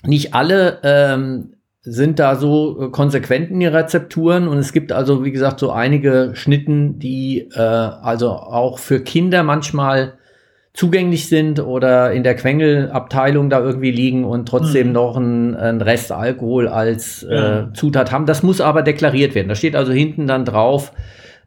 Nicht 0.04 0.36
alle 0.36 0.80
ähm, 0.84 1.56
sind 1.82 2.20
da 2.20 2.36
so 2.36 2.82
äh, 2.82 2.90
konsequent 2.90 3.50
in 3.50 3.62
ihren 3.62 3.74
Rezepturen 3.74 4.48
und 4.48 4.58
es 4.58 4.74
gibt 4.74 4.92
also, 4.92 5.24
wie 5.26 5.32
gesagt, 5.32 5.60
so 5.60 5.72
einige 5.72 6.32
Schnitten, 6.34 7.00
die 7.00 7.50
äh, 7.54 7.60
also 7.60 8.32
auch 8.32 8.78
für 8.78 9.00
Kinder 9.00 9.44
manchmal 9.44 10.14
zugänglich 10.78 11.28
sind 11.28 11.60
oder 11.60 12.12
in 12.14 12.22
der 12.22 12.36
Quengelabteilung 12.36 13.50
da 13.50 13.60
irgendwie 13.60 13.90
liegen 13.90 14.24
und 14.24 14.48
trotzdem 14.48 14.88
mhm. 14.88 14.94
noch 14.94 15.18
einen, 15.18 15.56
einen 15.56 15.82
Rest 15.82 16.12
Alkohol 16.12 16.68
als 16.68 17.26
ja. 17.28 17.62
äh, 17.62 17.74
Zutat 17.74 18.12
haben. 18.12 18.28
Das 18.28 18.44
muss 18.44 18.62
aber 18.62 18.84
deklariert 18.84 19.34
werden. 19.34 19.50
Da 19.50 19.56
steht 19.56 19.76
also 19.76 19.92
hinten 19.92 20.28
dann 20.28 20.46
drauf, 20.46 20.94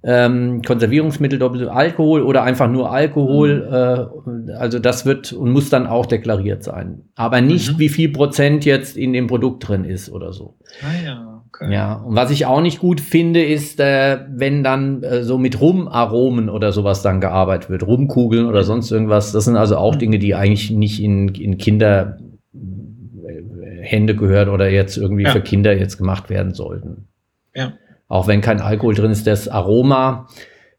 ähm, 0.03 0.63
Konservierungsmittel 0.63 1.39
doppelt 1.39 1.69
Alkohol 1.69 2.23
oder 2.23 2.43
einfach 2.43 2.69
nur 2.69 2.91
Alkohol. 2.91 4.11
Mhm. 4.27 4.49
Äh, 4.49 4.53
also 4.55 4.81
das 4.81 5.07
wird 5.07 5.33
und 5.33 5.53
muss 5.53 5.71
dann 5.71 5.87
auch 5.87 6.07
deklariert 6.07 6.65
sein. 6.65 7.03
Aber 7.15 7.41
nicht, 7.41 7.75
mhm. 7.75 7.79
wie 7.79 7.89
viel 7.89 8.09
Prozent 8.09 8.65
jetzt 8.65 8.97
in 8.97 9.13
dem 9.13 9.29
Produkt 9.29 9.69
drin 9.69 9.85
ist 9.85 10.11
oder 10.11 10.33
so. 10.33 10.57
Ah 10.83 11.05
ja. 11.05 11.40
Okay. 11.61 11.75
Ja, 11.75 11.95
und 11.95 12.17
was 12.17 12.31
ich 12.31 12.47
auch 12.47 12.63
nicht 12.63 12.79
gut 12.79 13.03
finde, 13.03 13.45
ist, 13.45 13.81
äh, 13.81 14.19
wenn 14.31 14.65
dann 14.65 15.03
äh, 15.03 15.23
so 15.23 15.37
mit 15.37 15.61
Rumaromen 15.61 16.49
oder 16.49 16.73
sowas 16.73 17.03
dann 17.03 17.21
gearbeitet 17.21 17.69
wird, 17.69 17.87
Rumkugeln 17.87 18.47
oder 18.47 18.63
sonst 18.63 18.91
irgendwas. 18.91 19.33
Das 19.33 19.45
sind 19.45 19.57
also 19.57 19.77
auch 19.77 19.95
mhm. 19.95 19.99
Dinge, 19.99 20.19
die 20.19 20.35
eigentlich 20.35 20.71
nicht 20.71 21.03
in, 21.03 21.29
in 21.29 21.59
Kinder 21.59 22.19
äh, 22.55 23.83
Hände 23.83 24.17
gehören 24.17 24.49
oder 24.49 24.71
jetzt 24.71 24.97
irgendwie 24.97 25.25
ja. 25.25 25.33
für 25.33 25.43
Kinder 25.43 25.77
jetzt 25.77 25.99
gemacht 25.99 26.31
werden 26.31 26.55
sollten. 26.55 27.09
Ja. 27.55 27.75
Auch 28.09 28.27
wenn 28.27 28.41
kein 28.41 28.63
Alkohol 28.63 28.95
drin 28.95 29.11
ist, 29.11 29.27
das 29.27 29.47
Aroma, 29.47 30.29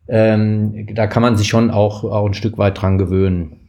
ähm, 0.07 0.87
da 0.95 1.05
kann 1.05 1.21
man 1.21 1.37
sich 1.37 1.47
schon 1.47 1.69
auch, 1.69 2.03
auch 2.03 2.25
ein 2.25 2.33
Stück 2.33 2.57
weit 2.57 2.81
dran 2.81 2.97
gewöhnen. 2.97 3.60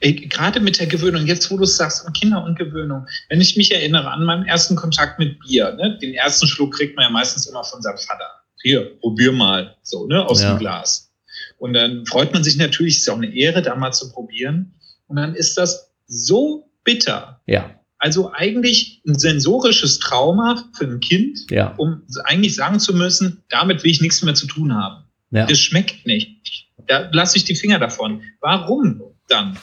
Gerade 0.00 0.60
mit 0.60 0.78
der 0.80 0.86
Gewöhnung, 0.86 1.26
jetzt 1.26 1.50
wo 1.50 1.56
du 1.56 1.64
es 1.64 1.76
sagst, 1.76 2.06
Kinder 2.14 2.42
und 2.44 2.58
Gewöhnung. 2.58 3.06
Wenn 3.28 3.40
ich 3.40 3.56
mich 3.56 3.72
erinnere 3.72 4.10
an 4.10 4.24
meinen 4.24 4.44
ersten 4.44 4.76
Kontakt 4.76 5.18
mit 5.18 5.38
Bier, 5.40 5.72
ne? 5.74 5.98
den 6.00 6.14
ersten 6.14 6.46
Schluck 6.46 6.74
kriegt 6.74 6.96
man 6.96 7.04
ja 7.04 7.10
meistens 7.10 7.46
immer 7.46 7.64
von 7.64 7.82
seinem 7.82 7.98
Vater. 7.98 8.28
Hier, 8.62 8.98
probier 9.00 9.32
mal, 9.32 9.76
so, 9.82 10.06
ne, 10.06 10.24
aus 10.24 10.42
ja. 10.42 10.52
dem 10.52 10.58
Glas. 10.58 11.12
Und 11.58 11.74
dann 11.74 12.06
freut 12.06 12.32
man 12.32 12.44
sich 12.44 12.56
natürlich, 12.56 12.98
ist 12.98 13.06
ja 13.06 13.12
auch 13.12 13.18
eine 13.18 13.34
Ehre, 13.34 13.62
da 13.62 13.74
mal 13.74 13.92
zu 13.92 14.10
probieren. 14.12 14.74
Und 15.06 15.16
dann 15.16 15.34
ist 15.34 15.58
das 15.58 15.92
so 16.06 16.70
bitter. 16.84 17.40
Ja. 17.46 17.78
Also 17.98 18.32
eigentlich 18.32 19.00
ein 19.06 19.18
sensorisches 19.18 19.98
Trauma 20.00 20.68
für 20.76 20.86
ein 20.86 21.00
Kind, 21.00 21.38
ja. 21.50 21.74
um 21.76 22.02
eigentlich 22.24 22.54
sagen 22.54 22.80
zu 22.80 22.94
müssen, 22.94 23.42
damit 23.48 23.84
will 23.84 23.90
ich 23.90 24.00
nichts 24.00 24.22
mehr 24.22 24.34
zu 24.34 24.46
tun 24.46 24.74
haben. 24.74 25.04
Ja. 25.30 25.46
Das 25.46 25.58
schmeckt 25.58 26.04
nicht. 26.06 26.68
Da 26.88 27.08
lasse 27.12 27.36
ich 27.36 27.44
die 27.44 27.54
Finger 27.54 27.78
davon. 27.78 28.22
Warum 28.40 29.00
dann? 29.32 29.58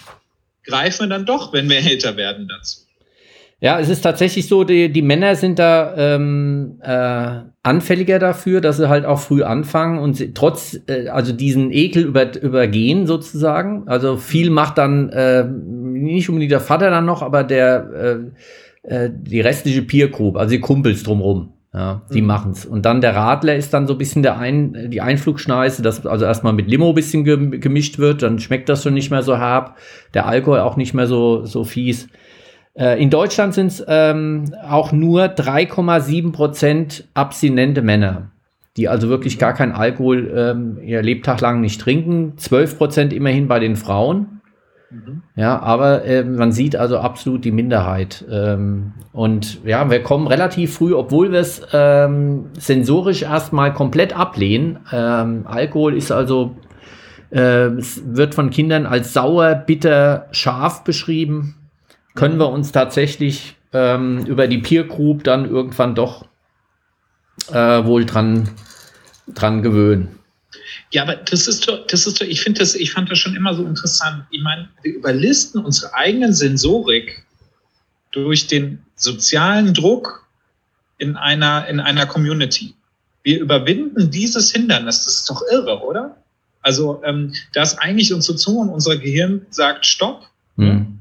Greifen 0.64 1.06
wir 1.06 1.08
dann 1.08 1.26
doch, 1.26 1.54
wenn 1.54 1.70
wir 1.70 1.78
älter 1.78 2.18
werden 2.18 2.48
dazu. 2.48 2.82
Ja, 3.62 3.78
es 3.80 3.90
ist 3.90 4.02
tatsächlich 4.02 4.48
so, 4.48 4.64
die, 4.64 4.90
die 4.90 5.02
Männer 5.02 5.36
sind 5.36 5.60
da 5.60 5.94
ähm, 5.98 6.80
äh, 6.82 7.42
anfälliger 7.62 8.18
dafür, 8.18 8.62
dass 8.62 8.78
sie 8.78 8.88
halt 8.88 9.06
auch 9.06 9.20
früh 9.20 9.44
anfangen 9.44 10.00
und 10.00 10.14
sie, 10.14 10.34
trotz, 10.34 10.80
äh, 10.88 11.10
also 11.10 11.34
diesen 11.34 11.72
Ekel 11.72 12.04
über, 12.04 12.42
übergehen 12.42 13.06
sozusagen. 13.06 13.86
Also 13.88 14.16
viel 14.16 14.50
macht 14.50 14.78
dann 14.78 15.10
äh, 15.10 15.44
nicht 15.44 16.30
unbedingt 16.30 16.54
der 16.54 16.62
Vater 16.62 16.90
dann 16.90 17.06
noch, 17.06 17.22
aber 17.22 17.44
der 17.44 18.32
äh, 18.86 18.90
äh, 18.90 19.10
die 19.14 19.42
restliche 19.42 19.82
Peer 19.82 20.08
Group, 20.08 20.38
also 20.38 20.52
die 20.52 20.62
Kumpels 20.62 21.04
drumrum. 21.04 21.54
Ja, 21.72 22.02
die 22.12 22.22
mhm. 22.22 22.28
machen's. 22.28 22.66
Und 22.66 22.86
dann 22.86 23.00
der 23.00 23.16
Radler 23.16 23.56
ist 23.56 23.74
dann 23.74 23.86
so 23.86 23.94
ein 23.94 24.00
bisschen 24.00 24.24
der 24.24 24.40
Ein, 24.40 24.90
die 24.90 25.02
Einflugschneise, 25.02 25.84
dass 25.84 26.04
also 26.06 26.26
erstmal 26.26 26.54
mit 26.54 26.68
Limo 26.68 26.90
ein 26.90 26.96
bisschen 26.96 27.24
gemischt 27.24 28.00
wird, 28.00 28.24
dann 28.24 28.40
schmeckt 28.40 28.70
das 28.70 28.84
schon 28.84 28.96
nicht 28.96 29.12
mehr 29.12 29.22
so 29.22 29.38
herb, 29.38 29.78
der 30.16 30.26
Alkohol 30.26 30.60
auch 30.60 30.78
nicht 30.78 30.96
mehr 30.96 31.06
so, 31.06 31.46
so 31.46 31.64
fies. 31.64 32.08
Äh, 32.74 33.00
in 33.00 33.12
Deutschland 33.12 33.54
sind 33.54 33.68
es 33.68 33.86
ähm, 33.88 34.46
auch 34.68 34.92
nur 34.92 35.26
3,7 35.26 36.32
Prozent 36.32 37.08
abstinente 37.14 37.84
Männer, 37.84 38.32
die 38.76 38.88
also 38.88 39.08
wirklich 39.10 39.38
gar 39.38 39.54
keinen 39.54 39.74
Alkohol 39.74 40.34
ähm, 40.36 40.80
ihr 40.82 41.04
Lebtag 41.04 41.40
lang 41.40 41.62
nicht 41.62 41.80
trinken. 41.80 42.34
12 42.38 42.78
Prozent 42.80 43.14
immerhin 43.14 43.48
bei 43.48 43.60
den 43.60 43.76
Frauen. 43.76 44.39
Mhm. 44.92 45.22
Ja, 45.36 45.60
aber 45.60 46.04
äh, 46.06 46.24
man 46.24 46.52
sieht 46.52 46.76
also 46.76 47.00
absolut 47.00 47.46
die 47.46 47.52
Minderheit. 47.52 48.26
Ähm, 48.30 48.94
und 49.14 49.64
ja, 49.66 49.90
wir 49.90 50.02
kommen 50.02 50.28
relativ 50.28 50.74
früh, 50.76 50.94
obwohl 50.94 51.32
wir 51.32 51.40
es 51.40 51.62
ähm, 51.74 52.46
sensorisch 52.58 53.22
erstmal 53.22 53.74
komplett 53.74 54.18
ablehnen. 54.18 54.80
Ähm, 54.92 55.46
Alkohol 55.46 55.96
ist 55.96 56.12
also, 56.12 56.56
äh, 57.32 57.68
es 57.78 58.02
wird 58.06 58.34
von 58.34 58.50
Kindern 58.50 58.86
als 58.86 59.14
sauer, 59.14 59.56
bitter, 59.56 60.28
scharf 60.32 60.84
beschrieben 60.84 61.56
können 62.20 62.38
wir 62.38 62.50
uns 62.50 62.74
tatsächlich 62.74 63.56
ähm, 63.72 64.26
über 64.26 64.48
die 64.48 64.58
Peer 64.58 64.84
Group 64.84 65.24
dann 65.24 65.50
irgendwann 65.50 65.96
doch 65.96 66.26
äh, 67.52 67.86
wohl 67.86 68.06
dran, 68.06 68.50
dran 69.28 69.62
gewöhnen. 69.62 70.19
Ja, 70.92 71.04
aber 71.04 71.16
das 71.16 71.48
ist 71.48 71.68
doch, 71.68 71.86
das 71.88 72.08
ist 72.08 72.20
doch, 72.20 72.26
ich 72.26 72.42
finde 72.42 72.60
das, 72.60 72.74
ich 72.76 72.92
fand 72.92 73.12
das 73.12 73.20
schon 73.20 73.36
immer 73.36 73.54
so 73.54 73.66
interessant. 73.66 74.26
Ich 74.32 74.42
meine, 74.42 74.70
wir 74.82 74.96
überlisten 74.96 75.64
unsere 75.64 75.94
eigenen 75.94 76.34
Sensorik 76.34 77.24
durch 78.12 78.48
den 78.48 78.84
sozialen 78.96 79.74
Druck 79.74 80.28
in 80.98 81.16
einer, 81.16 81.68
in 81.68 81.80
einer 81.80 82.08
Community. 82.08 82.74
Wir 83.24 83.40
überwinden 83.40 84.10
dieses 84.10 84.52
Hindernis. 84.52 85.06
Das 85.06 85.16
ist 85.16 85.30
doch 85.30 85.44
irre, 85.52 85.82
oder? 85.84 86.18
Also, 86.62 87.02
ähm, 87.06 87.34
dass 87.54 87.78
eigentlich 87.78 88.14
unsere 88.14 88.38
Zunge 88.38 88.62
und 88.62 88.70
unser 88.70 88.98
Gehirn 88.98 89.46
sagt 89.52 89.86
Stopp. 89.86 90.28
Mhm 90.56 91.00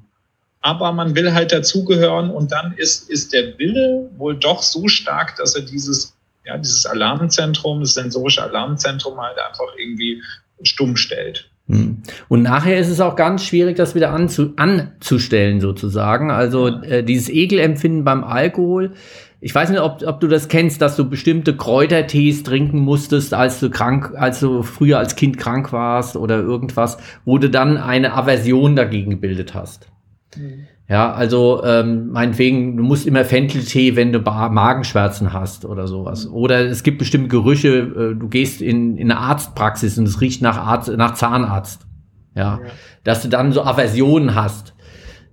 aber 0.61 0.93
man 0.93 1.15
will 1.15 1.33
halt 1.33 1.53
dazugehören 1.53 2.31
und 2.31 2.53
dann 2.53 2.75
ist, 2.77 3.09
ist 3.09 3.33
der 3.33 3.59
Wille 3.59 4.11
wohl 4.17 4.37
doch 4.37 4.63
so 4.63 4.89
stark, 4.89 5.37
dass 5.37 5.55
er 5.55 5.63
dieses, 5.63 6.15
ja, 6.49 6.57
dieses 6.57 6.87
Alarmzentrum, 6.87 7.81
das 7.81 7.95
sensorische 7.95 8.43
Alarmzentrum 8.43 9.21
halt 9.21 9.37
einfach 9.39 9.67
irgendwie 9.77 10.23
stumm 10.63 10.97
stellt. 10.97 11.51
Hm. 11.69 12.03
Und 12.29 12.43
nachher 12.43 12.79
ist 12.79 12.89
es 12.89 13.01
auch 13.01 13.15
ganz 13.15 13.45
schwierig, 13.45 13.77
das 13.77 13.95
wieder 13.95 14.11
anzu, 14.11 14.55
anzustellen, 14.57 15.61
sozusagen. 15.61 16.31
Also 16.31 16.69
äh, 16.69 17.05
dieses 17.05 17.29
Ekelempfinden 17.29 18.05
beim 18.05 18.25
Alkohol. 18.25 18.95
Ich 19.41 19.55
weiß 19.55 19.69
nicht, 19.69 19.81
ob, 19.81 20.03
ob 20.05 20.21
du 20.21 20.27
das 20.27 20.49
kennst, 20.49 20.81
dass 20.81 20.97
du 20.97 21.09
bestimmte 21.09 21.55
Kräutertees 21.55 22.43
trinken 22.43 22.79
musstest, 22.79 23.35
als 23.35 23.61
du 23.61 23.69
krank, 23.69 24.15
als 24.17 24.41
du 24.41 24.63
früher 24.63 24.99
als 24.99 25.15
Kind 25.15 25.37
krank 25.37 25.71
warst 25.71 26.17
oder 26.17 26.39
irgendwas, 26.39 26.97
wo 27.27 27.37
du 27.37 27.51
dann 27.51 27.77
eine 27.77 28.15
Aversion 28.15 28.75
dagegen 28.75 29.11
gebildet 29.11 29.55
hast. 29.55 29.89
Mhm. 30.37 30.67
Ja, 30.89 31.13
also 31.13 31.63
ähm, 31.65 32.09
meinetwegen, 32.09 32.77
du 32.79 32.83
musst 32.83 33.07
immer 33.07 33.25
Fencheltee, 33.25 33.95
wenn 33.95 34.11
du 34.13 34.21
Magenschmerzen 34.21 35.35
hast 35.35 35.67
oder 35.67 35.87
sowas. 35.87 36.27
Mhm. 36.27 36.33
Oder 36.33 36.61
es 36.67 36.83
gibt 36.83 36.99
bestimmte 36.99 37.29
Gerüche, 37.29 37.69
äh, 37.69 38.15
du 38.19 38.29
gehst 38.29 38.63
in, 38.63 38.97
in 38.97 39.11
eine 39.11 39.21
Arztpraxis 39.21 39.99
und 39.99 40.09
es 40.09 40.21
riecht 40.21 40.41
nach, 40.41 40.57
Arzt, 40.57 40.89
nach 40.97 41.15
Zahnarzt. 41.15 41.87
Ja, 42.35 42.61
ja. 42.63 42.71
dass 43.05 43.23
du 43.23 43.29
dann 43.29 43.53
so 43.53 43.65
Aversionen 43.65 44.35
hast. 44.35 44.75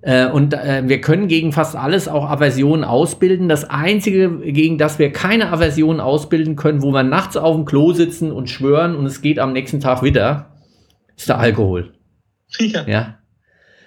Äh, 0.01 0.27
und 0.27 0.53
äh, 0.53 0.83
wir 0.85 1.01
können 1.01 1.27
gegen 1.27 1.51
fast 1.51 1.75
alles 1.75 2.07
auch 2.07 2.29
Aversionen 2.29 2.83
ausbilden. 2.83 3.47
Das 3.47 3.63
Einzige, 3.63 4.39
gegen 4.39 4.77
das 4.77 4.99
wir 4.99 5.11
keine 5.11 5.51
Aversionen 5.51 5.99
ausbilden 5.99 6.55
können, 6.55 6.83
wo 6.83 6.91
wir 6.91 7.03
nachts 7.03 7.37
auf 7.37 7.55
dem 7.55 7.65
Klo 7.65 7.91
sitzen 7.91 8.31
und 8.31 8.49
schwören 8.49 8.95
und 8.95 9.05
es 9.05 9.21
geht 9.21 9.39
am 9.39 9.53
nächsten 9.53 9.79
Tag 9.79 10.03
wieder, 10.03 10.51
ist 11.15 11.29
der 11.29 11.39
Alkohol. 11.39 11.91
Ja. 12.59 12.85
ja. 12.87 13.17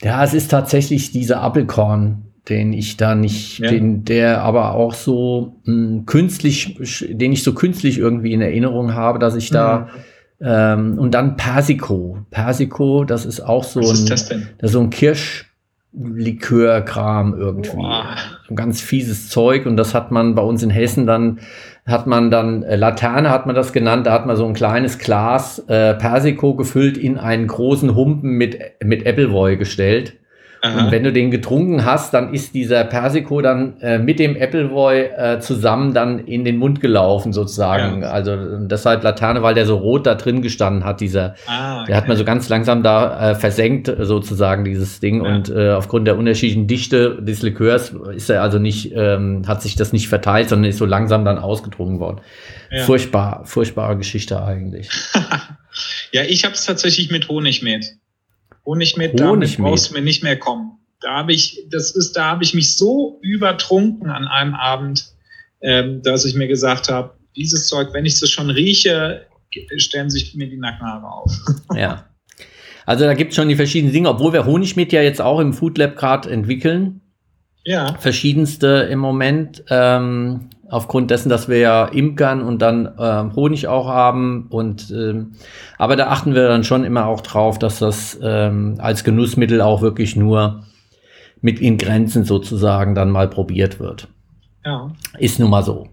ja, 0.00 0.24
es 0.24 0.32
ist 0.32 0.50
tatsächlich 0.50 1.12
dieser 1.12 1.40
Appelkorn, 1.40 2.32
den 2.48 2.72
ich 2.72 2.96
da 2.96 3.14
nicht, 3.14 3.58
ja. 3.58 3.70
den, 3.70 4.04
der 4.04 4.42
aber 4.42 4.74
auch 4.74 4.94
so 4.94 5.60
mh, 5.64 5.74
hm, 5.74 6.06
künstlich, 6.06 6.78
den 7.10 7.32
ich 7.32 7.42
so 7.42 7.52
künstlich 7.52 7.98
irgendwie 7.98 8.32
in 8.32 8.40
Erinnerung 8.40 8.94
habe, 8.94 9.18
dass 9.18 9.34
ich 9.34 9.50
da 9.50 9.90
mhm. 10.38 10.46
ähm, 10.46 10.98
und 10.98 11.12
dann 11.12 11.36
Persico. 11.36 12.24
Persico, 12.30 13.04
das 13.04 13.26
ist 13.26 13.40
auch 13.40 13.64
so 13.64 13.80
Was 13.80 13.90
ein, 13.90 13.94
ist 13.94 14.10
das, 14.10 14.28
denn? 14.28 14.48
das 14.58 14.70
ist 14.70 14.72
so 14.72 14.80
ein 14.80 14.90
Kirsch, 14.90 15.49
Likörkram 15.92 17.34
irgendwie. 17.36 17.76
Boah. 17.76 18.16
Ganz 18.54 18.80
fieses 18.80 19.28
Zeug 19.28 19.66
und 19.66 19.76
das 19.76 19.94
hat 19.94 20.10
man 20.12 20.34
bei 20.34 20.42
uns 20.42 20.62
in 20.62 20.70
Hessen 20.70 21.06
dann, 21.06 21.40
hat 21.86 22.06
man 22.06 22.30
dann, 22.30 22.62
äh, 22.62 22.76
Laterne 22.76 23.30
hat 23.30 23.46
man 23.46 23.54
das 23.56 23.72
genannt, 23.72 24.06
da 24.06 24.12
hat 24.12 24.26
man 24.26 24.36
so 24.36 24.46
ein 24.46 24.54
kleines 24.54 24.98
Glas 24.98 25.58
äh, 25.68 25.94
Persiko 25.94 26.54
gefüllt 26.54 26.96
in 26.96 27.18
einen 27.18 27.46
großen 27.46 27.94
Humpen 27.94 28.32
mit, 28.32 28.58
mit 28.82 29.06
Appleboy 29.06 29.56
gestellt. 29.56 30.19
Aha. 30.62 30.84
Und 30.84 30.92
wenn 30.92 31.04
du 31.04 31.12
den 31.12 31.30
getrunken 31.30 31.84
hast, 31.86 32.12
dann 32.12 32.34
ist 32.34 32.54
dieser 32.54 32.84
Persiko 32.84 33.40
dann 33.40 33.80
äh, 33.80 33.98
mit 33.98 34.18
dem 34.18 34.36
Appleboy 34.36 35.00
äh, 35.16 35.40
zusammen 35.40 35.94
dann 35.94 36.18
in 36.18 36.44
den 36.44 36.58
Mund 36.58 36.80
gelaufen 36.80 37.32
sozusagen. 37.32 38.02
Ja. 38.02 38.10
Also 38.10 38.36
deshalb 38.66 39.02
Laterne, 39.02 39.42
weil 39.42 39.54
der 39.54 39.64
so 39.64 39.76
rot 39.76 40.06
da 40.06 40.16
drin 40.16 40.42
gestanden 40.42 40.84
hat, 40.84 41.00
dieser, 41.00 41.34
ah, 41.46 41.78
okay. 41.80 41.86
der 41.88 41.96
hat 41.96 42.08
man 42.08 42.16
so 42.18 42.24
ganz 42.24 42.48
langsam 42.50 42.82
da 42.82 43.30
äh, 43.30 43.34
versenkt 43.34 43.90
sozusagen 44.00 44.64
dieses 44.64 45.00
Ding 45.00 45.24
ja. 45.24 45.34
und 45.34 45.48
äh, 45.48 45.70
aufgrund 45.70 46.06
der 46.06 46.18
unterschiedlichen 46.18 46.66
Dichte 46.66 47.22
des 47.22 47.40
Likörs 47.40 47.94
ist 48.14 48.28
er 48.28 48.42
also 48.42 48.58
nicht, 48.58 48.92
ähm, 48.94 49.44
hat 49.46 49.62
sich 49.62 49.76
das 49.76 49.94
nicht 49.94 50.08
verteilt, 50.08 50.50
sondern 50.50 50.68
ist 50.68 50.78
so 50.78 50.86
langsam 50.86 51.24
dann 51.24 51.38
ausgetrunken 51.38 52.00
worden. 52.00 52.20
Ja. 52.70 52.84
Furchtbar, 52.84 53.42
furchtbare 53.46 53.96
Geschichte 53.96 54.42
eigentlich. 54.42 54.90
ja, 56.12 56.22
ich 56.22 56.44
habe 56.44 56.54
es 56.54 56.66
tatsächlich 56.66 57.10
mit 57.10 57.28
Honig 57.28 57.62
mit. 57.62 57.99
Honigmet, 58.70 59.18
damit 59.18 59.58
brauchst 59.58 59.90
du 59.90 59.94
mir 59.94 60.02
nicht 60.02 60.22
mehr 60.22 60.38
kommen. 60.38 60.78
Da 61.00 61.16
habe 61.16 61.32
ich, 61.32 61.66
das 61.70 61.90
ist, 61.90 62.12
da 62.12 62.26
habe 62.26 62.44
ich 62.44 62.54
mich 62.54 62.76
so 62.76 63.18
übertrunken 63.20 64.10
an 64.10 64.28
einem 64.28 64.54
Abend, 64.54 65.12
ähm, 65.60 66.02
dass 66.02 66.24
ich 66.24 66.34
mir 66.34 66.46
gesagt 66.46 66.88
habe, 66.88 67.14
dieses 67.34 67.66
Zeug, 67.66 67.88
wenn 67.92 68.06
ich 68.06 68.22
es 68.22 68.30
schon 68.30 68.48
rieche, 68.50 69.26
stellen 69.76 70.08
sich 70.08 70.34
mir 70.36 70.48
die 70.48 70.56
Nackenhaare 70.56 71.06
auf. 71.06 71.32
Ja. 71.76 72.06
Also 72.86 73.04
da 73.04 73.14
gibt 73.14 73.30
es 73.30 73.36
schon 73.36 73.48
die 73.48 73.56
verschiedenen 73.56 73.92
Dinge, 73.92 74.08
obwohl 74.08 74.32
wir 74.32 74.46
Honigmet 74.46 74.92
ja 74.92 75.02
jetzt 75.02 75.20
auch 75.20 75.38
im 75.38 75.52
Food 75.52 75.78
Lab 75.78 75.96
gerade 75.96 76.30
entwickeln. 76.30 77.00
Ja. 77.64 77.94
Verschiedenste 77.98 78.88
im 78.90 78.98
Moment. 78.98 79.62
Ähm, 79.68 80.50
aufgrund 80.70 81.10
dessen, 81.10 81.28
dass 81.28 81.48
wir 81.48 81.58
ja 81.58 81.84
Imkern 81.86 82.42
und 82.42 82.62
dann 82.62 82.88
ähm, 82.98 83.34
Honig 83.34 83.68
auch 83.68 83.88
haben. 83.88 84.46
Und 84.48 84.90
ähm, 84.90 85.32
aber 85.78 85.96
da 85.96 86.08
achten 86.08 86.34
wir 86.34 86.48
dann 86.48 86.64
schon 86.64 86.84
immer 86.84 87.06
auch 87.06 87.20
drauf, 87.20 87.58
dass 87.58 87.78
das 87.78 88.18
ähm, 88.22 88.76
als 88.78 89.04
Genussmittel 89.04 89.60
auch 89.60 89.82
wirklich 89.82 90.16
nur 90.16 90.62
mit 91.40 91.60
in 91.60 91.78
Grenzen 91.78 92.24
sozusagen 92.24 92.94
dann 92.94 93.10
mal 93.10 93.28
probiert 93.28 93.80
wird. 93.80 94.08
Ja. 94.64 94.90
Ist 95.18 95.40
nun 95.40 95.50
mal 95.50 95.62
so. 95.62 95.88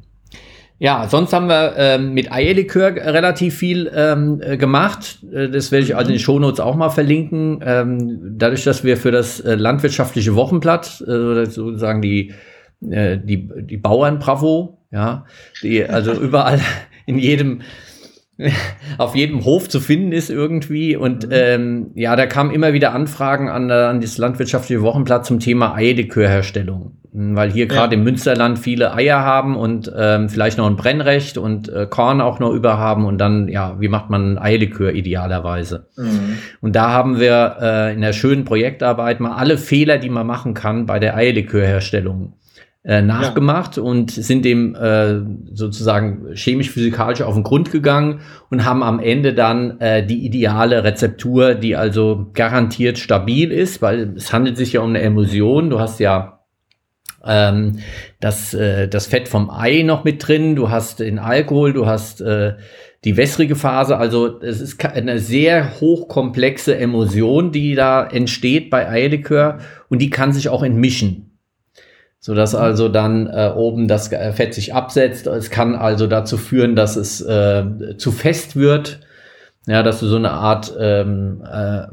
Ja, 0.80 1.08
sonst 1.10 1.34
haben 1.34 1.48
wir 1.48 1.74
ähm, 1.78 2.14
mit 2.14 2.32
Eierlikör 2.32 2.96
relativ 2.96 3.56
viel 3.56 3.92
ähm, 3.96 4.40
äh, 4.42 4.58
gemacht. 4.58 5.20
Äh, 5.34 5.50
das 5.50 5.72
werde 5.72 5.86
ich 5.86 5.96
also 5.96 6.10
in 6.10 6.18
den 6.18 6.20
Shownotes 6.20 6.60
auch 6.60 6.76
mal 6.76 6.90
verlinken. 6.90 7.62
Ähm, 7.66 8.36
dadurch, 8.38 8.64
dass 8.64 8.84
wir 8.84 8.98
für 8.98 9.10
das 9.10 9.40
äh, 9.40 9.56
landwirtschaftliche 9.56 10.36
Wochenblatt 10.36 11.02
äh, 11.02 11.46
sozusagen 11.46 12.04
die 12.04 12.34
äh, 12.82 13.18
die, 13.18 13.50
die 13.62 13.78
Bauern 13.78 14.20
Bravo, 14.20 14.80
ja, 14.92 15.26
die 15.64 15.84
also 15.84 16.12
überall 16.22 16.60
in 17.06 17.18
jedem 17.18 17.62
auf 19.00 19.16
jedem 19.16 19.46
Hof 19.46 19.68
zu 19.68 19.80
finden 19.80 20.12
ist 20.12 20.30
irgendwie. 20.30 20.96
Und 20.96 21.26
mhm. 21.26 21.34
ähm, 21.34 21.92
ja, 21.96 22.16
da 22.16 22.26
kamen 22.28 22.52
immer 22.52 22.74
wieder 22.74 22.94
Anfragen 22.94 23.50
an, 23.50 23.72
an 23.72 24.02
das 24.02 24.18
landwirtschaftliche 24.18 24.82
Wochenblatt 24.82 25.26
zum 25.26 25.40
Thema 25.40 25.74
Eierlikörherstellung. 25.74 26.94
Weil 27.20 27.52
hier 27.52 27.66
gerade 27.66 27.96
ja. 27.96 28.00
im 28.00 28.04
Münsterland 28.04 28.60
viele 28.60 28.94
Eier 28.94 29.22
haben 29.22 29.56
und 29.56 29.92
ähm, 29.98 30.30
vielleicht 30.30 30.60
noch 30.60 30.68
ein 30.68 30.76
Brennrecht 30.76 31.40
und 31.40 31.68
äh, 31.68 31.88
Korn 31.90 32.22
auch 32.22 32.40
noch 32.40 32.52
über 32.52 32.78
haben. 32.78 33.06
Und 33.06 33.18
dann, 33.18 33.48
ja, 33.48 33.78
wie 33.80 33.88
macht 33.88 34.12
man 34.12 34.38
Eierlikör 34.38 34.94
idealerweise? 34.94 35.88
Mhm. 35.98 36.38
Und 36.62 36.76
da 36.76 36.92
haben 36.92 37.20
wir 37.20 37.58
äh, 37.60 37.94
in 37.96 38.02
der 38.02 38.14
schönen 38.14 38.46
Projektarbeit 38.46 39.20
mal 39.20 39.32
alle 39.32 39.58
Fehler, 39.58 39.98
die 39.98 40.12
man 40.12 40.28
machen 40.28 40.54
kann 40.54 40.86
bei 40.86 41.00
der 41.00 41.16
Eierlikörherstellung 41.16 42.34
äh, 42.88 43.02
nachgemacht 43.02 43.76
ja. 43.76 43.84
und 43.84 44.12
sind 44.12 44.46
dem 44.46 44.74
äh, 44.74 45.20
sozusagen 45.54 46.34
chemisch-physikalisch 46.34 47.22
auf 47.22 47.34
den 47.34 47.44
Grund 47.44 47.70
gegangen 47.70 48.22
und 48.50 48.64
haben 48.64 48.82
am 48.82 49.00
Ende 49.00 49.34
dann 49.34 49.82
äh, 49.82 50.06
die 50.06 50.26
ideale 50.26 50.86
Rezeptur, 50.86 51.54
die 51.54 51.76
also 51.76 52.32
garantiert 52.34 52.98
stabil 52.98 53.52
ist, 53.52 53.82
weil 53.82 54.14
es 54.16 54.32
handelt 54.32 54.56
sich 54.56 54.74
ja 54.74 54.82
um 54.82 54.90
eine 54.90 55.02
Emulsion. 55.02 55.70
Du 55.70 55.82
hast 55.82 56.00
ja 56.00 56.40
ähm, 57.26 57.80
das, 58.22 58.54
äh, 58.54 58.88
das 58.88 59.06
Fett 59.06 59.28
vom 59.28 59.50
Ei 59.50 59.84
noch 59.84 60.06
mit 60.06 60.26
drin, 60.26 60.56
du 60.56 60.70
hast 60.70 61.02
den 61.02 61.20
Alkohol, 61.20 61.74
du 61.74 61.88
hast 61.88 62.22
äh, 62.22 62.54
die 63.04 63.18
wässrige 63.18 63.58
Phase. 63.58 63.98
Also 63.98 64.40
es 64.40 64.62
ist 64.62 64.84
eine 64.86 65.20
sehr 65.20 65.82
hochkomplexe 65.82 66.78
Emulsion, 66.78 67.52
die 67.52 67.76
da 67.76 68.08
entsteht 68.08 68.70
bei 68.70 68.88
Eierlikör 68.88 69.58
und 69.90 70.02
die 70.02 70.10
kann 70.10 70.32
sich 70.32 70.48
auch 70.48 70.64
entmischen 70.64 71.27
so 72.28 72.36
dass 72.36 72.52
mhm. 72.52 72.60
also 72.60 72.90
dann 72.90 73.28
äh, 73.28 73.54
oben 73.56 73.88
das 73.88 74.10
Fett 74.10 74.54
sich 74.54 74.74
absetzt. 74.74 75.28
Es 75.28 75.50
kann 75.50 75.76
also 75.76 76.08
dazu 76.08 76.36
führen, 76.36 76.76
dass 76.76 76.98
es 76.98 77.22
äh, 77.22 77.96
zu 77.98 78.12
fest 78.12 78.58
wird, 78.58 79.00
ja, 79.66 79.82
dass 79.82 80.02
du 80.02 80.08
so 80.08 80.18
eine 80.18 80.32
Art 80.32 80.76
ähm, 80.78 81.42
äh, 81.50 81.84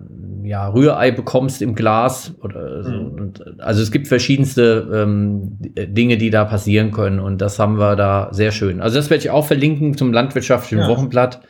ja, 0.43 0.66
Rührei 0.66 1.12
bekommst 1.12 1.62
im 1.62 1.76
Glas 1.76 2.35
oder 2.43 2.82
so. 2.82 2.91
Mhm. 2.91 3.12
Und, 3.12 3.61
also 3.61 3.80
es 3.80 3.93
gibt 3.93 4.09
verschiedenste 4.09 4.89
ähm, 4.93 5.57
Dinge, 5.61 6.16
die 6.16 6.30
da 6.30 6.45
passieren 6.45 6.91
können 6.91 7.20
und 7.20 7.41
das 7.41 7.61
haben 7.61 7.78
wir 7.78 7.95
da 7.95 8.30
sehr 8.32 8.51
schön. 8.51 8.80
Also 8.80 8.97
das 8.97 9.11
werde 9.11 9.22
ich 9.22 9.30
auch 9.30 9.47
verlinken 9.47 9.97
zum 9.97 10.12
landwirtschaftlichen 10.12 10.82
ja. 10.82 10.89
Wochenblatt. 10.89 11.43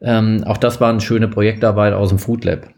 Ähm, 0.00 0.44
auch 0.46 0.56
das 0.56 0.80
war 0.80 0.88
eine 0.88 1.02
schöne 1.02 1.28
Projektarbeit 1.28 1.92
aus 1.92 2.08
dem 2.08 2.18
Food 2.18 2.46
Lab. 2.46 2.70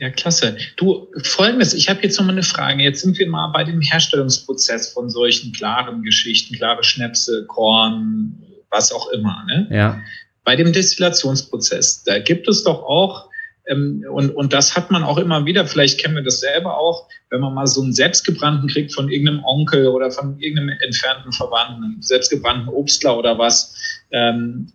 Ja, 0.00 0.08
klasse. 0.08 0.56
Du, 0.76 1.08
folgendes, 1.24 1.74
ich 1.74 1.90
habe 1.90 2.00
jetzt 2.02 2.18
noch 2.18 2.24
mal 2.24 2.32
eine 2.32 2.42
Frage. 2.42 2.82
Jetzt 2.82 3.02
sind 3.02 3.18
wir 3.18 3.28
mal 3.28 3.48
bei 3.48 3.64
dem 3.64 3.82
Herstellungsprozess 3.82 4.94
von 4.94 5.10
solchen 5.10 5.52
klaren 5.52 6.02
Geschichten, 6.02 6.56
klare 6.56 6.82
Schnäpse, 6.82 7.44
Korn, 7.46 8.34
was 8.70 8.92
auch 8.92 9.10
immer. 9.10 9.44
Ne? 9.46 9.68
Ja. 9.70 10.00
Bei 10.42 10.56
dem 10.56 10.72
Destillationsprozess, 10.72 12.02
da 12.04 12.18
gibt 12.18 12.48
es 12.48 12.64
doch 12.64 12.82
auch, 12.82 13.28
ähm, 13.66 14.02
und, 14.10 14.30
und 14.30 14.54
das 14.54 14.74
hat 14.74 14.90
man 14.90 15.02
auch 15.02 15.18
immer 15.18 15.44
wieder, 15.44 15.66
vielleicht 15.66 16.00
kennen 16.00 16.14
wir 16.14 16.22
das 16.22 16.40
selber 16.40 16.78
auch, 16.78 17.06
wenn 17.28 17.40
man 17.40 17.52
mal 17.52 17.66
so 17.66 17.82
einen 17.82 17.92
selbstgebrannten 17.92 18.70
kriegt 18.70 18.94
von 18.94 19.10
irgendeinem 19.10 19.44
Onkel 19.44 19.88
oder 19.88 20.10
von 20.10 20.40
irgendeinem 20.40 20.78
entfernten 20.80 21.32
Verwandten, 21.32 22.00
selbstgebrannten 22.00 22.68
Obstler 22.68 23.18
oder 23.18 23.38
was, 23.38 23.76
ähm, 24.12 24.72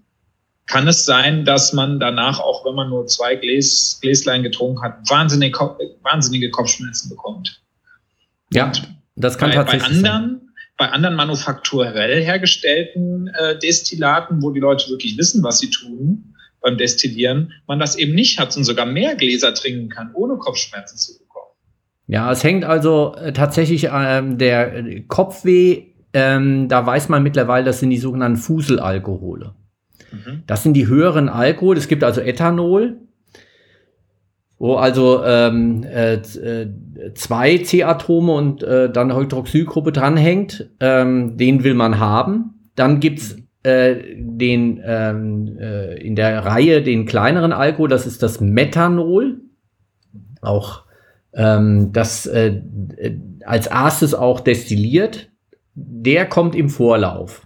kann 0.68 0.88
es 0.88 1.06
sein, 1.06 1.46
dass 1.46 1.74
man 1.74 2.00
danach, 2.00 2.40
auch 2.40 2.66
wenn 2.66 2.76
man 2.76 2.90
nur 2.90 3.06
zwei 3.08 3.36
Gläs, 3.36 4.00
Gläslein 4.02 4.44
getrunken 4.44 4.82
hat, 4.82 5.10
wahnsinnige, 5.10 5.58
wahnsinnige 6.02 6.50
Kopfschmerzen 6.50 7.10
bekommt. 7.10 7.62
Ja, 8.52 8.72
das 9.16 9.38
kann 9.38 9.52
bei, 9.52 9.56
tatsächlich 9.56 10.02
bei 10.02 10.10
anderen, 10.10 10.30
sein. 10.30 10.42
Bei 10.78 10.90
anderen 10.90 11.16
manufakturell 11.16 12.24
hergestellten 12.24 13.28
äh, 13.28 13.58
Destillaten, 13.60 14.42
wo 14.42 14.52
die 14.52 14.60
Leute 14.60 14.90
wirklich 14.90 15.18
wissen, 15.18 15.44
was 15.44 15.60
sie 15.60 15.70
tun 15.70 16.36
beim 16.62 16.78
Destillieren, 16.78 17.54
man 17.68 17.80
das 17.80 17.96
eben 17.96 18.16
nicht 18.16 18.40
hat 18.40 18.58
und 18.58 18.64
sogar 18.64 18.88
mehr 18.88 19.16
Gläser 19.16 19.54
trinken 19.54 19.90
kann, 19.90 20.12
ohne 20.16 20.38
Kopfschmerzen 20.38 20.98
zu 20.98 21.20
bekommen. 21.20 21.52
Ja, 22.08 22.32
es 22.32 22.44
hängt 22.44 22.66
also 22.66 23.16
äh, 23.16 23.34
tatsächlich 23.34 23.90
ähm, 23.92 24.40
der 24.40 24.76
äh, 24.76 25.02
Kopfweh, 25.02 25.84
ähm, 26.14 26.68
da 26.68 26.84
weiß 26.86 27.10
man 27.10 27.22
mittlerweile, 27.22 27.66
das 27.66 27.80
sind 27.80 27.92
die 27.92 27.98
sogenannten 27.98 28.38
Fuselalkohole. 28.38 29.54
Mhm. 30.16 30.44
Das 30.48 30.64
sind 30.64 30.74
die 30.74 30.88
höheren 30.88 31.30
Alkohol. 31.30 31.78
Es 31.78 31.88
gibt 31.88 32.04
also 32.04 32.22
Ethanol, 32.22 32.98
wo 34.58 34.76
also 34.76 35.24
ähm, 35.24 35.84
äh, 35.84 36.16
äh 36.16 36.70
zwei 37.14 37.58
C-Atome 37.58 38.34
und 38.34 38.64
äh, 38.64 38.90
dann 38.90 39.12
eine 39.12 39.20
Hydroxylgruppe 39.20 39.92
dranhängt. 39.92 40.70
Ähm, 40.80 41.38
den 41.38 41.64
will 41.64 41.74
man 41.74 42.00
haben. 42.00 42.70
Dann 42.76 43.00
gibt's 43.00 43.36
äh, 43.66 44.16
den 44.18 44.80
ähm, 44.86 45.58
äh, 45.60 45.96
in 45.96 46.16
der 46.16 46.46
Reihe 46.46 46.84
den 46.84 47.06
kleineren 47.06 47.52
Alkohol, 47.52 47.90
das 47.90 48.06
ist 48.06 48.22
das 48.22 48.40
Methanol. 48.40 49.42
Auch 50.42 50.84
ähm, 51.34 51.92
das 51.92 52.28
äh, 52.28 52.62
als 53.44 53.68
erstes 53.68 54.14
auch 54.14 54.40
destilliert. 54.40 55.32
Der 55.74 56.28
kommt 56.28 56.56
im 56.56 56.70
Vorlauf. 56.70 57.45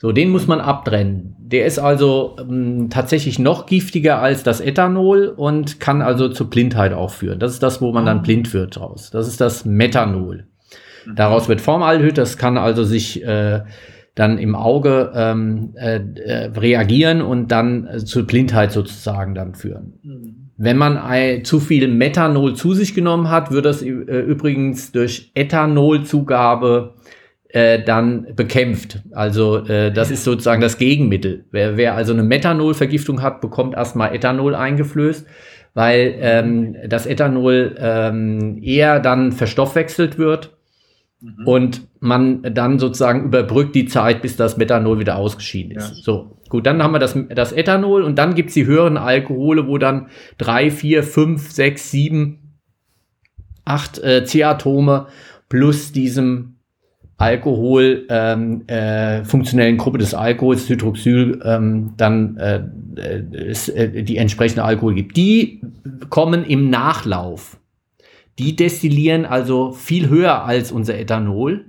So, 0.00 0.12
den 0.12 0.30
muss 0.30 0.46
man 0.46 0.60
abtrennen. 0.60 1.34
Der 1.40 1.66
ist 1.66 1.80
also 1.80 2.36
ähm, 2.38 2.88
tatsächlich 2.88 3.40
noch 3.40 3.66
giftiger 3.66 4.20
als 4.20 4.44
das 4.44 4.60
Ethanol 4.60 5.26
und 5.26 5.80
kann 5.80 6.02
also 6.02 6.28
zur 6.28 6.48
Blindheit 6.48 6.92
auch 6.92 7.10
führen. 7.10 7.40
Das 7.40 7.52
ist 7.52 7.64
das, 7.64 7.82
wo 7.82 7.90
man 7.90 8.06
dann 8.06 8.18
ah. 8.18 8.22
blind 8.22 8.54
wird 8.54 8.76
draus. 8.76 9.10
Das 9.10 9.26
ist 9.26 9.40
das 9.40 9.64
Methanol. 9.64 10.46
Mhm. 11.04 11.16
Daraus 11.16 11.48
wird 11.48 11.60
Formaldehyd, 11.60 12.16
das 12.16 12.38
kann 12.38 12.58
also 12.58 12.84
sich 12.84 13.24
äh, 13.24 13.62
dann 14.14 14.38
im 14.38 14.54
Auge 14.54 15.12
ähm, 15.14 15.74
äh, 15.74 15.96
äh, 15.96 16.50
reagieren 16.56 17.20
und 17.20 17.48
dann 17.50 17.86
äh, 17.86 17.98
zur 17.98 18.24
Blindheit 18.24 18.70
sozusagen 18.70 19.34
dann 19.34 19.54
führen. 19.54 19.94
Mhm. 20.02 20.50
Wenn 20.56 20.76
man 20.76 21.44
zu 21.44 21.60
viel 21.60 21.86
Methanol 21.86 22.54
zu 22.54 22.74
sich 22.74 22.92
genommen 22.92 23.30
hat, 23.30 23.52
wird 23.52 23.64
das 23.64 23.80
äh, 23.80 23.88
übrigens 23.88 24.90
durch 24.90 25.30
Ethanolzugabe 25.34 26.94
äh, 27.48 27.82
dann 27.82 28.34
bekämpft. 28.34 29.00
Also 29.12 29.64
äh, 29.66 29.90
das 29.92 30.10
ist 30.10 30.24
sozusagen 30.24 30.60
das 30.60 30.78
Gegenmittel. 30.78 31.46
Wer, 31.50 31.76
wer 31.76 31.94
also 31.94 32.12
eine 32.12 32.22
Methanolvergiftung 32.22 33.22
hat, 33.22 33.40
bekommt 33.40 33.74
erstmal 33.74 34.14
Ethanol 34.14 34.54
eingeflößt, 34.54 35.26
weil 35.74 36.16
ähm, 36.20 36.76
das 36.86 37.06
Ethanol 37.06 37.74
ähm, 37.78 38.60
eher 38.62 39.00
dann 39.00 39.32
verstoffwechselt 39.32 40.18
wird 40.18 40.56
mhm. 41.20 41.46
und 41.46 41.88
man 42.00 42.42
dann 42.54 42.78
sozusagen 42.78 43.24
überbrückt 43.24 43.74
die 43.74 43.86
Zeit, 43.86 44.20
bis 44.22 44.36
das 44.36 44.56
Methanol 44.56 44.98
wieder 44.98 45.16
ausgeschieden 45.16 45.72
ist. 45.72 45.96
Ja. 45.96 46.02
So, 46.02 46.38
gut, 46.48 46.66
dann 46.66 46.82
haben 46.82 46.92
wir 46.92 46.98
das, 46.98 47.18
das 47.34 47.52
Ethanol 47.52 48.02
und 48.02 48.18
dann 48.18 48.34
gibt's 48.34 48.54
die 48.54 48.66
höheren 48.66 48.96
Alkohole, 48.96 49.66
wo 49.66 49.78
dann 49.78 50.08
drei, 50.36 50.70
vier, 50.70 51.02
fünf, 51.02 51.50
sechs, 51.50 51.90
sieben 51.90 52.58
acht 53.64 53.98
äh, 53.98 54.24
C-Atome 54.24 55.06
plus 55.48 55.92
diesem 55.92 56.57
Alkohol, 57.18 58.06
ähm, 58.10 58.62
äh, 58.68 59.24
funktionellen 59.24 59.76
Gruppe 59.76 59.98
des 59.98 60.14
Alkohols, 60.14 60.68
Hydroxyl, 60.68 61.40
ähm, 61.44 61.94
dann 61.96 62.36
äh, 62.36 62.62
es, 63.34 63.68
äh, 63.68 64.04
die 64.04 64.16
entsprechende 64.16 64.62
Alkohol 64.62 64.94
gibt. 64.94 65.16
Die 65.16 65.60
kommen 66.10 66.44
im 66.44 66.70
Nachlauf. 66.70 67.58
Die 68.38 68.54
destillieren 68.54 69.24
also 69.24 69.72
viel 69.72 70.08
höher 70.08 70.44
als 70.44 70.70
unser 70.70 70.96
Ethanol. 70.96 71.64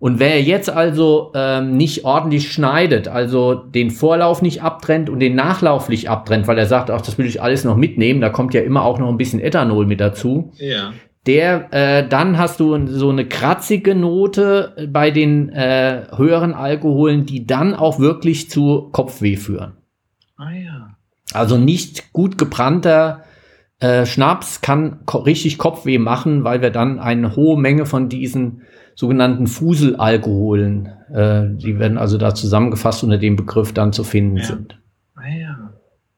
Und 0.00 0.18
wer 0.18 0.42
jetzt 0.42 0.68
also 0.68 1.30
ähm, 1.36 1.76
nicht 1.76 2.04
ordentlich 2.04 2.50
schneidet, 2.50 3.06
also 3.06 3.54
den 3.54 3.92
Vorlauf 3.92 4.42
nicht 4.42 4.64
abtrennt 4.64 5.08
und 5.08 5.20
den 5.20 5.36
Nachlauf 5.36 5.88
nicht 5.88 6.10
abtrennt, 6.10 6.48
weil 6.48 6.58
er 6.58 6.66
sagt, 6.66 6.90
ach, 6.90 7.02
das 7.02 7.18
will 7.18 7.26
ich 7.26 7.40
alles 7.40 7.62
noch 7.62 7.76
mitnehmen, 7.76 8.20
da 8.20 8.30
kommt 8.30 8.52
ja 8.52 8.62
immer 8.62 8.84
auch 8.84 8.98
noch 8.98 9.08
ein 9.08 9.16
bisschen 9.16 9.38
Ethanol 9.38 9.86
mit 9.86 10.00
dazu. 10.00 10.50
Ja 10.56 10.92
der, 11.26 11.72
äh, 11.72 12.08
dann 12.08 12.36
hast 12.38 12.58
du 12.60 12.86
so 12.88 13.10
eine 13.10 13.26
kratzige 13.26 13.94
Note 13.94 14.88
bei 14.90 15.10
den 15.10 15.50
äh, 15.50 16.06
höheren 16.16 16.52
Alkoholen, 16.52 17.26
die 17.26 17.46
dann 17.46 17.74
auch 17.74 17.98
wirklich 17.98 18.50
zu 18.50 18.88
Kopfweh 18.90 19.36
führen. 19.36 19.74
Ah 20.36 20.52
ja. 20.52 20.96
Also 21.32 21.58
nicht 21.58 22.12
gut 22.12 22.38
gebrannter 22.38 23.22
äh, 23.78 24.06
Schnaps 24.06 24.60
kann 24.60 25.04
ko 25.06 25.18
richtig 25.18 25.58
Kopfweh 25.58 25.98
machen, 25.98 26.44
weil 26.44 26.62
wir 26.62 26.70
dann 26.70 26.98
eine 26.98 27.34
hohe 27.34 27.58
Menge 27.58 27.86
von 27.86 28.08
diesen 28.08 28.62
sogenannten 28.94 29.46
Fuselalkoholen, 29.46 30.86
äh, 31.12 31.48
die 31.48 31.78
werden 31.78 31.98
also 31.98 32.18
da 32.18 32.34
zusammengefasst 32.34 33.02
unter 33.02 33.18
dem 33.18 33.36
Begriff 33.36 33.72
dann 33.72 33.92
zu 33.92 34.04
finden 34.04 34.36
ja. 34.36 34.44
sind. 34.44 34.78
Ah 35.14 35.28
ja. 35.28 35.71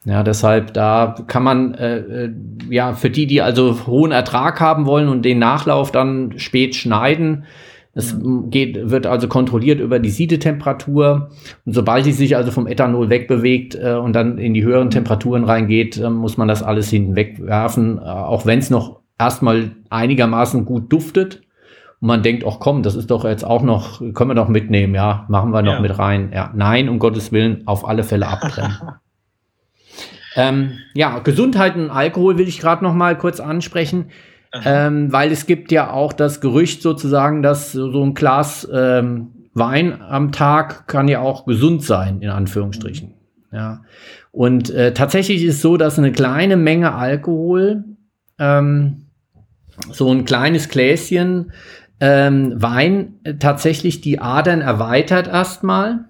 Ja, 0.05 0.22
deshalb, 0.22 0.74
da 0.74 1.14
kann 1.26 1.42
man, 1.42 1.74
äh, 1.74 1.98
äh, 1.98 2.32
ja, 2.68 2.92
für 2.92 3.09
die, 3.09 3.26
die 3.26 3.40
also 3.40 3.86
hohen 3.86 4.12
Ertrag 4.12 4.61
haben 4.61 4.84
wollen 4.84 5.09
und 5.09 5.24
den 5.24 5.38
Nachlauf 5.38 5.92
dann 5.92 6.34
spät 6.38 6.74
schneiden, 6.74 7.44
es 7.94 8.16
geht, 8.50 8.90
wird 8.90 9.07
also 9.07 9.28
kontrolliert 9.28 9.80
über 9.80 10.00
die 10.00 10.11
Siedetemperatur. 10.11 11.30
Und 11.64 11.72
sobald 11.72 12.05
die 12.07 12.12
sich 12.12 12.36
also 12.36 12.50
vom 12.50 12.66
Ethanol 12.66 13.09
wegbewegt 13.09 13.76
äh, 13.76 13.94
und 13.94 14.14
dann 14.14 14.38
in 14.38 14.52
die 14.52 14.64
höheren 14.64 14.90
Temperaturen 14.90 15.44
reingeht, 15.44 15.98
äh, 15.98 16.11
muss 16.11 16.36
man 16.36 16.48
das 16.48 16.62
alles 16.62 16.90
hinten 16.90 17.14
wegwerfen, 17.14 17.98
äh, 17.98 18.02
auch 18.02 18.46
wenn 18.46 18.59
es 18.59 18.70
noch 18.70 19.00
erstmal 19.18 19.70
einigermaßen 19.90 20.64
gut 20.64 20.92
duftet. 20.92 21.42
Und 22.00 22.09
man 22.09 22.22
denkt, 22.24 22.44
ach 22.46 22.59
komm, 22.59 22.82
das 22.82 22.96
ist 22.96 23.12
doch 23.12 23.24
jetzt 23.24 23.44
auch 23.44 23.62
noch, 23.62 24.00
können 24.12 24.30
wir 24.30 24.34
doch 24.34 24.48
mitnehmen, 24.48 24.94
ja, 24.94 25.24
machen 25.28 25.52
wir 25.52 25.62
noch 25.62 25.74
ja. 25.74 25.80
mit 25.80 25.96
rein. 25.96 26.32
Ja, 26.34 26.50
nein, 26.55 26.88
um 26.88 26.98
Gottes 26.98 27.30
Willen, 27.30 27.62
auf 27.66 27.86
alle 27.86 28.02
Fälle 28.02 28.26
abtrennen. 28.26 28.76
Ähm, 30.37 30.78
ja, 30.95 31.18
Gesundheit 31.20 31.76
und 31.76 31.91
Alkohol 31.91 32.39
will 32.39 32.49
ich 32.49 32.59
gerade 32.59 32.82
noch 32.82 32.95
mal 32.95 33.16
kurz 33.16 33.41
ansprechen, 33.41 34.07
ähm, 34.64 35.12
weil 35.12 35.32
es 35.32 35.47
gibt 35.47 35.72
ja 35.72 35.91
auch 35.91 36.12
das 36.12 36.41
Gerücht 36.41 36.82
sozusagen, 36.82 37.43
dass 37.43 37.72
so 37.72 38.03
ein 38.05 38.14
Glas 38.14 38.68
ähm, 38.72 39.49
Wein 39.53 40.01
am 40.01 40.32
Tag 40.32 40.89
kann 40.89 41.09
ja 41.09 41.20
auch 41.20 41.47
gesund 41.47 41.82
sein, 41.82 42.20
in 42.20 42.30
Anführungsstrichen. 42.30 43.09
Mhm. 43.09 43.57
Ja. 43.57 43.82
Und 44.32 44.70
äh, 44.70 44.93
tatsächlich 44.93 45.45
ist 45.45 45.57
es 45.57 45.62
so, 45.62 45.76
dass 45.76 45.99
eine 45.99 46.11
kleine 46.11 46.57
Menge 46.57 46.93
Alkohol, 46.95 47.85
ähm, 48.39 49.07
so 49.93 50.11
ein 50.12 50.24
kleines 50.24 50.68
Gläschen 50.68 51.53
ähm, 52.01 52.61
Wein 52.61 53.14
äh, 53.22 53.35
tatsächlich 53.35 54.01
die 54.01 54.18
Adern 54.18 54.61
erweitert 54.61 55.28
erstmal 55.28 56.07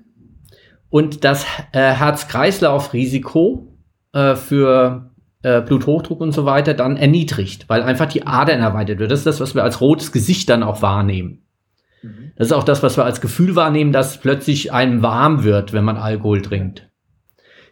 und 0.88 1.24
das 1.24 1.44
äh, 1.72 1.92
Herz-Kreislauf-Risiko 1.92 3.73
äh, 4.14 4.36
für 4.36 5.10
äh, 5.42 5.60
Bluthochdruck 5.60 6.20
und 6.20 6.32
so 6.32 6.46
weiter 6.46 6.72
dann 6.72 6.96
erniedrigt, 6.96 7.68
weil 7.68 7.82
einfach 7.82 8.06
die 8.06 8.26
Adern 8.26 8.60
erweitert 8.60 8.98
wird. 8.98 9.10
Das 9.10 9.20
ist 9.20 9.26
das, 9.26 9.40
was 9.40 9.54
wir 9.54 9.62
als 9.62 9.80
rotes 9.80 10.10
Gesicht 10.12 10.48
dann 10.48 10.62
auch 10.62 10.80
wahrnehmen. 10.80 11.42
Mhm. 12.02 12.32
Das 12.36 12.46
ist 12.46 12.52
auch 12.52 12.64
das, 12.64 12.82
was 12.82 12.96
wir 12.96 13.04
als 13.04 13.20
Gefühl 13.20 13.54
wahrnehmen, 13.54 13.92
dass 13.92 14.18
plötzlich 14.18 14.72
einem 14.72 15.02
warm 15.02 15.44
wird, 15.44 15.72
wenn 15.72 15.84
man 15.84 15.96
Alkohol 15.96 16.40
trinkt. 16.40 16.88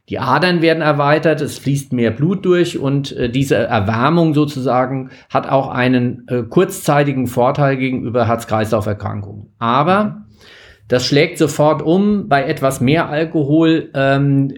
Die 0.08 0.18
Adern 0.18 0.62
werden 0.62 0.82
erweitert, 0.82 1.40
es 1.40 1.58
fließt 1.58 1.92
mehr 1.92 2.10
Blut 2.10 2.44
durch 2.44 2.78
und 2.78 3.16
äh, 3.16 3.30
diese 3.30 3.56
Erwärmung 3.56 4.34
sozusagen 4.34 5.10
hat 5.30 5.48
auch 5.48 5.68
einen 5.68 6.26
äh, 6.28 6.42
kurzzeitigen 6.42 7.28
Vorteil 7.28 7.76
gegenüber 7.76 8.26
Herz-Kreislauf-Erkrankungen. 8.26 9.54
Aber 9.58 10.26
das 10.88 11.06
schlägt 11.06 11.38
sofort 11.38 11.80
um. 11.82 12.28
Bei 12.28 12.44
etwas 12.44 12.80
mehr 12.80 13.08
Alkohol 13.08 13.90
ähm, 13.94 14.52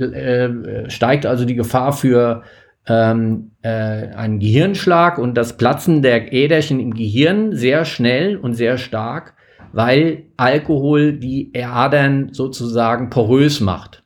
äh, 0.00 0.90
steigt 0.90 1.26
also 1.26 1.44
die 1.44 1.54
Gefahr 1.54 1.92
für 1.92 2.42
ähm, 2.86 3.52
äh, 3.62 3.68
einen 3.68 4.40
Gehirnschlag 4.40 5.18
und 5.18 5.34
das 5.34 5.56
Platzen 5.56 6.02
der 6.02 6.32
Äderchen 6.32 6.80
im 6.80 6.94
Gehirn 6.94 7.54
sehr 7.54 7.84
schnell 7.84 8.36
und 8.36 8.54
sehr 8.54 8.78
stark, 8.78 9.34
weil 9.72 10.24
Alkohol 10.36 11.12
die 11.12 11.52
Adern 11.54 12.32
sozusagen 12.32 13.08
porös 13.10 13.60
macht. 13.60 14.02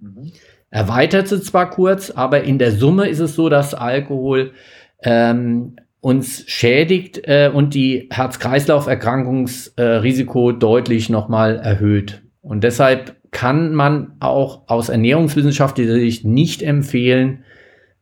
Mhm. 0.00 0.32
Erweitert 0.70 1.28
sie 1.28 1.40
zwar 1.42 1.70
kurz, 1.70 2.10
aber 2.10 2.42
in 2.44 2.58
der 2.58 2.72
Summe 2.72 3.08
ist 3.08 3.20
es 3.20 3.34
so, 3.34 3.50
dass 3.50 3.74
Alkohol 3.74 4.52
ähm, 5.02 5.76
uns 6.00 6.44
schädigt 6.48 7.28
äh, 7.28 7.50
und 7.52 7.74
die 7.74 8.08
Herz-Kreislauf-Erkrankungsrisiko 8.10 10.50
äh, 10.50 10.54
deutlich 10.54 11.10
nochmal 11.10 11.56
erhöht. 11.56 12.22
Und 12.40 12.64
deshalb 12.64 13.16
kann 13.32 13.74
man 13.74 14.12
auch 14.20 14.68
aus 14.68 14.88
ernährungswissenschaftlicher 14.88 15.94
Sicht 15.94 16.24
nicht 16.24 16.62
empfehlen, 16.62 17.44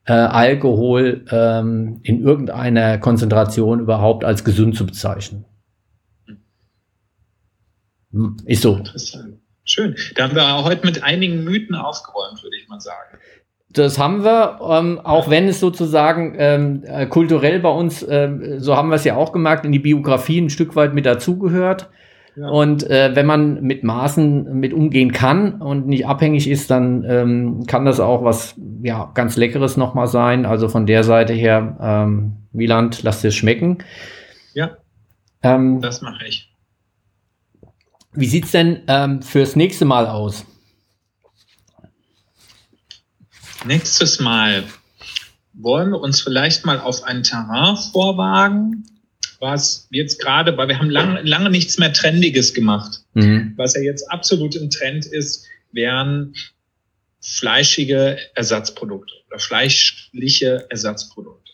äh, 0.04 0.12
Alkohol 0.12 1.24
ähm, 1.30 2.00
in 2.02 2.22
irgendeiner 2.22 2.98
Konzentration 2.98 3.80
überhaupt 3.80 4.24
als 4.24 4.44
gesund 4.44 4.76
zu 4.76 4.84
bezeichnen. 4.84 5.44
Hm, 8.12 8.36
ist 8.44 8.62
so. 8.62 8.76
Interessant. 8.76 9.38
Schön. 9.64 9.94
Da 10.16 10.24
haben 10.24 10.34
wir 10.34 10.64
heute 10.64 10.84
mit 10.84 11.04
einigen 11.04 11.44
Mythen 11.44 11.76
aufgeräumt, 11.76 12.42
würde 12.42 12.56
ich 12.60 12.68
mal 12.68 12.80
sagen. 12.80 13.18
Das 13.72 14.00
haben 14.00 14.24
wir, 14.24 14.58
ähm, 14.68 14.98
auch 14.98 15.30
wenn 15.30 15.46
es 15.46 15.60
sozusagen 15.60 16.34
ähm, 16.38 16.82
äh, 16.84 17.06
kulturell 17.06 17.60
bei 17.60 17.68
uns, 17.68 18.04
ähm, 18.08 18.58
so 18.58 18.76
haben 18.76 18.88
wir 18.88 18.96
es 18.96 19.04
ja 19.04 19.14
auch 19.14 19.32
gemerkt, 19.32 19.64
in 19.64 19.70
die 19.70 19.78
Biografie 19.78 20.40
ein 20.40 20.50
Stück 20.50 20.74
weit 20.74 20.92
mit 20.92 21.06
dazugehört. 21.06 21.88
Und 22.48 22.88
äh, 22.88 23.14
wenn 23.14 23.26
man 23.26 23.62
mit 23.62 23.82
Maßen 23.82 24.54
mit 24.58 24.72
umgehen 24.72 25.12
kann 25.12 25.60
und 25.60 25.86
nicht 25.86 26.06
abhängig 26.06 26.48
ist, 26.48 26.70
dann 26.70 27.04
ähm, 27.04 27.66
kann 27.66 27.84
das 27.84 28.00
auch 28.00 28.24
was 28.24 28.54
ja 28.82 29.10
ganz 29.14 29.36
Leckeres 29.36 29.76
nochmal 29.76 30.06
sein. 30.06 30.46
Also 30.46 30.68
von 30.68 30.86
der 30.86 31.02
Seite 31.02 31.32
her, 31.32 31.76
ähm, 31.80 32.36
Wieland, 32.52 33.02
lasst 33.02 33.24
es 33.24 33.34
schmecken. 33.34 33.78
Ja. 34.54 34.76
Ähm, 35.42 35.80
das 35.80 36.02
mache 36.02 36.26
ich. 36.26 36.50
Wie 38.12 38.26
sieht 38.26 38.44
es 38.44 38.52
denn 38.52 38.82
ähm, 38.88 39.22
fürs 39.22 39.56
nächste 39.56 39.84
Mal 39.84 40.06
aus? 40.06 40.44
Nächstes 43.64 44.20
Mal 44.20 44.64
wollen 45.52 45.90
wir 45.90 46.00
uns 46.00 46.20
vielleicht 46.20 46.64
mal 46.64 46.80
auf 46.80 47.04
ein 47.04 47.22
Terrain 47.22 47.76
vorwagen, 47.76 48.84
was 49.40 49.88
jetzt 49.90 50.20
gerade, 50.20 50.56
weil 50.56 50.68
wir 50.68 50.78
haben 50.78 50.90
lange, 50.90 51.22
lange 51.22 51.50
nichts 51.50 51.78
mehr 51.78 51.92
Trendiges 51.92 52.54
gemacht. 52.54 53.00
Mhm. 53.14 53.54
Was 53.56 53.74
ja 53.74 53.80
jetzt 53.80 54.10
absolut 54.10 54.54
im 54.54 54.70
Trend 54.70 55.06
ist, 55.06 55.46
wären 55.72 56.34
fleischige 57.20 58.18
Ersatzprodukte 58.34 59.12
oder 59.28 59.38
fleischliche 59.38 60.66
Ersatzprodukte. 60.68 61.52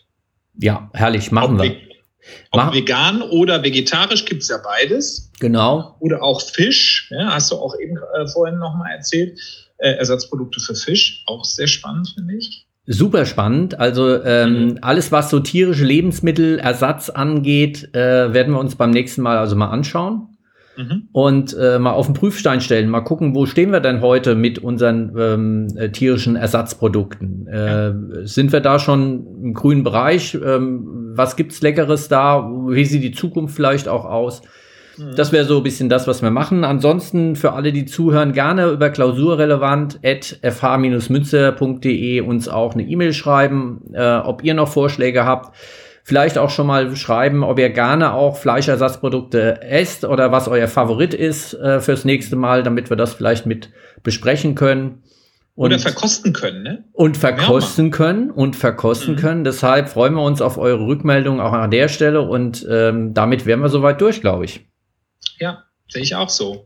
Ja, 0.59 0.89
herrlich, 0.93 1.31
machen 1.31 1.55
ob 1.55 1.63
wir. 1.63 1.75
Ob 2.51 2.57
Mach. 2.57 2.73
vegan 2.73 3.21
oder 3.21 3.63
vegetarisch 3.63 4.25
gibt's 4.25 4.49
ja 4.49 4.57
beides. 4.57 5.31
Genau. 5.39 5.95
Oder 5.99 6.21
auch 6.21 6.41
Fisch, 6.41 7.09
ja, 7.11 7.33
hast 7.33 7.51
du 7.51 7.55
auch 7.55 7.73
eben 7.79 7.97
äh, 7.97 8.27
vorhin 8.27 8.57
nochmal 8.57 8.91
erzählt. 8.91 9.39
Äh, 9.77 9.91
Ersatzprodukte 9.91 10.59
für 10.59 10.75
Fisch, 10.75 11.23
auch 11.27 11.45
sehr 11.45 11.67
spannend, 11.67 12.09
finde 12.15 12.35
ich. 12.35 12.66
Super 12.89 13.25
spannend. 13.25 13.79
Also 13.79 14.23
ähm, 14.23 14.65
mhm. 14.65 14.77
alles, 14.81 15.11
was 15.11 15.29
so 15.29 15.41
tierische 15.41 15.83
Lebensmittelersatz 15.83 17.09
angeht, 17.09 17.93
äh, 17.93 18.33
werden 18.33 18.53
wir 18.53 18.59
uns 18.59 18.75
beim 18.75 18.91
nächsten 18.91 19.21
Mal 19.21 19.37
also 19.37 19.57
mal 19.57 19.67
anschauen. 19.67 20.37
Mhm. 20.77 21.09
Und 21.11 21.57
äh, 21.59 21.79
mal 21.79 21.91
auf 21.91 22.05
den 22.05 22.13
Prüfstein 22.13 22.61
stellen, 22.61 22.89
mal 22.89 23.01
gucken, 23.01 23.35
wo 23.35 23.45
stehen 23.45 23.71
wir 23.71 23.81
denn 23.81 23.99
heute 24.01 24.35
mit 24.35 24.59
unseren 24.59 25.13
ähm, 25.17 25.67
äh, 25.75 25.89
tierischen 25.89 26.37
Ersatzprodukten? 26.37 27.47
Äh, 27.47 27.93
sind 28.25 28.53
wir 28.53 28.61
da 28.61 28.79
schon 28.79 29.25
im 29.43 29.53
grünen 29.53 29.83
Bereich? 29.83 30.35
Ähm, 30.35 31.13
was 31.13 31.35
gibt's 31.35 31.61
Leckeres 31.61 32.07
da? 32.07 32.49
Wie 32.69 32.85
sieht 32.85 33.03
die 33.03 33.11
Zukunft 33.11 33.55
vielleicht 33.55 33.89
auch 33.89 34.05
aus? 34.05 34.43
Mhm. 34.97 35.15
Das 35.15 35.31
wäre 35.31 35.45
so 35.45 35.57
ein 35.57 35.63
bisschen 35.63 35.89
das, 35.89 36.07
was 36.07 36.21
wir 36.21 36.31
machen. 36.31 36.63
Ansonsten 36.63 37.35
für 37.35 37.53
alle, 37.53 37.71
die 37.71 37.85
zuhören, 37.85 38.33
gerne 38.33 38.69
über 38.69 38.89
klausurrelevant 38.89 39.99
at 40.03 40.39
fh-münster.de 40.41 42.21
uns 42.21 42.47
auch 42.49 42.73
eine 42.73 42.83
E-Mail 42.83 43.13
schreiben, 43.13 43.81
äh, 43.93 44.17
ob 44.17 44.43
ihr 44.43 44.53
noch 44.53 44.69
Vorschläge 44.69 45.25
habt. 45.25 45.55
Vielleicht 46.03 46.37
auch 46.37 46.49
schon 46.49 46.67
mal 46.67 46.95
schreiben, 46.95 47.43
ob 47.43 47.59
ihr 47.59 47.69
gerne 47.69 48.13
auch 48.13 48.37
Fleischersatzprodukte 48.37 49.61
esst 49.61 50.05
oder 50.05 50.31
was 50.31 50.47
euer 50.47 50.69
Favorit 50.69 51.13
ist 51.13 51.53
äh, 51.53 51.81
fürs 51.81 52.05
nächste 52.05 52.37
Mal, 52.37 52.63
damit 52.63 52.89
wir 52.89 52.95
das 52.95 53.13
vielleicht 53.13 53.45
mit 53.45 53.71
besprechen 54.03 54.55
können. 54.55 55.03
Und, 55.55 55.73
Oder 55.73 55.79
verkosten 55.79 56.33
können, 56.33 56.61
ne? 56.61 56.83
Und 56.93 57.17
verkosten 57.17 57.89
können 57.89 58.29
und 58.29 58.55
verkosten 58.55 59.15
mhm. 59.15 59.19
können. 59.19 59.43
Deshalb 59.43 59.89
freuen 59.89 60.13
wir 60.13 60.21
uns 60.21 60.39
auf 60.39 60.59
eure 60.59 60.85
Rückmeldung 60.85 61.41
auch 61.41 61.51
an 61.51 61.71
der 61.71 61.87
Stelle 61.87 62.21
und 62.21 62.65
ähm, 62.69 63.15
damit 63.15 63.47
wären 63.47 63.61
wir 63.61 63.69
soweit 63.69 63.99
durch, 63.99 64.21
glaube 64.21 64.45
ich. 64.45 64.67
Ja, 65.39 65.63
sehe 65.87 66.03
ich 66.03 66.15
auch 66.15 66.29
so. 66.29 66.65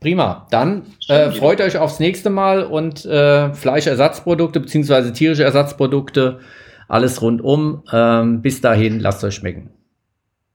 Prima. 0.00 0.46
Dann 0.50 0.86
äh, 1.08 1.30
freut 1.30 1.60
euch 1.60 1.78
aufs 1.78 2.00
nächste 2.00 2.30
Mal 2.30 2.64
und 2.64 3.04
äh, 3.04 3.52
Fleischersatzprodukte 3.54 4.60
bzw. 4.60 5.12
tierische 5.12 5.44
Ersatzprodukte, 5.44 6.40
alles 6.88 7.22
rundum. 7.22 7.82
Ähm, 7.92 8.42
bis 8.42 8.60
dahin, 8.60 9.00
lasst 9.00 9.24
euch 9.24 9.34
schmecken. 9.34 9.70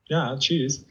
Ja, 0.07 0.37
tschüss. 0.37 0.85